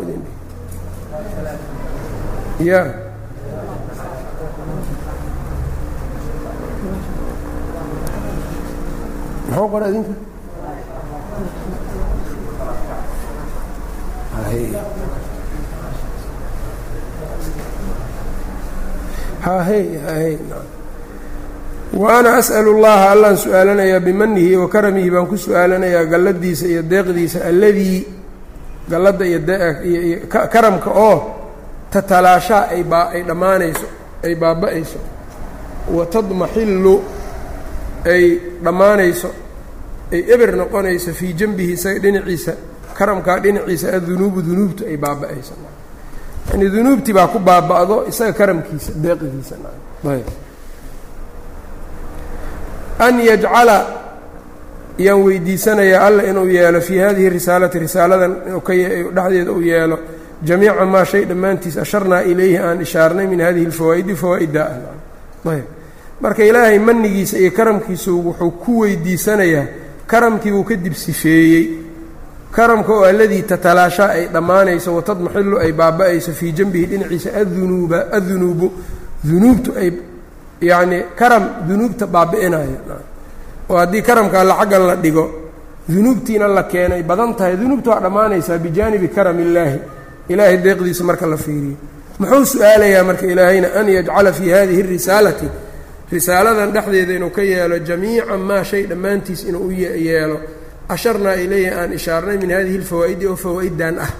ya 2.61 3.02
maxuu 9.53 9.69
qora 9.73 9.87
idinka 9.91 10.15
wa 21.93 22.19
ana 22.19 22.37
as'alu 22.41 22.81
llaha 22.81 23.11
allaan 23.13 23.37
su'aalanayaa 23.37 24.01
bimanihi 24.01 24.57
wa 24.57 24.69
karamihi 24.69 25.11
baan 25.13 25.27
ku 25.29 25.37
su'aalanayaa 25.37 26.05
galladiisa 26.09 26.65
iyo 26.67 26.83
deeqdiisa 26.83 27.45
alladii 27.45 28.01
galladda 28.89 29.25
iyo 29.29 29.39
karamka 30.53 30.91
oo 30.91 31.17
tatalaashaa 31.93 32.73
ay 32.73 33.23
dhammaanayso 33.29 33.87
ay 34.25 34.35
baaba-ayso. 34.35 34.99
Wa 35.93 36.07
tadmaxillu 36.07 36.95
ay 38.05 38.41
dhammaanayso 38.65 39.31
ay 40.13 40.25
eber 40.35 40.57
noqonayso 40.57 41.13
fii 41.13 41.33
janbihi 41.35 41.73
isaga 41.73 41.99
dhinaciisa 41.99 42.53
karamkaa 42.99 43.39
dhinaciisa 43.41 43.97
addunuubu 43.97 44.43
dunuubtu 44.43 44.85
ay 44.87 44.97
baaba-ayso. 44.97 45.55
Yani 46.53 46.69
dunuubtii 46.71 47.13
baa 47.13 47.29
ku 47.29 47.39
baaba-do 47.39 48.05
isaga 48.09 48.33
karamkiisa 48.33 48.93
deeqigiisa. 49.03 49.57
An 52.99 53.19
yajcala 53.21 53.79
yaan 54.99 55.23
weydiisanayaa 55.25 56.07
alla 56.07 56.23
inuu 56.23 56.47
yeelo 56.47 56.81
fii 56.81 56.99
hadihi 56.99 57.29
risaalati 57.31 57.79
risaaladan 57.79 58.37
dhexdeeda 59.15 59.53
uu 59.53 59.61
yeelo 59.61 59.99
jamiica 60.45 60.85
maa 60.87 61.05
shay 61.05 61.25
dhammaantiis 61.25 61.79
asharnaa 61.79 62.21
ilayhi 62.21 62.59
aan 62.59 62.81
ishaarnay 62.81 63.27
min 63.27 63.41
hadihi 63.41 63.67
اlfawaa'idi 63.67 64.15
fawaa'ida 64.15 64.65
ayb 65.53 65.65
marka 66.23 66.43
ilaahay 66.45 66.79
manigiisa 66.79 67.37
iyo 67.39 67.51
karamkiisu 67.59 68.11
wuxuu 68.27 68.51
ku 68.62 68.79
weydiisanayaa 68.81 69.66
karamkii 70.07 70.53
uu 70.53 70.64
kadib 70.64 70.93
sifeeyey. 70.95 71.64
Karamka 72.53 72.93
oo 72.93 73.05
alladii 73.05 73.43
tatalaashaa 73.43 74.09
ay 74.16 74.25
dhammaanayso 74.35 74.95
watadmaxilu 74.95 75.57
ay 75.64 75.73
baaba-ayso 75.73 76.33
fii 76.33 76.53
janbihi 76.53 76.87
dhinaciisa 76.87 77.31
adunuuba 77.41 77.99
adunuubu 78.12 78.66
dunuubtu 79.25 79.70
ay 79.81 79.89
yacnii 80.61 81.03
karam 81.20 81.45
dunuubta 81.68 82.07
baabi'inaya 82.07 82.77
oo 83.70 83.77
haddii 83.81 84.03
karamka 84.03 84.41
alla 84.41 84.55
xaggan 84.61 84.85
la 84.87 84.97
dhigo 84.97 85.25
dunuubtiina 85.89 86.47
la 86.49 86.62
keenay 86.73 87.03
badan 87.03 87.35
tahay 87.39 87.57
dunuubta 87.57 87.91
waa 87.91 88.01
dhammaanaysaa 88.05 88.59
bijaanibi 88.64 89.09
karam 89.09 89.41
illaahi 89.41 89.79
ilaahay 90.29 90.57
deeqdiisa 90.64 91.05
marka 91.05 91.27
la 91.27 91.37
fiiriyo. 91.37 91.77
Muxuu 92.18 92.45
su'aalayaa 92.53 93.05
marka 93.09 93.27
ilaahayna 93.33 93.68
an 93.81 93.89
yajcala 93.97 94.33
fii 94.33 94.51
hadihi 94.51 94.83
risaalati 94.83 95.49
risaaladan 96.13 96.73
dhexdeeda 96.73 97.13
inuu 97.15 97.31
ka 97.31 97.43
yeelo 97.43 97.79
jamiica 97.79 98.37
maa 98.37 98.65
shay 98.65 98.87
dhammaantiis 98.87 99.45
inuu 99.49 99.67
u 99.67 99.71
yeelo. 99.73 100.41
Asharnaa 100.89 101.35
ilayhi 101.35 101.71
aan 101.71 101.93
ishaarnay 101.93 102.37
min 102.37 102.51
hadihi 102.51 102.79
اlfawaa'idi 102.79 103.27
oo 103.27 103.37
fawaa'idan 103.37 103.99
ah. 103.99 104.13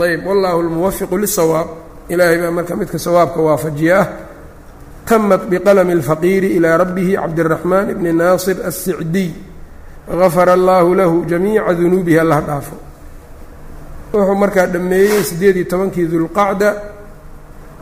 Ayb 0.00 0.26
wallaahu 0.26 0.62
lmuwafiqu 0.62 1.18
lisawaab 1.18 1.68
ilaahay 2.08 2.38
baa 2.38 2.50
marka 2.50 2.76
midka 2.76 2.98
sawaabka 2.98 3.40
waafajiya 3.40 4.00
ah. 4.00 4.08
Tamat 5.04 5.44
biqalami 5.50 5.92
اlfaqiiri 5.98 6.56
ilaa 6.56 6.76
rabbihi 6.78 7.16
cabdiraxmaan 7.16 7.90
ibni 7.90 8.12
naasir 8.12 8.56
asicdiy 8.64 9.30
gafara 10.08 10.52
allaahu 10.52 10.94
lahu 10.94 11.24
jamiica 11.26 11.74
dunuubihi 11.74 12.18
allaha 12.18 12.40
dhaafo. 12.40 12.76
Wuxuu 14.12 14.34
markaa 14.34 14.66
dhammeeyey 14.66 15.22
sideed 15.22 15.56
iyo 15.56 15.64
tobankii 15.64 16.06
dulqacda 16.06 16.68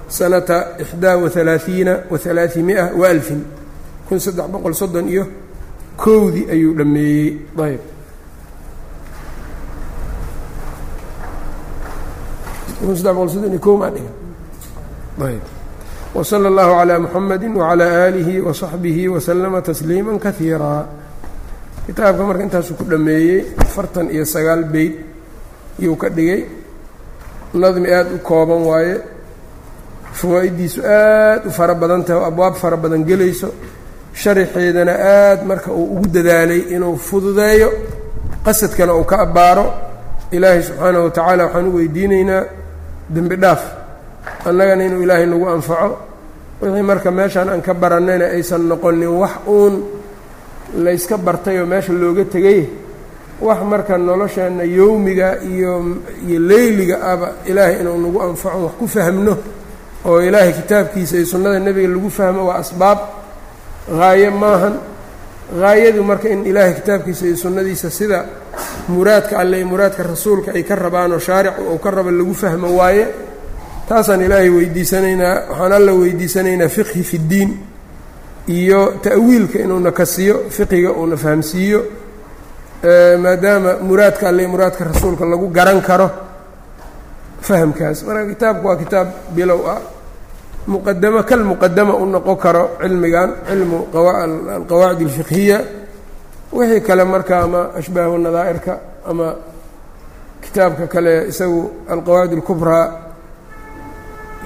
sanata 0.08 0.58
ixdaa 0.84 1.16
waalaaiina 1.18 1.94
waalaaiimia 2.12 2.84
wa 3.00 3.06
alfin 3.10 3.42
kun 4.10 4.20
saddex 4.20 4.48
boqol 4.54 4.74
soddon 4.82 5.08
iyo 5.10 5.24
kowdii 5.98 6.46
ayuu 6.54 6.74
dhammeeyey 6.78 7.30
ayb 7.66 7.82
saddex 12.82 13.04
boqol 13.16 13.30
soddon 13.34 13.52
iyo 13.54 13.60
kow 13.66 13.76
maa 13.78 13.92
dhiga 13.96 14.12
ayb 15.28 15.44
wslى 16.16 16.48
اllahu 16.52 16.72
عlى 16.82 16.96
muxamadi 17.00 17.48
wعlى 17.50 17.86
alihi 18.08 18.36
وصaxbihi 18.42 19.08
waslama 19.10 19.62
tasliima 19.66 20.14
kahiira 20.20 20.86
kitaabka 21.88 22.22
marka 22.24 22.44
intaasuu 22.46 22.76
ku 22.78 22.84
dhameeyey 22.86 23.58
afartan 23.58 24.14
iyo 24.14 24.26
sagaal 24.26 24.64
beyd 24.70 24.94
iyuu 25.82 25.98
ka 25.98 26.10
dhigay 26.14 26.42
nadmi 27.54 27.90
aad 27.90 28.14
u 28.14 28.18
kooban 28.22 28.62
waaye 28.70 28.96
fawaa-iddiisu 30.21 30.81
aad 30.85 31.41
u 31.47 31.51
fara 31.59 31.75
badan 31.81 32.03
tahay 32.07 32.21
oo 32.21 32.27
abwaab 32.31 32.55
fara 32.63 32.77
badan 32.83 33.03
gelayso 33.09 33.49
sharaxeedana 34.21 34.93
aad 34.93 35.41
marka 35.51 35.71
uu 35.73 35.87
ugu 35.95 36.07
dadaalay 36.15 36.61
inuu 36.75 36.97
fududeeyo 37.09 37.69
qasadkana 38.45 38.93
uu 38.99 39.05
ka 39.11 39.17
abbaaro. 39.27 39.67
Ilaahay 40.37 40.63
subxaanaه 40.63 41.03
wa 41.05 41.11
tacaala 41.11 41.43
waxaan 41.47 41.67
u 41.71 41.75
weydiinaynaa 41.77 42.43
dembi 43.15 43.37
dhaaf 43.43 43.63
annagana 44.49 44.83
inuu 44.89 45.03
ilaahay 45.05 45.27
nagu 45.33 45.47
anfaco. 45.55 45.91
Wixii 46.61 46.83
marka 46.91 47.11
meeshaan 47.19 47.49
aan 47.53 47.63
ka 47.67 47.73
barannayna 47.83 48.27
aysan 48.37 48.63
noqonin 48.71 49.09
wax 49.23 49.35
uun 49.55 49.75
layska 50.85 51.17
bartay 51.27 51.57
oo 51.61 51.67
meesha 51.73 51.93
looga 52.03 52.25
tegay 52.35 52.61
wax 53.47 53.61
marka 53.71 53.95
nolosheenna 54.09 54.65
yowmiga 54.79 55.29
iyo 55.53 55.73
iyo 56.29 56.39
leyliga 56.51 56.97
aba 57.13 57.29
ilaahay 57.51 57.77
inuu 57.81 57.99
nagu 58.05 58.19
anfaco 58.27 58.59
wax 58.67 58.73
ku 58.79 58.87
fahmno 58.95 59.35
oo 60.05 60.21
ilaahay 60.23 60.53
kitaabkiisa 60.53 61.17
iyo 61.17 61.27
sunnada 61.27 61.59
nebiga 61.59 61.89
lagu 61.89 62.11
fahmo 62.11 62.47
waa 62.47 62.59
asbaab. 62.63 62.99
Haaye 63.99 64.31
maahan. 64.31 64.75
Haayadu 65.61 66.05
marka 66.05 66.29
in 66.29 66.47
ilaahay 66.47 66.75
kitaabkiisa 66.75 67.27
iyo 67.27 67.37
sunnadiisa 67.37 67.91
sida 67.91 68.25
muraadka 68.89 69.39
alle 69.39 69.57
iyo 69.59 69.67
muraadka 69.67 70.03
rasuulka 70.03 70.53
ay 70.55 70.63
ka 70.63 70.75
rabaanoo 70.75 71.19
shaaricu 71.19 71.63
uu 71.73 71.79
ka 71.79 71.91
rabo 71.91 72.11
lagu 72.11 72.35
fahmo 72.35 72.77
waaye 72.77 73.07
taasaan 73.89 74.21
ilaahay 74.23 74.49
weydiisanaynaa 74.51 75.35
waxaan 75.51 75.73
alla 75.73 75.93
weydiisanaynaa 75.93 76.69
fiqhi 76.69 77.03
fi 77.03 77.19
ddiin 77.19 77.51
iyo 78.49 78.93
ta'wiilka 79.03 79.59
inuuna 79.59 79.93
ka 79.93 80.07
siiyo 80.07 80.45
fiqiga 80.51 80.93
uuna 80.93 81.17
fahamsiiyo 81.17 81.81
maadaama 83.23 83.77
muraadka 83.83 84.29
alle 84.29 84.43
iyo 84.43 84.49
muraadka 84.53 84.85
rasuulka 84.85 85.25
lagu 85.25 85.49
garan 85.49 85.81
karo 85.81 86.11
fahamkaas. 87.47 88.05
Marka 88.07 88.27
kitaabku 88.33 88.65
waa 88.69 88.77
kitaab 88.77 89.09
bilow 89.37 89.61
ah. 89.75 89.81
Muqadamo 90.69 91.23
kal 91.23 91.43
muqadama 91.45 91.95
u 91.97 92.05
noqon 92.07 92.37
karo 92.37 92.71
cilmigan 92.81 93.31
cilmu 93.49 93.79
alqawaacid 94.57 95.07
alfiqhiya 95.09 95.59
wixii 96.53 96.81
kale 96.87 97.05
marka 97.05 97.35
ama 97.45 97.61
ashbaahu 97.79 98.19
nadaa'irka 98.19 98.73
ama 99.11 99.35
kitaabka 100.45 100.87
kale 100.87 101.29
isagu 101.29 101.61
alqawaacid 101.89 102.33
alkubraa 102.39 102.87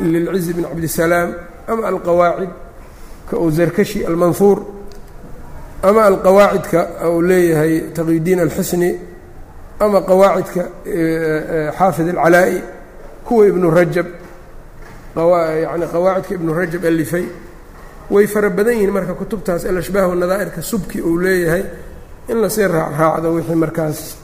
lilcizi 0.01 0.53
bn 0.55 0.63
cabdisalaam 0.71 1.29
ama 1.69 1.83
alqawaacid 1.89 2.51
ka 3.29 3.37
uu 3.37 3.51
zarkashi 3.51 4.07
almanhuur 4.07 4.59
ama 5.83 6.01
alqawaacidka 6.11 6.81
uu 7.11 7.23
leeyahay 7.23 7.75
taqiyudiin 7.97 8.41
alxusni 8.41 8.91
ama 9.81 9.99
qawaacidka 10.11 10.63
xaafid 11.79 12.09
alcalaa'i 12.15 12.63
kuwa 13.27 13.47
ibnu 13.47 13.71
rajab. 13.71 14.07
Yani 15.17 15.87
qawaacidka 15.93 16.35
ibnu 16.35 16.55
rajab 16.55 16.85
alifay. 16.85 17.25
Way 18.11 18.27
fara 18.27 18.51
badan 18.51 18.75
yihiin 18.75 18.93
marka 18.93 19.15
kutubtaas 19.15 19.65
alashbaahu 19.65 20.15
nadaa'irka 20.15 20.63
subki 20.63 21.01
uu 21.01 21.19
leeyahay. 21.19 21.65
In 22.29 22.41
la 22.43 22.49
sii 22.49 22.67
raacraacdo 22.67 23.35
wixii 23.35 23.55
markaas 23.55 24.17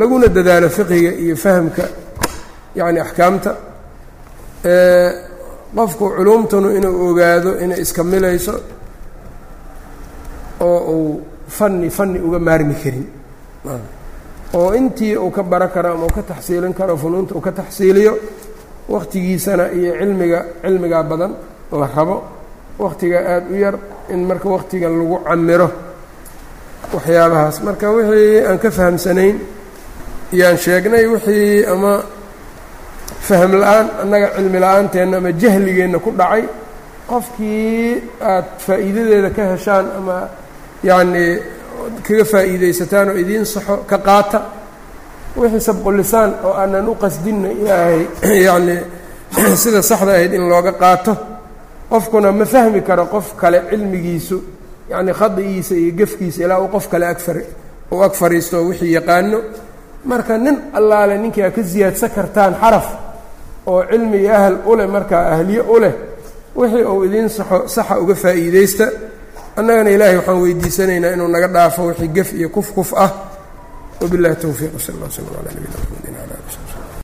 laguna 0.00 0.28
dadaalo 0.28 0.68
fiqiga 0.68 1.12
iyo 1.12 1.36
fahamka 1.36 1.82
yani 2.74 3.00
axkaamta. 3.00 3.56
Qofku 5.76 6.10
culuumtanu 6.16 6.70
inuu 6.76 7.10
ogaado 7.10 7.60
inay 7.60 7.80
iska 7.80 8.04
milayso 8.04 8.60
oo 10.60 10.78
uu 10.94 11.20
fanni 11.48 11.90
fanni 11.90 12.18
uga 12.18 12.38
maarmi 12.38 12.74
karin 12.74 13.06
oo 14.54 14.72
intii 14.74 15.16
uu 15.16 15.30
ka 15.30 15.42
baro 15.42 15.68
karo 15.68 15.92
ama 15.94 16.04
uu 16.06 16.14
ka 16.16 16.22
taxsiilin 16.22 16.74
karo 16.74 16.96
funuunta 16.96 17.34
uu 17.34 17.40
ka 17.40 17.52
taxsiiliyo 17.52 18.12
wakhtigiisana 18.88 19.64
iyo 19.78 19.92
cilmiga 20.00 20.40
cilmigaa 20.62 21.02
badan 21.02 21.32
la 21.72 21.88
rabo. 21.96 22.16
Wakhtiga 22.78 23.18
aada 23.32 23.46
u 23.50 23.56
yar 23.64 23.74
in 24.12 24.20
marka 24.28 24.48
wakhtiga 24.48 24.88
lagu 24.88 25.18
camiro 25.24 25.68
waxyaabahaas. 26.94 27.56
Marka 27.66 27.86
wixii 27.96 28.44
aan 28.48 28.58
ka 28.62 28.70
fahamsanayn 28.70 29.36
yaan 30.32 30.56
sheegnay 30.64 31.04
wixii 31.12 31.64
ama 31.72 31.92
faham 33.28 33.52
la'aan 33.62 33.86
annaga 34.02 34.28
cilmi 34.36 34.58
la'aanteena 34.64 35.16
ama 35.20 35.30
jahligeenna 35.42 35.98
ku 36.04 36.10
dhacay 36.20 36.44
qofkii 37.10 38.02
aada 38.30 38.48
faa'iidadeeda 38.66 39.30
ka 39.36 39.42
heshaan 39.52 39.86
ama 39.98 40.16
yacnii 40.88 41.32
kaga 42.02 42.24
faa'iidaysataan 42.24 43.08
oo 43.08 43.16
idiin 43.16 43.46
saxo 43.46 43.76
ka 43.86 43.98
qaata 43.98 44.40
wixii 45.36 45.60
sabqulisaan 45.60 46.34
oo 46.44 46.52
aanan 46.52 46.88
u 46.88 46.94
qasdinna 46.94 47.48
ilaahay 47.48 48.06
yacnii 48.46 48.80
sida 49.62 49.82
saxda 49.82 50.12
ahayd 50.12 50.32
in 50.32 50.48
looga 50.48 50.72
qaato. 50.72 51.16
Qofkuna 51.90 52.32
ma 52.32 52.44
fahmi 52.44 52.82
karo 52.82 53.06
qof 53.06 53.36
kale 53.36 53.62
cilmigiisu 53.70 54.42
yacnii 54.90 55.14
khadigiisa 55.14 55.74
iyo 55.74 55.92
gefkiisa 55.96 56.44
ilaa 56.44 56.60
uu 56.60 56.68
qof 56.68 56.88
kale 56.88 57.06
agfar 57.06 57.36
uu 57.92 58.02
ag 58.02 58.12
fariisto 58.12 58.58
oo 58.58 58.68
wixii 58.68 58.92
yaqaano. 58.92 59.40
Marka 60.04 60.38
nin 60.38 60.56
allaale 60.72 61.18
ninkii 61.18 61.42
aad 61.42 61.54
ka 61.54 61.62
siyaadsan 61.62 62.10
kartaan 62.10 62.54
xaraf 62.60 62.86
oo 63.66 63.84
cilmi 63.90 64.16
iyo 64.18 64.34
ahal 64.34 64.58
u 64.66 64.76
leh 64.76 64.88
markaa 64.88 65.32
ahliye 65.34 65.60
u 65.60 65.80
leh 65.80 65.94
wixii 66.56 66.84
uu 66.84 67.04
idiin 67.04 67.28
saxo 67.28 67.68
saxa 67.68 67.98
uga 67.98 68.14
faa'iidaysta 68.14 68.86
annagana 69.56 69.90
ilaahay 69.90 70.16
waxaan 70.20 70.40
weydiisanaynaa 70.42 71.12
inuu 71.16 71.28
naga 71.28 71.48
dhaafo 71.56 71.80
wixii 71.88 72.08
gef 72.16 72.32
iyo 72.32 72.48
kuf 72.48 72.68
kuf 72.76 72.90
ah. 73.04 73.10
Wabillahi 74.00 74.36
towfiiq 74.44 74.72
sal 74.80 74.94
allah 74.96 75.10
slam 75.10 75.26
ala 75.40 75.50
nabina 75.56 75.76
mxamedin 75.82 76.14